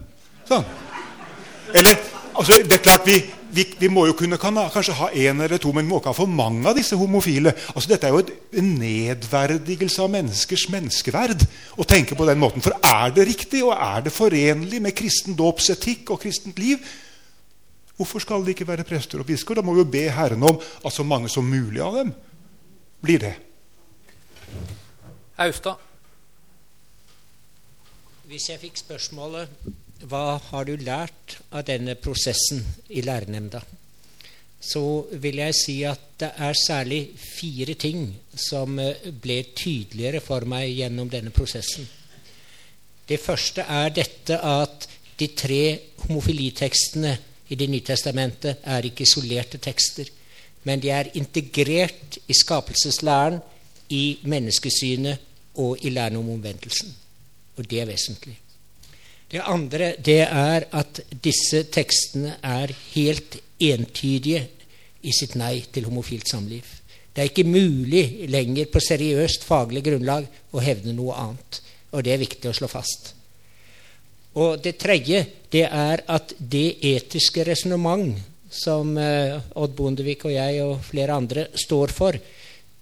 Sånn. 0.47 0.67
Eller 1.75 1.99
altså, 2.39 2.59
det 2.63 2.77
er 2.77 2.83
klart 2.85 3.07
vi, 3.09 3.17
vi, 3.57 3.65
vi 3.81 3.89
må 3.93 4.07
jo 4.09 4.17
kunne 4.19 4.39
kan, 4.41 4.59
kanskje 4.73 4.97
ha 4.99 5.09
én 5.15 5.43
eller 5.43 5.61
to, 5.63 5.73
men 5.75 5.87
vi 5.87 5.91
må 5.91 6.01
ikke 6.01 6.13
ha 6.13 6.17
for 6.19 6.31
mange 6.31 6.67
av 6.69 6.77
disse 6.79 6.97
homofile. 6.99 7.55
Altså, 7.75 7.91
dette 7.93 8.09
er 8.09 8.15
jo 8.15 8.23
et, 8.25 8.33
en 8.61 8.69
nedverdigelse 8.81 10.03
av 10.05 10.13
menneskers 10.13 10.67
menneskeverd 10.73 11.47
å 11.77 11.87
tenke 11.89 12.19
på 12.19 12.29
den 12.29 12.41
måten. 12.43 12.65
For 12.65 12.77
er 12.81 13.15
det 13.17 13.29
riktig, 13.31 13.65
og 13.67 13.75
er 13.77 14.07
det 14.07 14.15
forenlig 14.15 14.83
med 14.85 14.97
kristen 14.99 15.39
dåpsetikk 15.39 16.13
og 16.15 16.23
kristent 16.25 16.61
liv? 16.63 16.83
Hvorfor 17.97 18.21
skal 18.21 18.45
det 18.45 18.57
ikke 18.57 18.69
være 18.69 18.85
prester 18.85 19.23
og 19.23 19.29
biskoper? 19.29 19.63
Da 19.63 19.65
må 19.65 19.77
vi 19.77 19.85
jo 19.85 19.89
be 19.89 20.05
Herren 20.13 20.45
om 20.45 20.61
at 20.61 20.93
så 20.93 21.07
mange 21.07 21.33
som 21.33 21.49
mulig 21.49 21.81
av 21.81 21.97
dem 22.03 22.13
blir 23.01 23.23
det. 23.23 23.35
Austad. 25.41 25.81
Hvis 28.27 28.49
jeg 28.51 28.61
fikk 28.61 28.81
spørsmålet 28.81 29.49
hva 30.05 30.37
har 30.51 30.67
du 30.69 30.77
lært 30.77 31.39
av 31.51 31.65
denne 31.69 31.97
prosessen 31.97 32.63
i 32.89 33.03
lærernemnda? 33.05 33.63
Så 34.61 34.83
vil 35.23 35.41
jeg 35.41 35.55
si 35.57 35.77
at 35.89 36.03
det 36.21 36.33
er 36.43 36.59
særlig 36.59 37.01
fire 37.21 37.77
ting 37.79 38.09
som 38.35 38.79
eh, 38.81 39.09
ble 39.13 39.43
tydeligere 39.55 40.21
for 40.25 40.47
meg 40.49 40.73
gjennom 40.73 41.11
denne 41.13 41.31
prosessen. 41.31 41.87
Det 43.07 43.21
første 43.23 43.63
er 43.63 43.93
dette 43.95 44.39
at 44.41 44.89
de 45.17 45.29
tre 45.33 45.63
homofilitekstene 46.07 47.17
i 47.49 47.55
Det 47.55 47.69
nye 47.71 47.85
testamentet 47.87 48.65
er 48.67 48.89
ikke 48.89 49.05
isolerte 49.07 49.61
tekster, 49.63 50.09
men 50.65 50.81
de 50.83 50.91
er 50.91 51.13
integrert 51.15 52.19
i 52.27 52.35
skapelseslæren, 52.35 53.39
i 53.89 54.19
menneskesynet 54.27 55.23
og 55.63 55.79
i 55.87 55.93
læren 55.95 56.17
om 56.17 56.31
omvendelsen. 56.31 56.91
Og 57.57 57.71
det 57.71 57.81
er 57.81 57.87
vesentlig. 57.87 58.35
Det 59.31 59.43
andre 59.43 59.95
det 59.99 60.23
er 60.23 60.69
at 60.79 61.01
disse 61.23 61.65
tekstene 61.75 62.37
er 62.47 62.71
helt 62.95 63.41
entydige 63.59 64.45
i 65.03 65.15
sitt 65.15 65.35
nei 65.39 65.65
til 65.73 65.89
homofilt 65.89 66.29
samliv. 66.31 66.65
Det 67.13 67.25
er 67.25 67.31
ikke 67.31 67.49
mulig 67.49 68.29
lenger 68.31 68.69
på 68.71 68.83
seriøst 68.83 69.47
faglig 69.49 69.83
grunnlag 69.87 70.27
å 70.53 70.63
hevne 70.63 70.95
noe 70.95 71.17
annet. 71.17 71.61
Og 71.97 72.05
det 72.05 72.13
er 72.13 72.23
viktig 72.23 72.51
å 72.51 72.55
slå 72.57 72.69
fast. 72.71 73.15
Og 74.37 74.61
det 74.63 74.77
tredje 74.79 75.23
det 75.53 75.65
er 75.65 76.03
at 76.13 76.35
det 76.39 76.77
etiske 76.85 77.47
resonnement 77.49 78.13
som 78.53 78.93
eh, 79.01 79.39
Odd 79.59 79.75
Bondevik 79.77 80.27
og 80.29 80.35
jeg 80.37 80.61
og 80.63 80.85
flere 80.85 81.17
andre 81.17 81.47
står 81.57 81.95
for, 81.97 82.19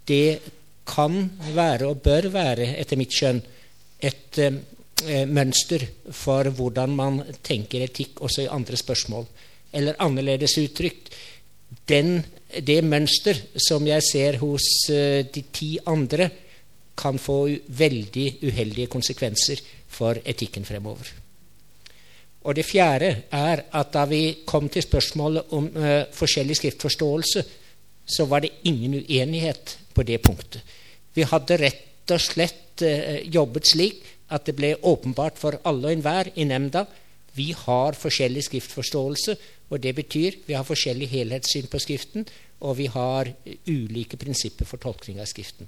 det 0.04 0.40
kan 0.84 1.16
være 1.54 1.88
og 1.88 2.02
bør 2.04 2.28
være, 2.34 2.74
etter 2.76 2.98
mitt 3.00 3.14
skjønn, 3.14 3.40
et 4.02 4.40
eh, 4.42 4.58
mønster 5.26 5.82
for 6.14 6.48
hvordan 6.54 6.92
man 6.96 7.18
tenker 7.44 7.82
etikk 7.84 8.22
også 8.24 8.44
i 8.44 8.50
andre 8.52 8.78
spørsmål. 8.78 9.26
Eller 9.74 9.98
annerledes 10.00 10.54
uttrykt 10.62 11.10
den, 11.88 12.22
det 12.60 12.80
mønster 12.84 13.38
som 13.60 13.86
jeg 13.86 14.04
ser 14.06 14.38
hos 14.42 14.68
eh, 14.92 15.26
de 15.26 15.44
ti 15.52 15.74
andre, 15.90 16.30
kan 16.94 17.18
få 17.18 17.48
veldig 17.74 18.26
uheldige 18.46 18.86
konsekvenser 18.86 19.58
for 19.90 20.20
etikken 20.22 20.62
fremover. 20.64 21.08
Og 22.46 22.54
det 22.54 22.62
fjerde 22.68 23.08
er 23.34 23.64
at 23.74 23.90
da 23.96 24.04
vi 24.06 24.44
kom 24.46 24.68
til 24.70 24.84
spørsmålet 24.84 25.54
om 25.56 25.66
uh, 25.74 26.04
forskjellig 26.14 26.54
skriftforståelse, 26.60 27.42
så 28.06 28.26
var 28.30 28.44
det 28.44 28.52
ingen 28.70 28.94
uenighet 29.00 29.74
på 29.94 30.04
det 30.06 30.20
punktet. 30.22 30.60
Vi 31.16 31.26
hadde 31.26 31.58
rett 31.64 32.14
og 32.14 32.22
slett 32.22 32.84
uh, 32.84 33.18
jobbet 33.26 33.72
slik 33.72 34.06
at 34.32 34.46
det 34.46 34.56
ble 34.56 34.74
åpenbart 34.80 35.38
for 35.40 35.58
alle 35.68 35.90
og 35.90 35.96
enhver 35.98 36.30
i 36.34 36.46
nemnda 36.48 36.86
vi 37.34 37.50
har 37.52 37.96
forskjellig 37.98 38.44
skriftforståelse, 38.46 39.36
og 39.70 39.80
det 39.82 39.94
betyr 39.96 40.36
vi 40.46 40.54
har 40.54 40.66
forskjellig 40.66 41.08
helhetssyn 41.10 41.66
på 41.70 41.80
Skriften, 41.82 42.26
og 42.62 42.76
vi 42.78 42.86
har 42.86 43.30
ulike 43.66 44.16
prinsipper 44.16 44.68
for 44.68 44.78
tolkning 44.82 45.18
av 45.20 45.26
Skriften. 45.26 45.66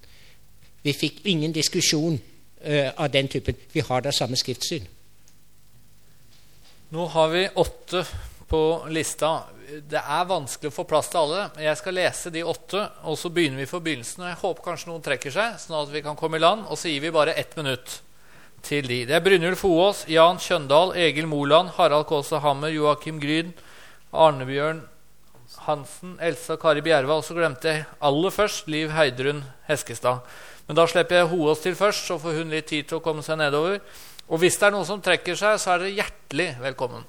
Vi 0.86 0.94
fikk 0.94 1.24
ingen 1.26 1.50
diskusjon 1.52 2.20
uh, 2.20 2.90
av 2.94 3.10
den 3.10 3.28
typen. 3.28 3.58
Vi 3.72 3.82
har 3.82 4.04
da 4.04 4.12
samme 4.14 4.38
skriftsyn. 4.38 4.86
Nå 6.94 7.06
har 7.10 7.32
vi 7.32 7.42
åtte 7.58 8.04
på 8.46 8.60
lista. 8.94 9.32
Det 9.66 9.98
er 9.98 10.28
vanskelig 10.30 10.70
å 10.70 10.76
få 10.76 10.84
plass 10.86 11.10
til 11.10 11.24
alle. 11.24 11.48
Jeg 11.58 11.80
skal 11.80 11.98
lese 11.98 12.30
de 12.30 12.46
åtte, 12.46 12.84
og 13.10 13.18
så 13.18 13.32
begynner 13.34 13.64
vi 13.64 13.66
for 13.66 13.82
begynnelsen. 13.82 14.28
Jeg 14.30 14.38
håper 14.44 14.68
kanskje 14.68 14.92
noen 14.92 15.02
trekker 15.02 15.34
seg, 15.34 15.58
sånn 15.58 15.80
at 15.80 15.90
vi 15.90 16.04
kan 16.06 16.14
komme 16.14 16.38
i 16.38 16.44
land. 16.46 16.68
Og 16.70 16.78
så 16.78 16.92
gir 16.92 17.02
vi 17.02 17.10
bare 17.10 17.34
ett 17.34 17.58
minutt 17.58 17.98
til 18.66 18.88
de. 18.88 19.04
Det 19.06 19.14
er 19.14 19.22
Brynjulf 19.22 19.62
Hoaas, 19.62 20.02
Jan 20.10 20.40
Kjøndal, 20.42 20.92
Egil 20.98 21.28
Moland, 21.30 21.70
Harald 21.76 22.06
Kaasa 22.10 22.40
Hammer, 22.42 22.72
Joakim 22.74 23.20
Gryn, 23.22 23.54
Arnebjørn 24.12 24.82
Hansen, 25.66 26.16
Elsa 26.22 26.56
Kari 26.60 26.82
Bjerva. 26.82 27.20
Og 27.20 27.24
så 27.26 27.36
glemte 27.36 27.70
jeg 27.70 27.86
aller 28.02 28.34
først 28.34 28.68
Liv 28.72 28.90
Heidrun 28.94 29.44
Heskestad. 29.70 30.26
Men 30.66 30.78
da 30.78 30.86
slipper 30.90 31.20
jeg 31.20 31.30
Hoaas 31.30 31.62
til 31.62 31.78
først, 31.78 32.08
så 32.08 32.18
får 32.18 32.40
hun 32.40 32.50
litt 32.54 32.66
tid 32.70 32.88
til 32.90 32.98
å 32.98 33.04
komme 33.04 33.22
seg 33.22 33.38
nedover. 33.38 33.78
Og 34.26 34.42
hvis 34.42 34.58
det 34.58 34.66
er 34.66 34.74
noen 34.74 34.88
som 34.88 35.02
trekker 35.02 35.38
seg, 35.38 35.60
så 35.62 35.76
er 35.76 35.84
dere 35.84 35.98
hjertelig 36.00 36.48
velkommen. 36.64 37.06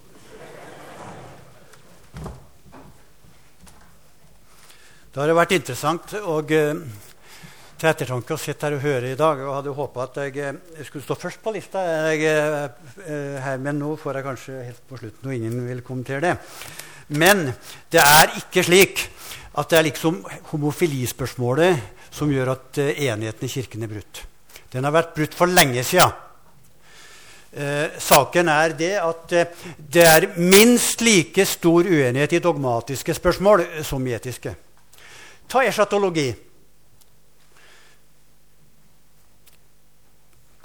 Det 5.10 5.24
har 5.24 5.34
vært 5.34 5.55
interessant 5.58 6.14
og 6.20 6.53
uh, 7.78 7.80
til 7.80 7.89
ettertanke 7.91 8.34
å 8.34 8.41
sitte 8.41 8.67
her 8.67 8.75
og 8.78 8.84
høre 8.84 9.11
i 9.13 9.19
dag. 9.19 9.39
og 9.45 9.55
hadde 9.55 9.75
håpa 9.78 10.03
at 10.03 10.17
jeg, 10.23 10.36
jeg, 10.36 10.55
eh, 10.73 10.86
skulle 10.86 11.05
stå 11.05 11.15
først 11.15 11.41
på 11.43 11.53
lista, 11.53 11.84
jeg, 12.11 12.25
uh, 12.25 13.38
her, 13.43 13.57
men 13.57 13.80
nå 13.80 13.95
får 14.01 14.19
jeg 14.19 14.28
kanskje 14.28 14.63
helt 14.65 14.84
på 14.89 14.97
slutten, 14.97 15.30
og 15.30 15.36
ingen 15.36 15.67
vil 15.67 15.84
kommentere 15.86 16.21
det. 16.21 16.36
Men 17.07 17.53
det 17.93 18.01
er 18.01 18.34
ikke 18.41 18.65
slik 18.65 19.07
at 19.57 19.69
det 19.69 19.78
er 19.78 19.88
liksom 19.88 20.23
homofilispørsmålet 20.51 22.09
som 22.13 22.32
gjør 22.32 22.55
at 22.55 22.80
enigheten 22.82 23.45
i 23.45 23.51
Kirken 23.51 23.86
er 23.86 23.93
brutt. 23.93 24.23
Den 24.73 24.84
har 24.84 24.93
vært 24.93 25.15
brutt 25.15 25.38
for 25.38 25.49
lenge 25.49 25.86
sia. 25.88 26.09
Eh, 27.57 27.89
saken 27.97 28.49
er 28.53 28.73
det 28.78 28.95
at 29.01 29.32
eh, 29.34 29.61
det 29.80 30.03
er 30.05 30.25
minst 30.38 31.01
like 31.01 31.45
stor 31.47 31.88
uenighet 31.88 32.36
i 32.38 32.41
dogmatiske 32.43 33.15
spørsmål 33.17 33.63
som 33.88 34.03
i 34.05 34.13
etiske. 34.13 34.51
Ta 35.49 35.63
eschatologi. 35.65 36.28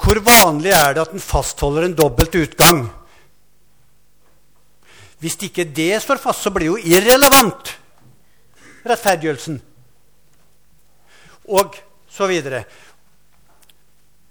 Hvor 0.02 0.18
vanlig 0.26 0.72
er 0.74 0.96
det 0.96 1.04
at 1.04 1.14
en 1.14 1.22
fastholder 1.22 1.86
en 1.86 1.94
dobbelt 1.96 2.34
utgang? 2.34 2.88
Hvis 5.22 5.38
ikke 5.46 5.64
det 5.64 6.00
står 6.02 6.18
fast, 6.18 6.42
så 6.42 6.50
blir 6.50 6.72
jo 6.72 6.80
irrelevant 6.80 7.76
rettferdiggjørelsen. 8.82 9.60
Og 11.54 11.76
så 12.10 12.26
videre. 12.26 12.64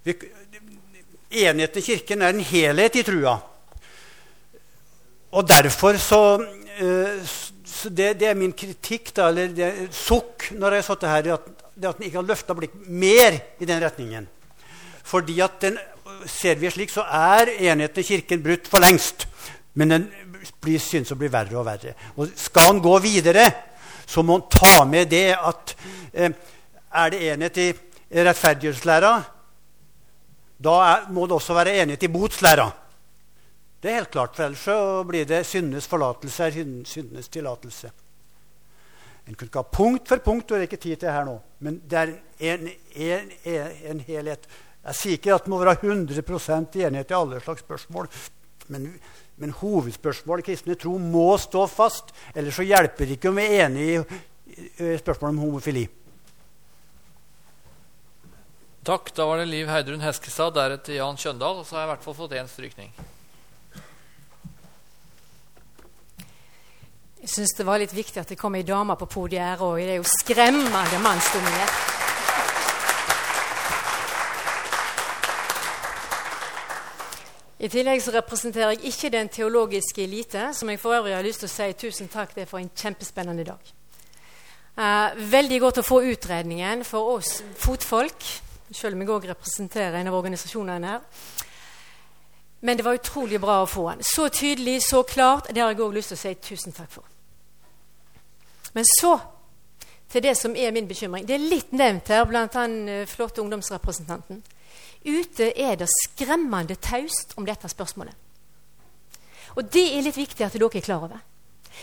Vi, 0.04 0.16
Enigheten 1.32 1.80
i 1.80 1.86
Kirken 1.86 2.22
er 2.22 2.34
en 2.34 2.44
helhet 2.44 2.98
i 3.00 3.04
trua. 3.06 3.38
Og 5.32 5.48
derfor 5.48 5.96
så, 5.96 6.20
eh, 6.76 7.24
så 7.64 7.88
det, 7.88 8.18
det, 8.20 8.28
er 8.28 8.36
min 8.36 8.52
kritikk, 8.52 9.14
da, 9.16 9.30
eller 9.30 9.48
det, 9.56 9.70
sukk, 9.96 10.50
når 10.52 10.76
jeg 10.76 10.84
har 10.84 10.88
sittet 10.90 11.12
her, 11.14 11.32
at, 11.38 11.66
det 11.72 11.88
at 11.88 11.96
en 11.96 12.08
ikke 12.10 12.20
har 12.20 12.28
løfta 12.28 12.56
blikk 12.58 12.76
mer 12.84 13.40
i 13.56 13.68
den 13.68 13.80
retningen. 13.80 14.28
Fordi 15.04 15.40
at 15.44 15.60
den, 15.62 15.78
ser 16.26 16.60
vi 16.60 16.70
slik, 16.70 16.90
så 16.90 17.04
er 17.06 17.52
enigheten 17.58 18.02
i 18.02 18.06
Kirken 18.06 18.42
brutt 18.44 18.68
for 18.70 18.82
lengst. 18.84 19.26
Men 19.74 19.94
den 19.94 20.08
blir, 20.60 20.80
synes 20.82 21.12
å 21.12 21.18
bli 21.18 21.30
verre 21.32 21.58
og 21.58 21.66
verre. 21.66 21.94
Og 22.16 22.32
skal 22.38 22.72
han 22.72 22.82
gå 22.84 22.96
videre, 23.04 23.46
så 24.06 24.22
må 24.22 24.38
han 24.38 24.48
ta 24.52 24.84
med 24.88 25.10
det 25.12 25.28
at 25.36 25.74
eh, 26.12 26.34
er 26.92 27.12
det 27.12 27.22
enighet 27.32 27.62
i 27.62 27.70
rettferdighetslæra, 28.26 29.12
da 30.62 30.76
er, 30.86 31.08
må 31.10 31.26
det 31.26 31.36
også 31.38 31.56
være 31.56 31.74
enighet 31.82 32.06
i 32.06 32.12
botslæra. 32.12 32.68
Det 33.82 33.90
er 33.90 33.98
helt 33.98 34.12
klart, 34.14 34.36
for 34.36 34.44
ellers 34.44 34.62
så 34.62 35.02
blir 35.08 35.26
det 35.26 35.40
syndenes 35.46 35.88
forlatelse 35.90 36.44
er 36.44 36.84
syndenes 36.86 37.28
tillatelse. 37.28 37.90
En 39.26 39.34
kunne 39.34 39.48
ikke 39.48 39.58
ha 39.58 39.70
punkt 39.72 40.08
for 40.08 40.22
punkt, 40.22 40.50
og 40.50 40.58
det 40.58 40.66
er 40.66 40.70
ikke 40.70 40.82
tid 40.82 40.96
til 41.02 41.14
her 41.14 41.24
nå. 41.26 41.34
Men 41.62 41.80
det 41.90 41.98
er 41.98 42.12
en, 42.52 42.68
en, 42.94 43.32
en, 43.44 43.72
en 43.90 44.00
helhet. 44.06 44.46
Jeg 44.82 44.98
sier 44.98 45.18
ikke 45.18 45.34
at 45.36 45.46
det 45.46 45.52
må 45.52 45.60
være 45.62 45.76
100% 45.78 46.78
enighet 46.82 47.12
i 47.12 47.16
alle 47.16 47.40
slags 47.44 47.62
spørsmål. 47.62 48.08
Men, 48.72 48.88
men 49.38 49.54
hovedspørsmålet 49.60 50.48
kristne 50.48 50.76
tro 50.78 50.96
må 50.98 51.36
stå 51.38 51.68
fast. 51.70 52.10
Ellers 52.34 52.58
så 52.58 52.66
hjelper 52.66 53.06
det 53.06 53.18
ikke 53.18 53.30
om 53.30 53.38
vi 53.38 53.46
er 53.46 53.66
enige 53.68 54.02
i 54.02 54.96
spørsmålet 54.98 55.36
om 55.36 55.42
homofili. 55.46 55.86
Takk. 58.82 59.12
Da 59.14 59.28
var 59.28 59.38
det 59.38 59.46
Liv 59.46 59.70
Heidrun 59.70 60.02
Heskestad, 60.02 60.56
deretter 60.58 60.98
Jan 60.98 61.18
Kjøndal. 61.18 61.62
Og 61.62 61.66
så 61.66 61.78
har 61.78 61.84
jeg 61.84 61.90
i 61.90 61.92
hvert 61.94 62.06
fall 62.08 62.18
fått 62.18 62.34
én 62.40 62.50
strykning. 62.50 62.90
Jeg 67.22 67.30
syns 67.30 67.54
det 67.54 67.68
var 67.68 67.78
litt 67.78 67.94
viktig 67.94 68.18
at 68.18 68.34
det 68.34 68.40
kom 68.40 68.58
ei 68.58 68.66
dame 68.66 68.98
på 68.98 69.06
podiet 69.06 69.46
her 69.46 69.62
òg. 69.62 69.78
Det 69.78 69.94
er 69.94 70.00
jo 70.02 70.14
skremmende 70.18 70.98
mannsdominert. 71.06 72.01
I 77.62 77.68
tillegg 77.70 78.00
så 78.02 78.10
representerer 78.10 78.74
jeg 78.74 78.90
ikke 78.90 79.10
den 79.14 79.28
teologiske 79.30 80.02
elite, 80.02 80.48
som 80.54 80.70
jeg 80.70 80.80
for 80.82 80.96
øvrig 80.96 81.14
har 81.14 81.22
lyst 81.22 81.44
til 81.44 81.50
å 81.50 81.52
si 81.52 81.68
tusen 81.78 82.08
takk 82.10 82.34
det 82.34 82.42
er 82.42 82.50
for 82.50 82.58
en 82.58 82.70
kjempespennende 82.74 83.44
dag. 83.46 83.68
Eh, 84.72 85.20
veldig 85.30 85.60
godt 85.62 85.78
å 85.78 85.84
få 85.86 86.00
utredningen 86.10 86.82
for 86.84 87.14
oss 87.18 87.42
fotfolk 87.60 88.24
selv 88.72 88.96
om 88.96 89.04
jeg 89.04 89.12
òg 89.14 89.28
representerer 89.30 90.00
en 90.00 90.10
av 90.10 90.16
organisasjonene 90.16 90.90
her. 90.90 91.04
Men 92.62 92.78
det 92.78 92.86
var 92.86 92.98
utrolig 92.98 93.40
bra 93.42 93.60
å 93.62 93.68
få 93.68 93.88
den. 93.90 94.02
Så 94.06 94.28
tydelig, 94.28 94.80
så 94.86 95.02
klart. 95.02 95.50
Det 95.52 95.62
har 95.62 95.70
jeg 95.70 95.82
òg 95.82 95.94
lyst 95.94 96.12
til 96.14 96.18
å 96.18 96.22
si 96.22 96.34
tusen 96.34 96.74
takk 96.74 96.90
for. 96.90 97.06
Men 98.72 98.86
så 98.88 99.16
til 100.12 100.22
det 100.22 100.34
som 100.36 100.56
er 100.56 100.72
min 100.72 100.88
bekymring. 100.88 101.26
Det 101.28 101.34
er 101.34 101.50
litt 101.50 101.72
nevnt 101.72 102.10
her 102.12 102.24
blant 102.28 102.52
den 102.52 102.88
uh, 102.88 103.06
flotte 103.08 103.42
ungdomsrepresentanten. 103.42 104.42
Ute 105.04 105.50
er 105.58 105.76
det 105.80 105.88
skremmende 105.90 106.76
taust 106.78 107.34
om 107.36 107.46
dette 107.46 107.68
spørsmålet. 107.68 108.14
Og 109.56 109.68
det 109.72 109.84
er 109.92 110.04
litt 110.06 110.16
viktig 110.16 110.46
at 110.46 110.54
dere 110.56 110.70
er 110.78 110.84
klar 110.84 111.04
over. 111.08 111.20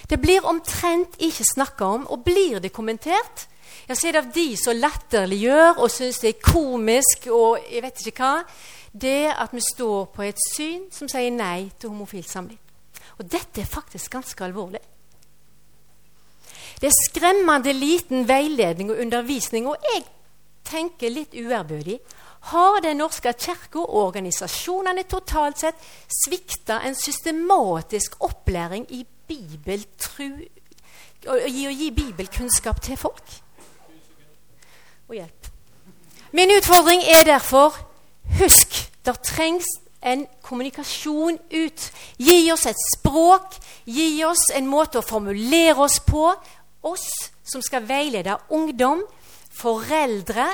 Det 0.09 0.19
blir 0.21 0.45
omtrent 0.47 1.17
ikke 1.19 1.45
snakka 1.45 1.85
om, 1.85 2.07
og 2.07 2.23
blir 2.23 2.59
det 2.63 2.71
kommentert, 2.73 3.47
ja, 3.89 3.95
så 3.95 4.07
er 4.07 4.15
det 4.15 4.21
av 4.21 4.33
de 4.33 4.47
som 4.57 4.77
latterliggjør 4.77 5.79
og 5.81 5.89
syns 5.91 6.21
det 6.21 6.29
er 6.29 6.43
komisk 6.45 7.25
og 7.33 7.57
jeg 7.69 7.81
vet 7.81 8.01
ikke 8.05 8.21
hva, 8.21 8.43
det 8.93 9.31
at 9.33 9.53
vi 9.53 9.61
står 9.65 10.09
på 10.13 10.25
et 10.25 10.41
syn 10.53 10.87
som 10.93 11.09
sier 11.09 11.33
nei 11.33 11.69
til 11.77 11.93
homofilt 11.93 12.29
samliv. 12.29 12.57
Og 13.19 13.27
dette 13.29 13.61
er 13.61 13.69
faktisk 13.69 14.13
ganske 14.13 14.45
alvorlig. 14.45 14.81
Det 16.79 16.87
er 16.87 16.95
skremmende 16.95 17.73
liten 17.75 18.27
veiledning 18.27 18.93
og 18.93 19.01
undervisning, 19.03 19.67
og 19.67 19.75
jeg 19.83 20.05
tenker 20.69 21.11
litt 21.11 21.35
uærbødig 21.35 21.97
har 22.39 22.79
Den 22.81 22.97
norske 22.97 23.33
kirke 23.33 23.79
og 23.79 23.95
organisasjonene 24.07 25.03
totalt 25.03 25.59
sett 25.59 25.75
svikta 26.07 26.79
en 26.87 26.95
systematisk 26.95 28.15
opplæring 28.23 28.87
i 28.95 29.03
bibeltru, 29.27 30.47
å 31.27 31.35
å 31.35 31.75
gi 31.75 31.91
bibelkunnskap 31.91 32.81
til 32.81 32.97
folk? 32.97 33.39
og 35.09 35.15
hjelp. 35.15 35.47
Min 36.31 36.51
utfordring 36.53 37.01
er 37.01 37.23
derfor 37.25 37.73
husk 38.37 38.75
det 39.05 39.15
trengs 39.25 39.65
en 40.05 40.27
kommunikasjon 40.45 41.39
ut. 41.51 41.85
Gi 42.17 42.51
oss 42.53 42.67
et 42.69 42.81
språk, 42.93 43.57
gi 43.85 44.23
oss 44.23 44.51
en 44.55 44.69
måte 44.69 45.01
å 45.01 45.05
formulere 45.05 45.81
oss 45.81 45.97
på. 46.05 46.29
Oss 46.85 47.09
som 47.43 47.63
skal 47.65 47.87
veilede 47.89 48.37
ungdom, 48.53 49.01
foreldre. 49.51 50.45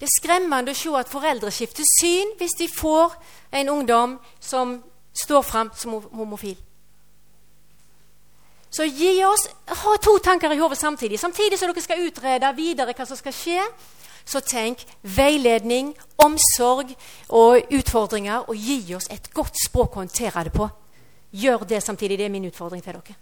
Det 0.00 0.08
er 0.08 0.16
skremmende 0.16 0.72
å 0.72 0.78
se 0.78 0.90
at 0.96 1.10
foreldre 1.12 1.50
skifter 1.52 1.84
syn 1.84 2.30
hvis 2.40 2.56
de 2.56 2.70
får 2.72 3.12
en 3.60 3.68
ungdom 3.68 4.16
som 4.40 4.78
står 5.12 5.42
fram 5.44 5.70
som 5.76 5.98
homofil. 6.16 6.56
Så 8.70 8.86
gi 8.86 9.18
oss, 9.26 9.44
ha 9.66 9.96
to 10.00 10.14
tanker 10.24 10.54
i 10.54 10.58
hodet 10.58 10.78
samtidig. 10.78 11.18
Samtidig 11.20 11.58
som 11.58 11.68
dere 11.68 11.84
skal 11.84 12.04
utrede 12.06 12.52
videre 12.56 12.94
hva 12.96 13.04
som 13.04 13.18
skal 13.18 13.34
skje, 13.34 13.64
så 14.24 14.40
tenk 14.40 14.86
veiledning, 15.02 15.92
omsorg 16.22 16.94
og 17.28 17.72
utfordringer, 17.74 18.46
og 18.48 18.56
gi 18.56 18.94
oss 18.94 19.10
et 19.10 19.28
godt 19.34 19.58
språk 19.66 19.98
å 19.98 20.04
håndtere 20.04 20.46
det 20.48 20.54
på. 20.54 20.68
Gjør 21.30 21.66
det 21.68 21.82
samtidig. 21.82 22.18
Det 22.18 22.30
er 22.30 22.32
min 22.32 22.48
utfordring 22.48 22.80
til 22.80 22.96
dere. 22.96 23.18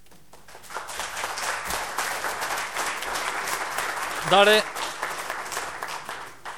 Da 4.29 4.45
er 4.45 4.53
det 4.53 4.61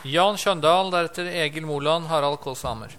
Jan 0.09 0.39
Kjøndal, 0.41 0.89
deretter 0.95 1.27
Egil 1.29 1.67
Moland, 1.69 2.07
Harald 2.09 2.39
Kaas 2.41 2.63
Hammer. 2.65 2.93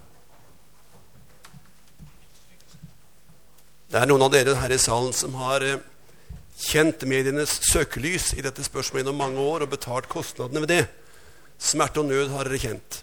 Det 3.90 3.98
er 3.98 4.06
noen 4.06 4.22
av 4.22 4.30
dere 4.32 4.54
her 4.60 4.72
i 4.72 4.78
salen 4.80 5.10
som 5.16 5.34
har 5.40 5.66
eh, 5.66 5.80
kjent 6.62 7.02
medienes 7.10 7.56
søkelys 7.72 8.30
i 8.38 8.44
dette 8.46 8.62
spørsmålet 8.64 9.02
gjennom 9.02 9.18
mange 9.18 9.42
år 9.42 9.66
og 9.66 9.72
betalt 9.74 10.10
kostnadene 10.12 10.62
ved 10.62 10.70
det. 10.76 10.84
Smerte 11.58 12.04
og 12.04 12.12
nød 12.12 12.30
har 12.36 12.46
dere 12.46 12.62
kjent. 12.62 13.00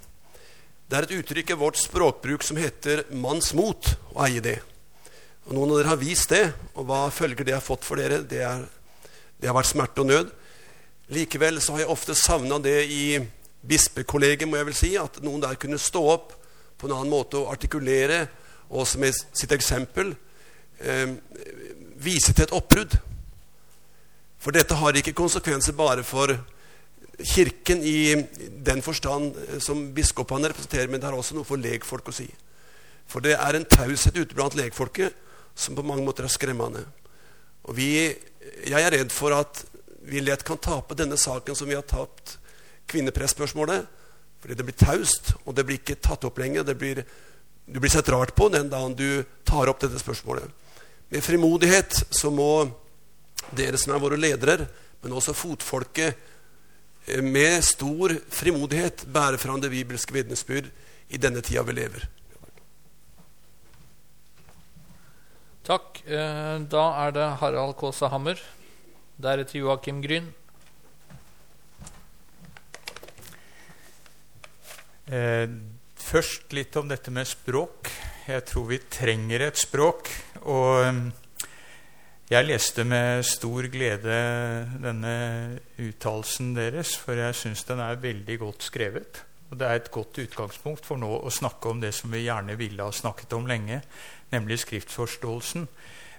Det 0.89 0.97
er 0.97 1.09
et 1.09 1.17
uttrykk 1.19 1.51
i 1.51 1.59
vårt 1.59 1.81
språkbruk 1.83 2.47
som 2.47 2.57
heter 2.57 3.03
'manns 3.11 3.51
mot' 3.53 3.97
å 4.15 4.23
eie 4.25 4.41
det. 4.41 4.61
Og 5.49 5.59
Noen 5.59 5.75
av 5.75 5.77
dere 5.83 5.93
har 5.93 6.01
vist 6.01 6.31
det, 6.31 6.55
og 6.75 6.87
hva 6.87 7.11
følger 7.11 7.45
det 7.45 7.55
har 7.59 7.67
fått 7.67 7.85
for 7.85 7.97
dere? 7.97 8.23
Det, 8.23 8.41
er, 8.47 8.63
det 9.41 9.51
har 9.51 9.59
vært 9.59 9.75
smerte 9.75 10.01
og 10.01 10.07
nød. 10.07 10.31
Likevel 11.11 11.61
så 11.61 11.73
har 11.73 11.81
jeg 11.81 11.91
ofte 11.91 12.15
savna 12.15 12.59
det 12.63 12.87
i 12.87 13.19
bispekollegiet, 13.67 14.49
må 14.49 14.59
jeg 14.59 14.69
vel 14.69 14.77
si, 14.77 14.93
at 15.01 15.21
noen 15.25 15.43
der 15.43 15.59
kunne 15.61 15.81
stå 15.81 16.03
opp 16.13 16.35
på 16.79 16.87
en 16.87 16.95
annen 16.95 17.13
måte 17.13 17.41
og 17.41 17.53
artikulere, 17.53 18.27
og 18.69 18.87
som 18.87 19.03
med 19.03 19.17
sitt 19.17 19.53
eksempel 19.55 20.13
eh, 20.79 21.17
vise 21.99 22.35
til 22.35 22.47
et 22.47 22.55
oppbrudd. 22.55 22.99
For 24.39 24.55
dette 24.55 24.77
har 24.79 24.99
ikke 24.99 25.17
konsekvenser 25.19 25.75
bare 25.79 26.05
for 26.07 26.37
Kirken 27.19 27.81
i 27.83 28.15
den 28.63 28.83
forstand 28.85 29.35
eh, 29.49 29.57
som 29.63 29.89
biskopene 29.95 30.53
representerer, 30.53 30.91
men 30.91 31.01
det 31.01 31.09
har 31.09 31.19
også 31.19 31.35
noe 31.35 31.49
for 31.49 31.59
legfolk 31.59 32.13
å 32.13 32.15
si. 32.15 32.29
For 33.09 33.25
det 33.25 33.35
er 33.41 33.57
en 33.57 33.67
taushet 33.67 34.15
ute 34.21 34.37
blant 34.37 34.55
legfolket 34.55 35.17
som 35.59 35.75
på 35.75 35.83
mange 35.83 36.05
måter 36.07 36.29
er 36.29 36.31
skremmende. 36.31 36.85
Og 37.67 37.75
vi, 37.77 37.91
jeg 38.69 38.79
er 38.79 38.95
redd 38.95 39.11
for 39.13 39.35
at 39.35 39.65
vi 40.09 40.23
lett 40.23 40.45
kan 40.47 40.61
tape 40.63 40.97
denne 40.97 41.19
saken 41.19 41.57
som 41.59 41.69
vi 41.69 41.77
har 41.77 41.87
tapt 41.89 42.38
kvinnepressspørsmålet. 42.89 43.87
Fordi 44.39 44.55
det 44.55 44.67
blir 44.67 44.79
taust, 44.79 45.33
og 45.45 45.57
det 45.57 45.65
blir 45.67 45.81
ikke 45.81 45.99
tatt 46.03 46.27
opp 46.29 46.39
lenger. 46.39 46.67
Blir, 46.79 47.03
du 47.67 47.79
blir 47.81 47.93
sett 47.93 48.09
rart 48.15 48.35
på 48.39 48.49
den 48.55 48.71
dagen 48.71 48.97
du 48.99 49.25
tar 49.49 49.71
opp 49.71 49.81
dette 49.83 49.99
spørsmålet. 50.01 50.47
Med 51.09 51.25
frimodighet 51.25 52.03
så 52.11 52.31
må 52.31 52.69
dere 53.57 53.81
som 53.81 53.95
er 53.95 54.03
våre 54.03 54.19
ledere, 54.21 54.69
men 55.03 55.15
også 55.17 55.35
fotfolket, 55.37 56.19
eh, 57.07 57.23
med 57.23 57.65
stor 57.65 58.15
frimodighet 58.31 59.07
bære 59.09 59.41
fram 59.41 59.61
det 59.61 59.73
bibelske 59.73 60.15
vitnesbyrd 60.15 60.71
i 61.09 61.19
denne 61.19 61.41
tida 61.41 61.65
vi 61.65 61.79
lever. 61.81 62.09
Takk. 65.69 66.03
Eh, 66.07 66.59
da 66.65 66.85
er 67.05 67.11
det 67.13 67.27
Harald 67.41 67.77
Kaasa 67.77 68.09
Hammer. 68.09 68.39
Deretter 69.21 69.59
Joakim 69.61 70.01
Gryn. 70.01 70.31
Eh, 75.09 75.49
først 75.97 76.53
litt 76.53 76.77
om 76.77 76.89
dette 76.91 77.13
med 77.15 77.25
språk. 77.29 77.89
Jeg 78.29 78.45
tror 78.45 78.67
vi 78.69 78.79
trenger 78.93 79.47
et 79.47 79.57
språk. 79.57 80.11
Og 80.45 80.83
eh, 80.85 80.99
jeg 82.29 82.45
leste 82.45 82.85
med 82.85 83.25
stor 83.25 83.71
glede 83.73 84.19
denne 84.83 85.15
uttalelsen 85.81 86.53
deres, 86.59 86.93
for 87.01 87.17
jeg 87.17 87.39
syns 87.41 87.65
den 87.71 87.81
er 87.81 88.03
veldig 88.03 88.37
godt 88.43 88.69
skrevet. 88.69 89.23
Og 89.49 89.57
det 89.57 89.65
er 89.65 89.81
et 89.81 89.91
godt 89.91 90.21
utgangspunkt 90.21 90.85
for 90.85 91.01
nå 91.01 91.09
å 91.09 91.33
snakke 91.33 91.73
om 91.73 91.81
det 91.81 91.95
som 91.97 92.13
vi 92.13 92.27
gjerne 92.27 92.59
ville 92.61 92.85
ha 92.85 92.93
snakket 92.93 93.33
om 93.33 93.49
lenge, 93.49 93.81
nemlig 94.29 94.61
skriftforståelsen. 94.61 95.65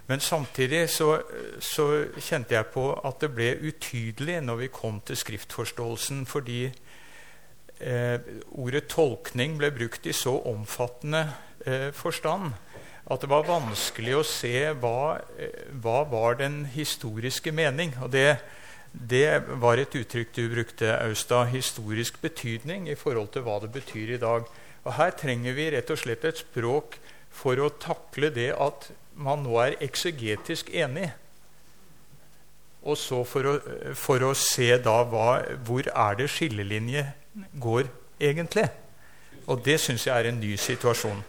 Men 0.10 0.24
samtidig 0.26 0.88
så, 0.90 1.20
så 1.62 2.08
kjente 2.18 2.58
jeg 2.58 2.72
på 2.74 2.90
at 3.06 3.22
det 3.22 3.30
ble 3.38 3.52
utydelig 3.70 4.40
når 4.42 4.64
vi 4.64 4.74
kom 4.74 4.98
til 5.06 5.20
skriftforståelsen, 5.22 6.26
fordi 6.26 6.72
ordet 7.80 8.90
tolkning 8.92 9.58
ble 9.60 9.70
brukt 9.72 10.08
i 10.10 10.16
så 10.16 10.34
omfattende 10.52 11.28
eh, 11.66 11.90
forstand 11.96 12.52
at 13.10 13.24
det 13.24 13.30
var 13.32 13.48
vanskelig 13.48 14.16
å 14.20 14.26
se 14.28 14.70
hva, 14.78 15.20
eh, 15.42 15.66
hva 15.82 16.04
var 16.10 16.38
den 16.42 16.62
historiske 16.76 17.52
mening. 17.56 17.96
Og 18.04 18.12
det, 18.14 18.38
det 18.94 19.42
var 19.62 19.82
et 19.82 19.96
uttrykk 19.98 20.34
du 20.36 20.44
brukte, 20.52 20.92
Austad, 21.02 21.50
historisk 21.54 22.22
betydning 22.22 22.90
i 22.90 22.98
forhold 23.00 23.34
til 23.34 23.48
hva 23.48 23.58
det 23.64 23.72
betyr 23.74 24.14
i 24.14 24.22
dag. 24.22 24.46
Og 24.86 24.94
Her 24.94 25.16
trenger 25.18 25.58
vi 25.58 25.72
rett 25.74 25.90
og 25.90 26.02
slett 26.02 26.26
et 26.26 26.44
språk 26.44 27.00
for 27.34 27.58
å 27.58 27.72
takle 27.82 28.30
det 28.34 28.52
at 28.54 28.92
man 29.18 29.42
nå 29.44 29.58
er 29.64 29.80
eksegetisk 29.84 30.70
enig. 30.70 31.10
Og 32.86 32.96
så 32.96 33.24
for 33.28 33.44
å, 33.50 33.56
for 33.98 34.24
å 34.24 34.36
se 34.38 34.70
da 34.80 35.02
hva, 35.10 35.42
hvor 35.66 35.90
er 35.90 36.22
det 36.22 36.30
skillelinje 36.32 37.08
går 37.54 37.90
egentlig. 38.20 38.68
Og 39.50 39.64
det 39.66 39.80
syns 39.82 40.06
jeg 40.08 40.16
er 40.16 40.30
en 40.30 40.42
ny 40.42 40.56
situasjon. 40.60 41.24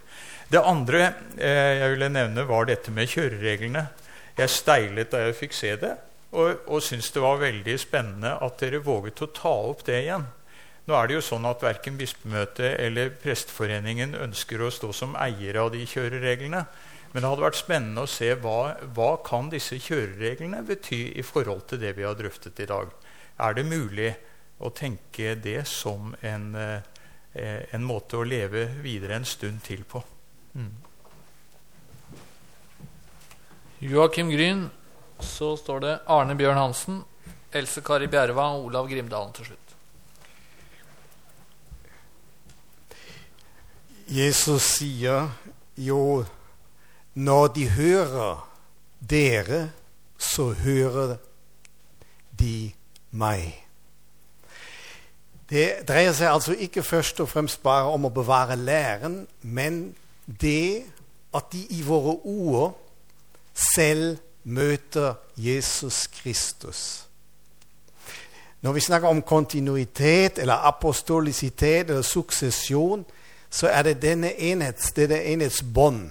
Det 0.50 0.60
andre 0.66 1.02
eh, 1.38 1.78
jeg 1.78 1.94
ville 1.94 2.10
nevne, 2.10 2.46
var 2.48 2.66
dette 2.66 2.90
med 2.90 3.08
kjørereglene. 3.08 3.86
Jeg 4.38 4.50
steilet 4.50 5.12
da 5.12 5.22
jeg 5.24 5.38
fikk 5.38 5.54
se 5.54 5.74
det, 5.78 5.94
og, 6.30 6.66
og 6.66 6.82
syntes 6.82 7.10
det 7.14 7.22
var 7.22 7.40
veldig 7.42 7.76
spennende 7.78 8.36
at 8.42 8.60
dere 8.62 8.82
våget 8.82 9.22
å 9.22 9.30
ta 9.34 9.52
opp 9.70 9.84
det 9.86 10.02
igjen. 10.04 10.26
Nå 10.88 10.96
er 10.96 11.06
det 11.06 11.18
jo 11.18 11.22
sånn 11.22 11.46
at 11.46 11.62
Verken 11.62 11.98
Bispemøtet 12.00 12.80
eller 12.82 13.12
Presteforeningen 13.22 14.16
ønsker 14.18 14.62
å 14.62 14.72
stå 14.74 14.90
som 14.96 15.12
eiere 15.20 15.62
av 15.62 15.70
de 15.74 15.84
kjørereglene. 15.86 16.64
Men 17.12 17.22
det 17.22 17.30
hadde 17.30 17.44
vært 17.44 17.58
spennende 17.58 18.04
å 18.06 18.10
se 18.10 18.32
hva, 18.42 18.74
hva 18.96 19.10
kan 19.26 19.50
disse 19.52 19.78
kjørereglene 19.82 20.62
bety 20.66 21.02
i 21.18 21.24
forhold 21.26 21.66
til 21.70 21.82
det 21.82 21.96
vi 21.98 22.06
har 22.06 22.18
drøftet 22.18 22.62
i 22.62 22.68
dag. 22.70 22.90
Er 23.38 23.54
det 23.54 23.66
mulig 23.66 24.12
å 24.60 24.70
tenke 24.76 25.34
det 25.40 25.64
som 25.68 26.14
en, 26.20 26.54
eh, 26.54 26.80
en 27.72 27.84
måte 27.84 28.16
å 28.16 28.26
leve 28.26 28.66
videre 28.82 29.16
en 29.16 29.24
stund 29.24 29.62
til 29.64 29.84
på? 29.84 30.02
Mm. 30.54 30.74
Joakim 33.80 34.30
Gryn. 34.30 34.70
Så 35.20 35.56
står 35.56 35.80
det 35.80 36.00
Arne 36.08 36.34
Bjørn 36.34 36.56
Hansen, 36.56 37.02
Else 37.52 37.82
Kari 37.84 38.06
Bjerva 38.08 38.46
og 38.56 38.70
Olav 38.70 38.88
Grimdalen 38.88 39.34
til 39.36 39.50
slutt. 39.50 39.74
Jesus 44.08 44.64
sier 44.78 45.28
jo 45.76 46.24
når 47.14 47.52
de 47.54 47.66
hører 47.68 48.40
dere, 49.00 49.60
så 50.18 50.50
hører 50.56 51.18
de 52.32 52.72
meg. 53.10 53.69
Det 55.50 55.82
dreier 55.88 56.12
seg 56.14 56.30
altså 56.30 56.54
ikke 56.54 56.82
først 56.86 57.20
og 57.20 57.28
fremst 57.28 57.62
bare 57.62 57.90
om 57.90 58.06
å 58.06 58.14
bevare 58.14 58.56
læren, 58.56 59.24
men 59.42 59.96
det 60.40 60.84
at 61.34 61.50
de 61.52 61.64
i 61.74 61.82
våre 61.82 62.16
ord 62.22 62.76
selv 63.74 64.18
møter 64.44 65.14
Jesus 65.36 66.06
Kristus. 66.06 67.06
Når 68.62 68.72
vi 68.72 68.80
snakker 68.80 69.08
om 69.08 69.22
kontinuitet 69.22 70.38
eller 70.38 70.54
apostolisitet 70.68 71.90
eller 71.90 72.02
suksesjon, 72.02 73.04
så 73.50 73.66
er 73.66 73.82
det 73.82 74.02
denne 74.02 74.30
enhets, 74.40 74.92
dette 74.92 75.24
enhetsbånd. 75.24 76.10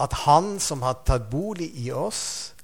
At 0.00 0.12
Han 0.12 0.60
som 0.60 0.82
har 0.82 1.02
tatt 1.06 1.30
bolig 1.30 1.70
i 1.74 1.90
oss, 1.90 2.54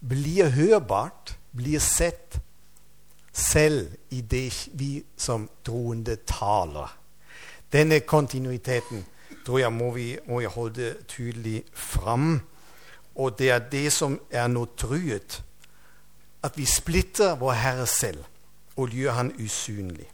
blir 0.00 0.48
hørbart, 0.48 1.36
blir 1.52 1.78
sett 1.78 2.40
selv 3.32 3.88
i 4.10 4.20
det 4.20 4.68
vi 4.72 5.04
som 5.16 5.48
troende 5.64 6.16
taler. 6.26 6.96
Denne 7.72 8.00
kontinuiteten 8.00 9.04
tror 9.46 9.58
jeg 9.58 9.72
må 9.72 9.90
vi, 9.94 10.18
må 10.26 10.40
jeg 10.40 10.50
holde 10.50 10.94
tydelig 11.08 11.64
fram. 11.72 12.40
Og 13.14 13.38
det 13.38 13.50
er 13.50 13.58
det 13.58 13.92
som 13.92 14.20
er 14.30 14.48
nå 14.48 14.64
truet. 14.76 15.42
At 16.42 16.58
vi 16.58 16.64
splitter 16.64 17.36
vår 17.36 17.52
Herre 17.52 17.86
selv 17.86 18.24
og 18.76 18.88
gjør 18.88 19.12
Han 19.12 19.32
usynlig. 19.38 20.08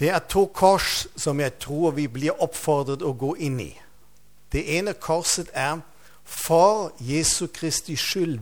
Det 0.00 0.08
er 0.08 0.18
to 0.18 0.46
kors 0.46 1.06
som 1.16 1.40
jeg 1.40 1.58
tror 1.58 1.90
vi 1.90 2.06
blir 2.06 2.42
oppfordret 2.42 3.02
å 3.02 3.12
gå 3.18 3.34
inn 3.42 3.58
i. 3.60 3.72
Det 4.52 4.62
ene 4.78 4.94
korset 4.94 5.50
er 5.52 5.80
for 6.24 6.92
Jesu 7.00 7.46
Kristi 7.46 7.96
skyld, 7.96 8.38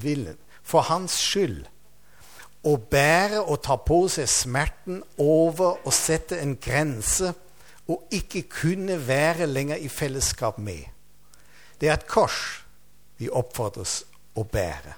for 0.67 0.87
hans 0.91 1.15
skyld. 1.23 1.65
Å 2.67 2.75
bære 2.91 3.45
og 3.45 3.61
ta 3.63 3.77
på 3.79 4.01
seg 4.11 4.27
smerten 4.31 5.03
over 5.23 5.79
og 5.87 5.95
sette 5.95 6.41
en 6.43 6.57
grense 6.59 7.31
og 7.87 8.11
ikke 8.11 8.43
kunne 8.51 8.99
være 9.07 9.47
lenger 9.47 9.79
i 9.79 9.89
fellesskap 9.89 10.59
med. 10.59 10.83
Det 11.81 11.89
er 11.89 12.01
et 12.01 12.09
kors 12.11 12.65
vi 13.21 13.31
oppfordres 13.31 14.01
å 14.35 14.43
bære. 14.43 14.97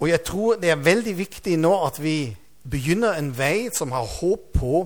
Og 0.00 0.08
jeg 0.08 0.22
tror 0.24 0.60
det 0.60 0.70
er 0.72 0.84
veldig 0.84 1.16
viktig 1.16 1.56
nå 1.60 1.72
at 1.86 2.00
vi 2.00 2.32
begynner 2.70 3.16
en 3.16 3.32
vei 3.36 3.70
som 3.72 3.92
har 3.96 4.08
håp 4.20 4.52
på 4.56 4.84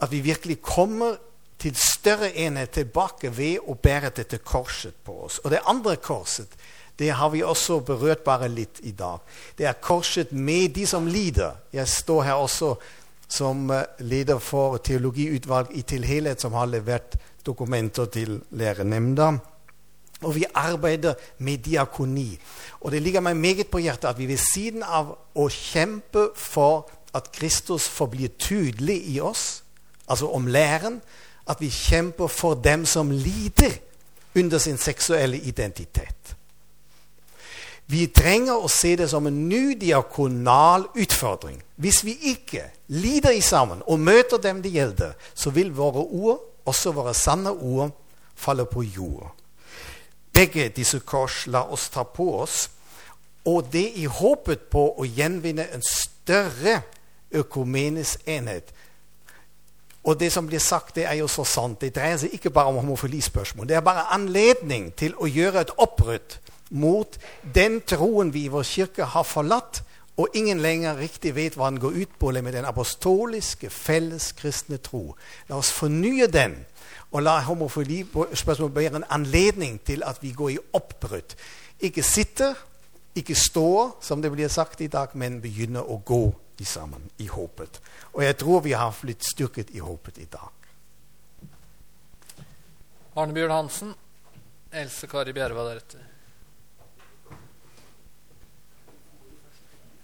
at 0.00 0.12
vi 0.12 0.20
virkelig 0.24 0.60
kommer 0.64 1.16
til 1.58 1.76
større 1.76 2.28
enhet 2.36 2.74
tilbake 2.76 3.30
ved 3.36 3.64
å 3.64 3.76
bære 3.80 4.12
dette 4.16 4.38
korset 4.44 4.96
på 5.04 5.22
oss. 5.24 5.38
Og 5.44 5.50
det 5.50 5.64
andre 5.64 5.96
korset 5.96 6.52
Det 6.98 7.10
har 7.12 7.30
vi 7.30 7.42
også 7.44 7.80
berørt 7.84 8.24
bare 8.24 8.48
litt 8.48 8.80
i 8.82 8.92
dag. 8.96 9.20
Det 9.58 9.66
er 9.68 9.80
korset 9.80 10.32
med 10.32 10.74
de 10.74 10.86
som 10.86 11.06
lider. 11.06 11.58
Jeg 11.72 11.88
står 11.88 12.22
her 12.22 12.40
også 12.40 12.74
som 13.28 13.70
eh, 13.70 13.84
leder 13.98 14.38
for 14.38 14.78
teologiutvalg 14.78 15.74
i 15.76 15.82
Til 15.82 16.04
helhet, 16.04 16.40
som 16.40 16.52
har 16.52 16.66
levert 16.66 17.16
dokumenter 17.46 18.06
til 18.06 18.40
lærenemnda. 18.50 19.32
Og 20.22 20.34
vi 20.34 20.44
arbeider 20.54 21.14
med 21.38 21.58
diakoni. 21.58 22.38
Og 22.80 22.92
det 22.92 23.02
ligger 23.02 23.20
meg 23.20 23.36
meget 23.36 23.68
på 23.68 23.78
hjertet 23.78 24.08
at 24.08 24.18
vi 24.18 24.26
ved 24.26 24.40
siden 24.40 24.82
av 24.82 25.12
å 25.34 25.48
kjempe 25.52 26.30
for 26.34 26.88
at 27.16 27.28
Kristus 27.32 27.88
forblir 27.88 28.32
tydelig 28.38 29.02
i 29.12 29.20
oss, 29.20 29.62
altså 30.08 30.30
om 30.32 30.46
læren, 30.46 31.00
at 31.48 31.60
vi 31.60 31.68
kjemper 31.70 32.26
for 32.26 32.54
dem 32.54 32.86
som 32.86 33.10
lider 33.10 33.76
under 34.36 34.58
sin 34.58 34.76
seksuelle 34.76 35.38
identitet. 35.38 36.35
Vi 37.86 38.06
trenger 38.10 38.58
å 38.58 38.70
se 38.70 38.96
det 38.98 39.06
som 39.10 39.28
en 39.28 39.44
ny 39.48 39.76
diakonal 39.78 40.88
utfordring. 40.98 41.60
Hvis 41.78 42.02
vi 42.06 42.16
ikke 42.32 42.64
lider 42.90 43.36
i 43.36 43.42
sammen 43.44 43.84
og 43.86 44.02
møter 44.02 44.42
dem 44.42 44.62
det 44.62 44.74
gjelder, 44.74 45.14
så 45.34 45.52
vil 45.54 45.70
våre 45.74 46.02
ord, 46.02 46.40
også 46.66 46.92
våre 46.96 47.14
sanne 47.14 47.52
ord, 47.54 47.92
falle 48.34 48.66
på 48.66 48.82
jord. 48.82 49.30
Begge 50.34 50.68
disse 50.74 50.98
kors 51.06 51.44
la 51.46 51.62
oss 51.72 51.86
ta 51.94 52.02
på 52.02 52.26
oss, 52.40 52.66
og 53.46 53.70
det 53.72 53.86
i 54.02 54.08
håpet 54.10 54.66
på 54.72 54.88
å 54.98 55.06
gjenvinne 55.06 55.68
en 55.70 55.84
større 55.86 56.80
økumenisk 57.30 58.26
enhet. 58.26 58.72
Og 60.06 60.18
det 60.18 60.32
som 60.34 60.46
blir 60.46 60.62
sagt, 60.62 60.94
det 60.98 61.06
er 61.06 61.20
jo 61.20 61.28
så 61.30 61.44
sant. 61.46 61.80
Det 61.80 61.94
dreier 61.94 62.18
seg 62.18 62.34
ikke 62.34 62.50
bare 62.50 62.70
om 62.70 62.78
homofilispørsmål. 62.82 63.66
Det 63.68 63.78
er 63.78 63.86
bare 63.86 64.08
anledning 64.14 64.90
til 64.98 65.14
å 65.18 65.30
gjøre 65.30 65.62
et 65.62 65.72
oppbrudd 65.82 66.36
mot 66.70 67.18
den 67.54 67.80
troen 67.86 68.32
vi 68.34 68.46
i 68.46 68.52
vår 68.52 68.66
kirke 68.66 69.08
har 69.12 69.26
forlatt, 69.26 69.82
og 70.16 70.32
ingen 70.34 70.62
lenger 70.64 70.96
riktig 70.96 71.34
vet 71.36 71.58
hva 71.58 71.68
den 71.68 71.80
går 71.80 71.98
ut 72.00 72.14
på, 72.18 72.30
med 72.32 72.54
den 72.56 72.64
apostoliske, 72.64 73.68
felles 73.70 74.30
kristne 74.32 74.78
tro. 74.80 75.10
La 75.48 75.58
oss 75.60 75.70
fornye 75.76 76.26
den, 76.32 76.56
og 77.12 77.22
la 77.22 77.38
homofilispørsmålet 77.44 78.76
være 78.76 79.02
en 79.02 79.10
anledning 79.12 79.78
til 79.84 80.02
at 80.06 80.22
vi 80.22 80.32
går 80.32 80.54
i 80.54 80.58
oppbrudd. 80.72 81.36
Ikke 81.84 82.02
sitter, 82.02 82.56
ikke 83.16 83.36
står, 83.36 83.98
som 84.00 84.22
det 84.22 84.32
blir 84.32 84.48
sagt 84.48 84.80
i 84.80 84.90
dag, 84.92 85.12
men 85.14 85.42
begynner 85.44 85.84
å 85.84 86.00
gå 86.04 86.24
i 86.60 86.64
sammen 86.64 87.10
i 87.20 87.28
håpet. 87.28 87.80
Og 88.16 88.24
jeg 88.24 88.36
tror 88.40 88.64
vi 88.64 88.72
har 88.72 88.96
blitt 89.02 89.24
styrket 89.24 89.74
i 89.76 89.84
håpet 89.84 90.18
i 90.24 90.28
dag. 90.32 90.52
Arne 93.16 93.32
Bjørn 93.32 93.52
Hansen, 93.52 93.94
Else 94.72 95.08
Kari 95.08 95.32
Bjerva 95.36 95.64
deretter. 95.68 96.15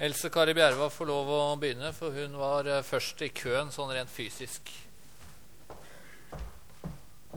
Else 0.03 0.30
Kari 0.34 0.50
Bjerva 0.50 0.88
får 0.90 1.07
lov 1.07 1.28
å 1.30 1.40
begynne, 1.62 1.92
for 1.94 2.11
hun 2.11 2.32
var 2.34 2.66
eh, 2.66 2.80
først 2.82 3.20
i 3.22 3.28
køen 3.30 3.68
sånn 3.70 3.92
rent 3.94 4.11
fysisk. 4.11 4.72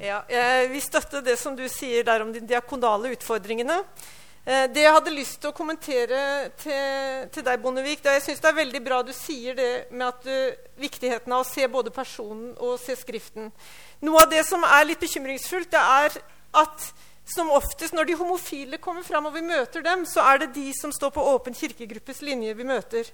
Ja, 0.01 0.23
Vi 0.71 0.81
støtter 0.81 1.21
det 1.21 1.37
som 1.37 1.53
du 1.55 1.61
sier 1.69 2.01
der 2.03 2.25
om 2.25 2.31
de 2.33 2.41
diakonale 2.41 3.13
utfordringene. 3.13 3.77
Eh, 4.41 4.65
det 4.73 4.81
jeg 4.81 4.95
hadde 4.97 5.13
lyst 5.13 5.37
til 5.43 5.51
å 5.51 5.57
kommentere 5.59 6.23
til, 6.57 7.29
til 7.37 7.45
deg, 7.45 7.61
Bondevik 7.61 8.01
det, 8.01 8.17
Jeg 8.17 8.25
syns 8.31 8.41
det 8.41 8.49
er 8.49 8.57
veldig 8.63 8.81
bra 8.89 9.03
du 9.05 9.13
sier 9.13 9.61
det 9.61 9.71
med 9.91 10.07
at 10.09 10.25
du, 10.25 10.65
viktigheten 10.81 11.37
av 11.37 11.45
å 11.45 11.47
se 11.51 11.69
både 11.69 11.93
personen 11.93 12.55
og 12.57 12.79
se 12.81 12.97
Skriften. 12.97 13.53
Noe 14.01 14.25
av 14.25 14.33
det 14.33 14.41
som 14.49 14.65
er 14.65 14.89
litt 14.89 15.05
bekymringsfullt, 15.05 15.69
det 15.69 15.85
er 16.01 16.17
at 16.65 16.89
som 17.25 17.49
oftest 17.51 17.95
når 17.97 18.05
de 18.05 18.17
homofile 18.19 18.77
kommer 18.81 19.03
fram 19.03 19.25
og 19.29 19.33
vi 19.33 19.41
møter 19.45 19.83
dem, 19.85 20.05
så 20.05 20.23
er 20.29 20.43
det 20.43 20.53
de 20.55 20.69
som 20.77 20.93
står 20.93 21.13
på 21.15 21.25
Åpen 21.33 21.57
kirkegruppes 21.57 22.21
linje, 22.21 22.53
vi 22.53 22.67
møter. 22.67 23.09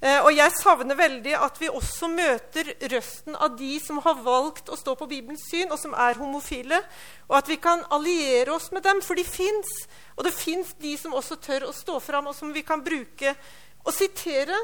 Eh, 0.00 0.16
og 0.24 0.30
jeg 0.32 0.52
savner 0.56 0.96
veldig 0.96 1.34
at 1.36 1.58
vi 1.60 1.68
også 1.68 2.08
møter 2.08 2.70
røsten 2.88 3.34
av 3.36 3.52
de 3.58 3.74
som 3.84 3.98
har 4.00 4.22
valgt 4.24 4.70
å 4.72 4.78
stå 4.78 4.94
på 4.96 5.08
Bibelens 5.10 5.44
syn, 5.50 5.68
og 5.68 5.80
som 5.82 5.92
er 5.92 6.16
homofile. 6.16 6.78
Og 7.28 7.36
at 7.36 7.50
vi 7.50 7.58
kan 7.60 7.84
alliere 7.92 8.54
oss 8.54 8.70
med 8.72 8.86
dem, 8.86 9.02
for 9.04 9.18
de 9.18 9.26
fins. 9.28 9.74
Og 10.16 10.24
det 10.24 10.32
fins 10.36 10.72
de 10.80 10.94
som 10.96 11.16
også 11.18 11.36
tør 11.44 11.68
å 11.68 11.76
stå 11.76 11.98
fram, 12.00 12.30
og 12.30 12.38
som 12.38 12.54
vi 12.54 12.64
kan 12.64 12.84
bruke 12.86 13.34
og 13.84 13.92
sitere. 13.92 14.56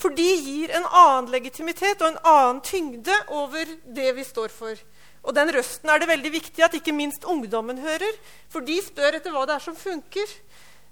For 0.00 0.10
de 0.10 0.26
gir 0.26 0.74
en 0.74 0.88
annen 0.90 1.30
legitimitet 1.30 2.02
og 2.02 2.10
en 2.10 2.22
annen 2.26 2.62
tyngde 2.66 3.14
over 3.30 3.68
det 3.94 4.10
vi 4.16 4.26
står 4.26 4.50
for. 4.50 4.80
Og 5.24 5.32
den 5.36 5.50
røsten 5.56 5.90
er 5.90 6.00
det 6.00 6.10
veldig 6.10 6.32
viktig 6.34 6.64
at 6.66 6.76
ikke 6.76 6.92
minst 6.92 7.24
ungdommen 7.24 7.80
hører. 7.80 8.16
For 8.52 8.64
de 8.64 8.76
spør 8.84 9.18
etter 9.18 9.32
hva 9.32 9.46
det 9.48 9.56
er 9.56 9.64
som 9.64 9.76
funker. 9.78 10.30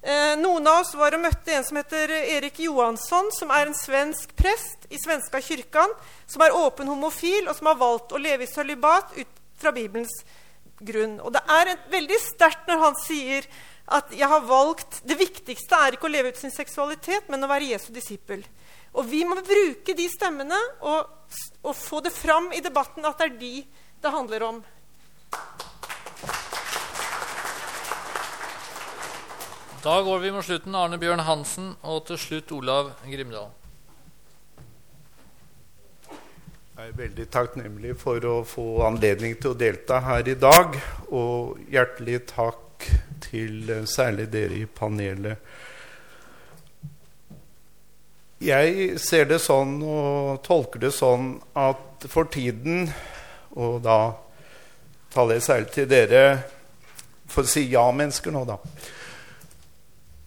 Eh, 0.03 0.35
noen 0.41 0.67
av 0.67 0.81
oss 0.81 0.95
var 0.99 1.15
og 1.15 1.23
møtte 1.23 1.53
en 1.55 1.67
som 1.67 1.79
heter 1.79 2.11
Erik 2.11 2.57
Johansson, 2.65 3.29
som 3.37 3.53
er 3.55 3.69
en 3.69 3.77
svensk 3.77 4.33
prest 4.35 4.89
i 4.91 4.99
Svenska 4.99 5.39
kyrkan, 5.39 5.93
som 6.27 6.43
er 6.43 6.57
åpen 6.59 6.91
homofil, 6.91 7.47
og 7.47 7.55
som 7.55 7.69
har 7.71 7.79
valgt 7.79 8.15
å 8.17 8.21
leve 8.21 8.49
i 8.49 8.51
sølibat 8.51 9.13
ut 9.21 9.43
fra 9.63 9.71
Bibelens 9.77 10.25
grunn. 10.83 11.21
Og 11.23 11.31
det 11.37 11.45
er 11.47 11.77
veldig 11.93 12.19
sterkt 12.25 12.67
når 12.67 12.83
han 12.83 12.99
sier 13.05 13.47
at 13.93 14.11
jeg 14.17 14.27
har 14.31 14.43
valgt, 14.49 15.03
det 15.07 15.19
viktigste 15.21 15.79
er 15.79 15.95
ikke 15.95 16.09
å 16.09 16.13
leve 16.13 16.33
ut 16.33 16.41
sin 16.41 16.55
seksualitet, 16.55 17.29
men 17.31 17.45
å 17.45 17.51
være 17.51 17.71
Jesu 17.71 17.93
disippel. 17.95 18.43
Og 18.99 19.07
vi 19.09 19.23
må 19.29 19.39
bruke 19.39 19.95
de 19.97 20.09
stemmene 20.11 20.59
og, 20.81 21.09
og 21.63 21.77
få 21.77 22.03
det 22.05 22.13
fram 22.15 22.51
i 22.57 22.63
debatten 22.65 23.07
at 23.09 23.21
det 23.21 23.29
er 23.29 23.39
de 23.39 23.55
det 24.03 24.09
handler 24.09 24.43
om. 24.43 24.63
Da 29.83 30.03
går 30.03 30.19
vi 30.19 30.33
mot 30.33 30.45
slutten. 30.45 30.75
Arne 30.75 30.99
Bjørn 30.99 31.23
Hansen 31.27 31.73
og 31.83 32.05
til 32.07 32.19
slutt 32.19 32.53
Olav 32.55 32.93
Grimdal. 33.07 33.51
Jeg 36.73 36.89
er 36.89 36.99
veldig 36.99 37.27
takknemlig 37.31 37.95
for 38.01 38.25
å 38.27 38.37
få 38.47 38.67
anledning 38.87 39.37
til 39.39 39.53
å 39.53 39.59
delta 39.59 40.01
her 40.03 40.27
i 40.31 40.35
dag. 40.39 40.79
Og 41.15 41.61
hjertelig 41.71 42.25
takk 42.31 42.89
til 43.29 43.71
eh, 43.71 43.85
særlig 43.87 44.27
dere 44.33 44.59
i 44.63 44.67
panelet. 44.67 45.39
Jeg 48.43 48.99
ser 48.99 49.29
det 49.31 49.39
sånn 49.39 49.77
og 49.87 50.43
tolker 50.43 50.83
det 50.83 50.91
sånn 50.97 51.37
at 51.55 52.07
for 52.11 52.27
tiden 52.27 52.89
og 53.57 53.83
da 53.85 53.99
taler 55.13 55.37
jeg 55.37 55.47
særlig 55.47 55.71
til 55.75 55.89
dere 55.91 56.25
for 57.29 57.45
å 57.45 57.51
si 57.51 57.67
ja-mennesker 57.73 58.33
nå, 58.33 58.45
da. 58.49 58.59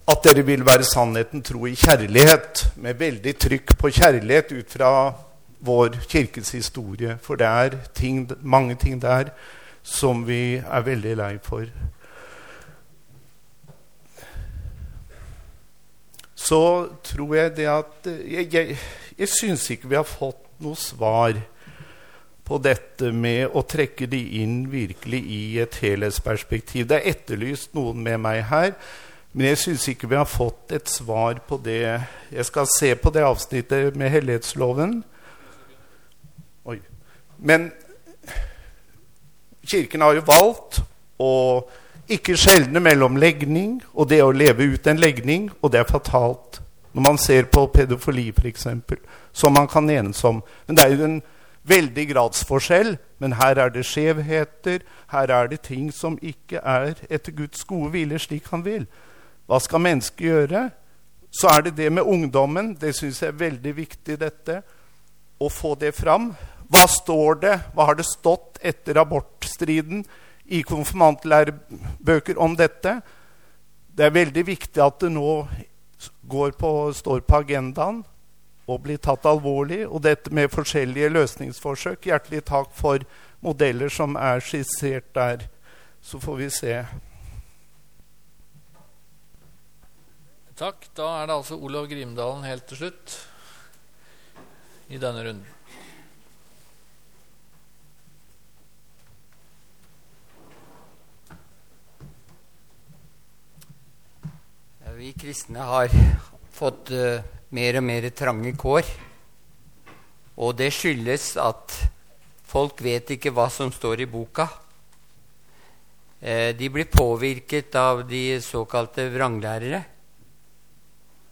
At 0.06 0.22
dere 0.22 0.44
vil 0.46 0.62
være 0.66 0.86
sannheten 0.86 1.42
tro 1.42 1.66
i 1.66 1.74
kjærlighet, 1.74 2.66
med 2.82 2.98
veldig 2.98 3.34
trykk 3.42 3.74
på 3.78 3.90
kjærlighet 3.96 4.52
ut 4.54 4.76
fra 4.78 4.90
vår 5.66 5.98
kirkes 6.06 6.52
historie. 6.54 7.16
For 7.22 7.38
det 7.38 7.46
er 7.46 7.78
ting, 7.94 8.28
mange 8.42 8.76
ting 8.78 9.00
der 9.02 9.32
som 9.82 10.22
vi 10.26 10.58
er 10.58 10.86
veldig 10.86 11.16
lei 11.18 11.32
for. 11.42 11.66
Så 16.36 16.62
tror 17.02 17.34
jeg 17.34 17.56
det 17.56 17.66
at 17.66 18.06
Jeg, 18.06 18.46
jeg, 18.54 18.78
jeg 19.18 19.28
syns 19.28 19.70
ikke 19.70 19.88
vi 19.88 19.98
har 19.98 20.06
fått 20.06 20.42
noe 20.62 20.78
svar 20.78 21.34
på 22.46 22.58
dette 22.62 23.10
med 23.12 23.50
å 23.58 23.64
trekke 23.66 24.06
de 24.10 24.20
inn 24.40 24.68
virkelig 24.70 25.20
i 25.34 25.40
et 25.62 25.78
helhetsperspektiv. 25.82 26.86
Det 26.86 27.00
er 27.00 27.10
etterlyst 27.10 27.74
noen 27.74 28.04
med 28.04 28.20
meg 28.22 28.44
her, 28.50 28.76
men 29.34 29.50
jeg 29.50 29.60
syns 29.64 29.88
ikke 29.90 30.08
vi 30.08 30.18
har 30.20 30.28
fått 30.30 30.72
et 30.72 30.88
svar 30.88 31.40
på 31.48 31.58
det. 31.64 31.82
Jeg 32.32 32.46
skal 32.48 32.68
se 32.70 32.92
på 32.96 33.10
det 33.12 33.26
avsnittet 33.26 33.98
med 33.98 34.14
hellighetsloven. 34.14 35.00
Oi. 36.70 36.78
Men 37.36 37.68
Kirken 39.66 40.06
har 40.06 40.14
jo 40.14 40.24
valgt 40.24 40.80
å 41.18 41.34
ikke 42.06 42.38
skjelne 42.38 42.78
mellom 42.80 43.18
legning 43.18 43.80
og 43.92 44.12
det 44.12 44.22
å 44.22 44.30
leve 44.30 44.70
ut 44.70 44.86
en 44.86 45.00
legning, 45.02 45.50
og 45.60 45.74
det 45.74 45.82
er 45.82 45.90
fatalt 45.90 46.60
når 46.96 47.04
man 47.04 47.18
ser 47.20 47.50
på 47.52 47.66
pedofili, 47.74 48.30
f.eks., 48.32 48.68
som 49.36 49.52
man 49.52 49.66
kan 49.68 49.90
enes 49.90 50.22
om. 50.24 50.38
Men 50.64 50.78
det 50.78 50.84
er 50.84 50.94
jo 50.94 51.08
en 51.10 51.18
veldig 51.66 52.08
gradsforskjell, 52.12 52.96
men 53.18 53.36
her 53.40 53.58
er 53.58 53.72
det 53.74 53.84
skjevheter. 53.86 54.84
Her 55.10 55.32
er 55.32 55.50
det 55.50 55.62
ting 55.66 55.90
som 55.94 56.18
ikke 56.22 56.60
er 56.62 56.94
etter 57.10 57.34
Guds 57.36 57.64
gode 57.64 57.92
vilje 57.94 58.22
slik 58.26 58.50
han 58.52 58.64
vil. 58.66 58.86
Hva 59.46 59.60
skal 59.62 59.82
mennesket 59.82 60.26
gjøre? 60.26 60.68
Så 61.30 61.50
er 61.52 61.66
det 61.66 61.76
det 61.76 61.90
med 61.92 62.06
ungdommen. 62.06 62.74
Det 62.80 62.94
syns 62.96 63.22
jeg 63.22 63.34
er 63.34 63.40
veldig 63.40 63.74
viktig, 63.76 64.18
dette. 64.20 64.60
Å 65.38 65.48
få 65.52 65.74
det 65.78 65.92
fram. 65.94 66.30
Hva 66.72 66.86
står 66.90 67.40
det? 67.42 67.56
Hva 67.74 67.90
har 67.90 67.98
det 67.98 68.08
stått 68.08 68.58
etter 68.64 68.98
abortstriden 69.02 70.04
i 70.46 70.62
konfirmantlærebøker 70.66 72.38
om 72.42 72.56
dette? 72.58 73.00
Det 73.96 74.06
er 74.06 74.16
veldig 74.16 74.46
viktig 74.46 74.82
at 74.82 75.00
det 75.02 75.12
nå 75.12 75.30
på, 76.58 76.70
står 76.92 77.22
på 77.24 77.38
agendaen 77.38 78.02
og 78.66 78.82
bli 78.86 78.96
tatt 78.98 79.26
alvorlig. 79.26 79.84
Og 79.86 80.02
dette 80.06 80.32
med 80.34 80.52
forskjellige 80.52 81.12
løsningsforsøk. 81.14 82.08
Hjertelig 82.10 82.44
takk 82.50 82.72
for 82.74 83.04
modeller 83.44 83.92
som 83.92 84.16
er 84.18 84.42
skissert 84.44 85.12
der. 85.14 85.46
Så 86.02 86.20
får 86.22 86.40
vi 86.42 86.50
se. 86.50 86.76
Takk. 90.56 90.88
Da 90.96 91.10
er 91.20 91.28
det 91.28 91.36
altså 91.36 91.58
Olav 91.60 91.88
Grimdalen 91.90 92.46
helt 92.48 92.64
til 92.70 92.86
slutt 92.86 93.18
i 94.88 94.98
denne 95.02 95.26
runden. 95.26 95.52
Vi 104.96 105.10
kristne 105.12 105.60
har 105.60 105.92
fått 106.56 106.88
uh, 106.96 107.20
mer 107.54 107.78
og 107.78 107.84
mer 107.86 108.08
trange 108.16 108.52
kår. 108.58 108.88
Og 110.42 110.56
det 110.58 110.72
skyldes 110.74 111.34
at 111.40 111.74
folk 112.46 112.80
vet 112.84 113.14
ikke 113.16 113.32
hva 113.34 113.48
som 113.52 113.72
står 113.72 114.04
i 114.04 114.08
boka. 114.10 114.48
Uh, 116.22 116.50
de 116.56 116.70
blir 116.72 116.88
påvirket 116.90 117.76
av 117.76 118.06
de 118.08 118.40
såkalte 118.42 119.08
vranglærere. 119.12 119.82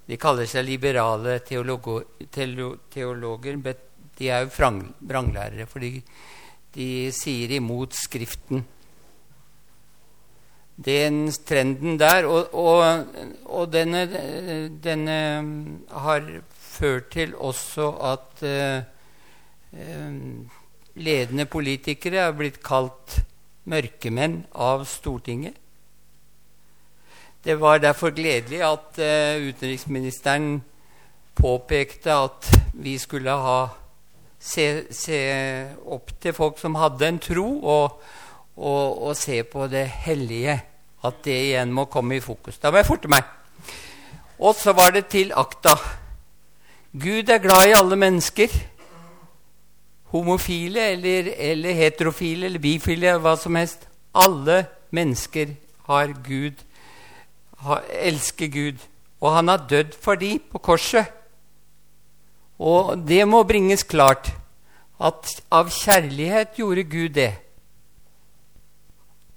De 0.04 0.20
kaller 0.20 0.46
seg 0.48 0.66
liberale 0.68 1.38
teologer, 1.46 2.04
men 3.56 3.82
de 4.18 4.28
er 4.28 4.44
jo 4.44 4.52
vranglærere, 5.08 5.64
for 5.66 5.80
de 5.80 6.88
sier 7.16 7.56
imot 7.56 7.96
Skriften 7.96 8.60
den 10.76 11.32
trenden 11.46 11.98
der. 11.98 12.26
Og, 12.26 12.54
og, 12.54 13.06
og 13.44 13.72
denne, 13.72 14.06
denne, 14.84 15.18
har 15.90 16.28
ført 16.58 17.10
til 17.14 17.34
også 17.36 17.90
at 18.12 18.42
uh, 18.42 18.82
ledende 20.94 21.46
politikere 21.46 22.26
er 22.26 22.34
blitt 22.34 22.62
kalt 22.62 23.20
mørkemenn 23.70 24.44
av 24.54 24.84
Stortinget. 24.88 25.54
Det 27.44 27.58
var 27.60 27.78
derfor 27.78 28.14
gledelig 28.16 28.62
at 28.64 28.98
uh, 28.98 29.48
utenriksministeren 29.48 30.62
påpekte 31.34 32.12
at 32.12 32.50
vi 32.72 32.98
skulle 32.98 33.30
ha 33.30 33.58
se, 34.44 34.66
se, 34.92 35.18
opp 35.86 36.12
til 36.20 36.36
folk 36.36 36.60
som 36.60 36.76
hadde 36.78 37.08
en 37.08 37.20
tro, 37.22 37.46
og, 37.62 37.98
og, 38.56 39.02
og 39.02 39.16
se 39.16 39.42
på 39.42 39.66
det 39.70 39.86
hellige. 40.06 40.60
At 41.04 41.20
det 41.24 41.34
igjen 41.50 41.72
må 41.72 41.84
komme 41.92 42.16
i 42.16 42.24
fokus. 42.24 42.58
Da 42.58 42.70
må 42.70 42.80
jeg 42.80 42.88
forte 42.88 43.10
meg. 43.12 43.26
Og 44.40 44.54
så 44.56 44.72
var 44.72 44.94
det 44.94 45.06
til 45.12 45.34
akta. 45.36 45.74
Gud 46.94 47.28
er 47.28 47.42
glad 47.42 47.68
i 47.68 47.76
alle 47.76 47.96
mennesker. 47.96 48.48
Homofile 50.14 50.92
eller, 50.94 51.32
eller 51.36 51.74
heterofile 51.74 52.46
eller 52.46 52.62
bifile, 52.62 53.18
hva 53.18 53.34
som 53.36 53.58
helst. 53.58 53.88
Alle 54.14 54.64
mennesker 54.94 55.56
har 55.88 56.14
Gud, 56.24 56.62
har, 57.66 57.82
elsker 57.90 58.48
Gud. 58.48 58.80
Og 59.20 59.34
han 59.34 59.48
har 59.48 59.66
dødd 59.68 59.94
for 60.00 60.14
de 60.14 60.38
på 60.38 60.58
korset. 60.58 61.10
Og 62.58 62.94
det 63.08 63.24
må 63.28 63.42
bringes 63.42 63.82
klart 63.82 64.30
at 65.02 65.30
av 65.52 65.72
kjærlighet 65.74 66.54
gjorde 66.56 66.84
Gud 66.88 67.16
det. 67.18 67.32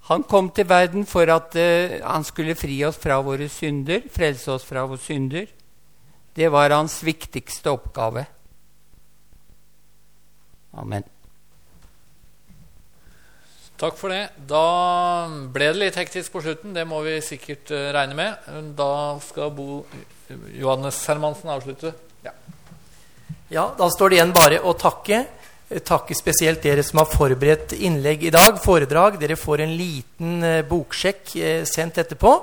Han 0.08 0.24
kom 0.24 0.48
til 0.56 0.68
verden 0.70 1.04
for 1.08 1.28
at 1.34 1.56
uh, 1.60 1.98
han 2.00 2.24
skulle 2.28 2.56
fri 2.56 2.80
oss 2.88 3.00
fra 3.02 3.20
våre 3.24 3.50
synder, 3.52 4.06
frelse 4.14 4.54
oss 4.54 4.66
fra 4.68 4.86
våre 4.88 5.02
synder. 5.04 5.50
Det 6.38 6.48
var 6.54 6.72
hans 6.72 7.02
viktigste 7.04 7.74
oppgave. 7.74 8.24
Amen. 10.78 11.04
Takk 13.78 13.98
for 14.00 14.14
det. 14.14 14.24
Da 14.50 15.28
ble 15.54 15.72
det 15.74 15.82
litt 15.82 15.98
hektisk 16.00 16.34
på 16.34 16.42
slutten. 16.46 16.72
Det 16.74 16.86
må 16.88 17.02
vi 17.06 17.20
sikkert 17.26 17.74
uh, 17.76 17.90
regne 17.98 18.16
med. 18.18 18.48
Da 18.80 18.92
skal 19.26 19.52
Bo 19.58 19.84
Johannes 20.56 21.02
Hermansen 21.10 21.52
avslutte. 21.52 21.92
Ja. 22.24 22.32
ja, 23.52 23.66
da 23.78 23.92
står 23.92 24.10
det 24.10 24.22
igjen 24.22 24.34
bare 24.36 24.64
å 24.64 24.74
takke 24.80 25.26
takke 25.68 26.16
spesielt 26.16 26.64
dere 26.64 26.84
som 26.84 27.02
har 27.02 27.10
forberedt 27.12 27.74
innlegg 27.74 28.24
i 28.24 28.32
dag, 28.32 28.60
foredrag. 28.64 29.20
Dere 29.20 29.36
får 29.36 29.66
en 29.66 29.76
liten 29.76 30.44
eh, 30.44 30.64
boksjekk 30.68 31.36
eh, 31.36 31.64
sendt 31.68 31.98
etterpå. 31.98 32.34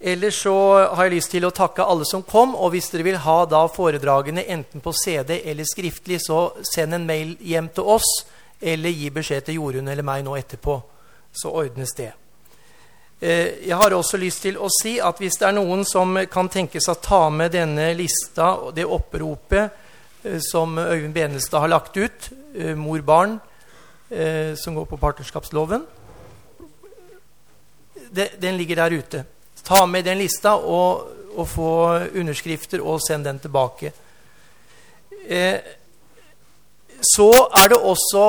Ellers 0.00 0.38
så 0.44 0.54
har 0.94 1.04
jeg 1.04 1.16
lyst 1.16 1.32
til 1.34 1.44
å 1.44 1.52
takke 1.52 1.84
alle 1.84 2.06
som 2.08 2.22
kom. 2.24 2.54
Og 2.56 2.72
hvis 2.72 2.88
dere 2.94 3.04
vil 3.10 3.18
ha 3.20 3.42
da 3.50 3.66
foredragene 3.68 4.46
enten 4.48 4.80
på 4.80 4.94
CD 4.96 5.42
eller 5.44 5.68
skriftlig, 5.68 6.22
så 6.24 6.46
send 6.64 6.96
en 6.96 7.04
mail 7.08 7.34
hjem 7.44 7.68
til 7.76 7.90
oss, 7.98 8.08
eller 8.58 8.94
gi 8.94 9.10
beskjed 9.12 9.44
til 9.46 9.58
Jorunn 9.60 9.90
eller 9.92 10.06
meg 10.06 10.24
nå 10.24 10.36
etterpå. 10.38 10.78
Så 11.36 11.52
ordnes 11.52 11.92
det. 11.98 12.14
Eh, 13.20 13.68
jeg 13.68 13.76
har 13.76 13.92
også 13.92 14.16
lyst 14.16 14.46
til 14.46 14.56
å 14.56 14.70
si 14.72 14.96
at 14.96 15.20
hvis 15.20 15.36
det 15.42 15.50
er 15.50 15.58
noen 15.58 15.84
som 15.84 16.16
kan 16.30 16.48
tenke 16.48 16.80
seg 16.80 16.96
å 16.96 17.04
ta 17.04 17.20
med 17.28 17.52
denne 17.52 17.90
lista, 17.98 18.54
det 18.72 18.88
oppropet, 18.88 19.84
Eh, 19.84 19.87
som 20.40 20.78
Øyvind 20.78 21.14
Benestad 21.14 21.60
har 21.60 21.68
lagt 21.68 21.96
ut, 21.96 22.30
eh, 22.54 22.76
mor-barn, 22.76 23.40
eh, 24.10 24.54
som 24.56 24.74
går 24.74 24.84
på 24.84 24.96
partnerskapsloven. 24.96 25.86
Den 28.40 28.56
ligger 28.56 28.76
der 28.76 28.98
ute. 28.98 29.24
Ta 29.64 29.86
med 29.86 30.04
den 30.04 30.18
lista 30.18 30.54
og, 30.56 31.08
og 31.36 31.48
få 31.48 31.70
underskrifter 32.16 32.80
og 32.80 33.00
send 33.00 33.24
den 33.24 33.38
tilbake. 33.38 33.92
Så 37.04 37.28
er 37.52 37.68
det 37.68 37.76
også 37.76 38.22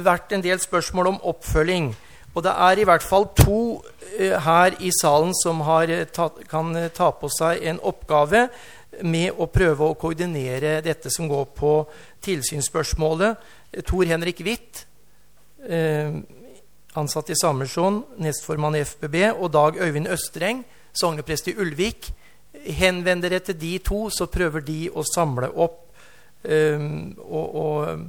vært 0.00 0.32
en 0.32 0.42
del 0.42 0.58
spørsmål 0.58 1.06
om 1.06 1.20
oppfølging. 1.20 1.90
Og 2.34 2.42
det 2.42 2.52
er 2.52 2.80
i 2.80 2.84
hvert 2.88 3.02
fall 3.02 3.28
to 3.36 3.82
her 4.16 4.72
i 4.80 4.90
salen 5.02 5.34
som 5.36 5.60
tatt, 6.14 6.40
kan 6.48 6.72
ta 6.96 7.10
på 7.10 7.28
seg 7.28 7.60
en 7.60 7.80
oppgave 7.82 8.48
med 9.02 9.36
å 9.36 9.48
prøve 9.50 9.86
å 9.86 9.96
koordinere 9.98 10.80
dette 10.84 11.10
som 11.12 11.28
går 11.28 11.46
på 11.56 11.72
tilsynsspørsmålet. 12.24 13.36
Tor 13.86 14.04
Henrik 14.08 14.40
Hvitt, 14.44 14.86
eh, 15.68 16.14
ansatt 16.94 17.30
i 17.30 17.36
Samersson, 17.36 18.04
nestformann 18.18 18.76
i 18.76 18.84
FBB, 18.84 19.32
og 19.32 19.52
Dag 19.52 19.76
Øyvind 19.76 20.08
Østreng, 20.08 20.64
sogneprest 20.92 21.48
i 21.48 21.56
Ulvik. 21.58 22.10
Henvend 22.66 23.22
dere 23.22 23.40
til 23.40 23.58
de 23.58 23.78
to, 23.78 24.08
så 24.10 24.26
prøver 24.26 24.64
de 24.64 24.88
å 24.90 25.04
samle 25.04 25.50
opp 25.52 25.92
eh, 26.42 26.80
og, 27.20 27.54
og, 27.54 28.06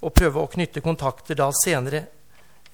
og, 0.00 0.12
prøve 0.14 0.42
å 0.42 0.50
knytte 0.52 0.84
kontakter 0.84 1.34
da 1.34 1.50
senere. 1.64 2.06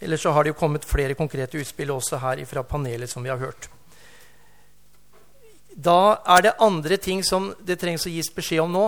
Eller 0.01 0.17
så 0.17 0.31
har 0.31 0.45
det 0.45 0.53
jo 0.53 0.61
kommet 0.61 0.85
flere 0.87 1.17
konkrete 1.19 1.59
utspill 1.59 1.91
også 1.91 2.21
her 2.23 2.45
fra 2.47 2.63
panelet 2.63 3.11
som 3.11 3.25
vi 3.25 3.33
har 3.33 3.41
hørt. 3.41 3.71
Da 5.79 6.19
er 6.27 6.43
det 6.43 6.57
andre 6.59 6.97
ting 6.99 7.21
som 7.23 7.53
det 7.63 7.79
trengs 7.79 8.07
å 8.09 8.11
gis 8.11 8.33
beskjed 8.35 8.65
om 8.65 8.73
nå. 8.75 8.87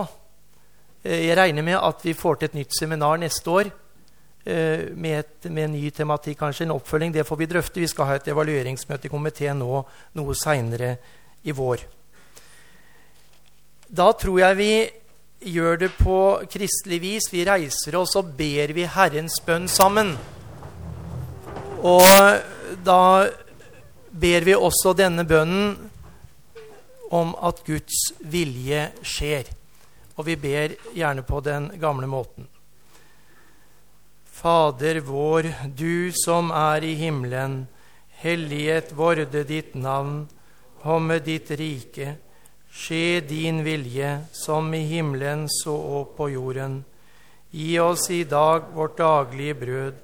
Eh, 1.03 1.27
jeg 1.29 1.37
regner 1.39 1.63
med 1.63 1.79
at 1.79 2.03
vi 2.03 2.17
får 2.17 2.39
til 2.39 2.49
et 2.49 2.57
nytt 2.59 2.75
seminar 2.75 3.21
neste 3.21 3.47
år 3.47 3.69
eh, 3.71 4.91
med, 4.91 5.21
et, 5.21 5.47
med 5.47 5.69
en 5.69 5.75
ny 5.77 5.87
tematikk, 5.95 6.41
kanskje 6.41 6.67
en 6.67 6.75
oppfølging. 6.75 7.13
Det 7.15 7.23
får 7.27 7.39
vi 7.39 7.47
drøfte. 7.53 7.79
Vi 7.79 7.87
skal 7.87 8.09
ha 8.09 8.17
et 8.19 8.27
evalueringsmøte 8.33 9.07
i 9.07 9.13
komiteen 9.13 9.61
nå 9.63 9.83
noe 10.19 10.35
seinere 10.35 10.97
i 11.47 11.55
vår. 11.55 11.85
Da 13.87 14.09
tror 14.19 14.41
jeg 14.43 14.59
vi 14.59 14.73
gjør 15.51 15.79
det 15.85 15.91
på 15.95 16.17
kristelig 16.51 16.99
vis. 17.03 17.29
Vi 17.31 17.45
reiser 17.47 17.95
oss 17.99 18.17
og 18.19 18.35
ber 18.35 18.75
vi 18.75 18.83
Herrens 18.83 19.39
bønn 19.47 19.71
sammen. 19.71 20.11
Og 21.87 22.03
da 22.83 23.01
ber 24.11 24.45
vi 24.45 24.59
også 24.59 24.93
denne 24.97 25.23
bønnen 25.27 25.90
om 27.11 27.33
at 27.43 27.59
Guds 27.67 27.99
vilje 28.23 28.87
skjer. 29.03 29.49
Og 30.15 30.27
vi 30.29 30.37
ber 30.39 30.75
gjerne 30.95 31.23
på 31.27 31.41
den 31.43 31.67
gamle 31.81 32.07
måten. 32.07 32.47
Fader 34.41 35.01
vår, 35.05 35.49
du 35.75 36.11
som 36.15 36.53
er 36.55 36.85
i 36.87 36.95
himmelen. 36.97 37.65
Hellighet 38.23 38.95
vorde 38.95 39.43
ditt 39.43 39.75
navn. 39.75 40.23
Komme 40.81 41.19
ditt 41.19 41.51
rike. 41.51 42.15
Skje 42.71 43.19
din 43.27 43.59
vilje, 43.67 44.13
som 44.31 44.71
i 44.73 44.85
himmelen 44.87 45.45
så 45.51 45.75
og 45.75 46.15
på 46.15 46.31
jorden. 46.31 46.79
Gi 47.51 47.75
oss 47.83 48.07
i 48.09 48.23
dag 48.23 48.71
vårt 48.71 48.95
daglige 48.97 49.59
brød, 49.59 49.95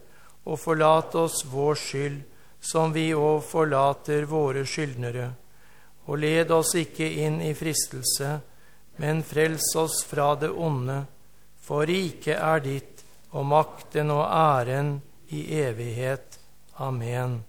og 0.43 0.59
forlat 0.59 1.15
oss 1.15 1.45
vår 1.47 1.79
skyld, 1.79 2.21
som 2.59 2.91
vi 2.91 3.13
òg 3.15 3.39
forlater 3.47 4.27
våre 4.27 4.67
skyldnere 4.67 5.31
og 6.07 6.21
led 6.23 6.51
oss 6.55 6.73
ikke 6.79 7.07
inn 7.23 7.41
i 7.43 7.53
fristelse, 7.57 8.37
men 8.97 9.21
frels 9.27 9.73
oss 9.75 10.01
fra 10.07 10.33
det 10.39 10.49
onde. 10.49 11.03
For 11.61 11.85
riket 11.85 12.39
er 12.39 12.63
ditt, 12.63 13.03
og 13.35 13.45
makten 13.45 14.11
og 14.15 14.23
æren 14.31 14.95
i 15.35 15.43
evighet. 15.59 16.39
Amen. 16.79 17.41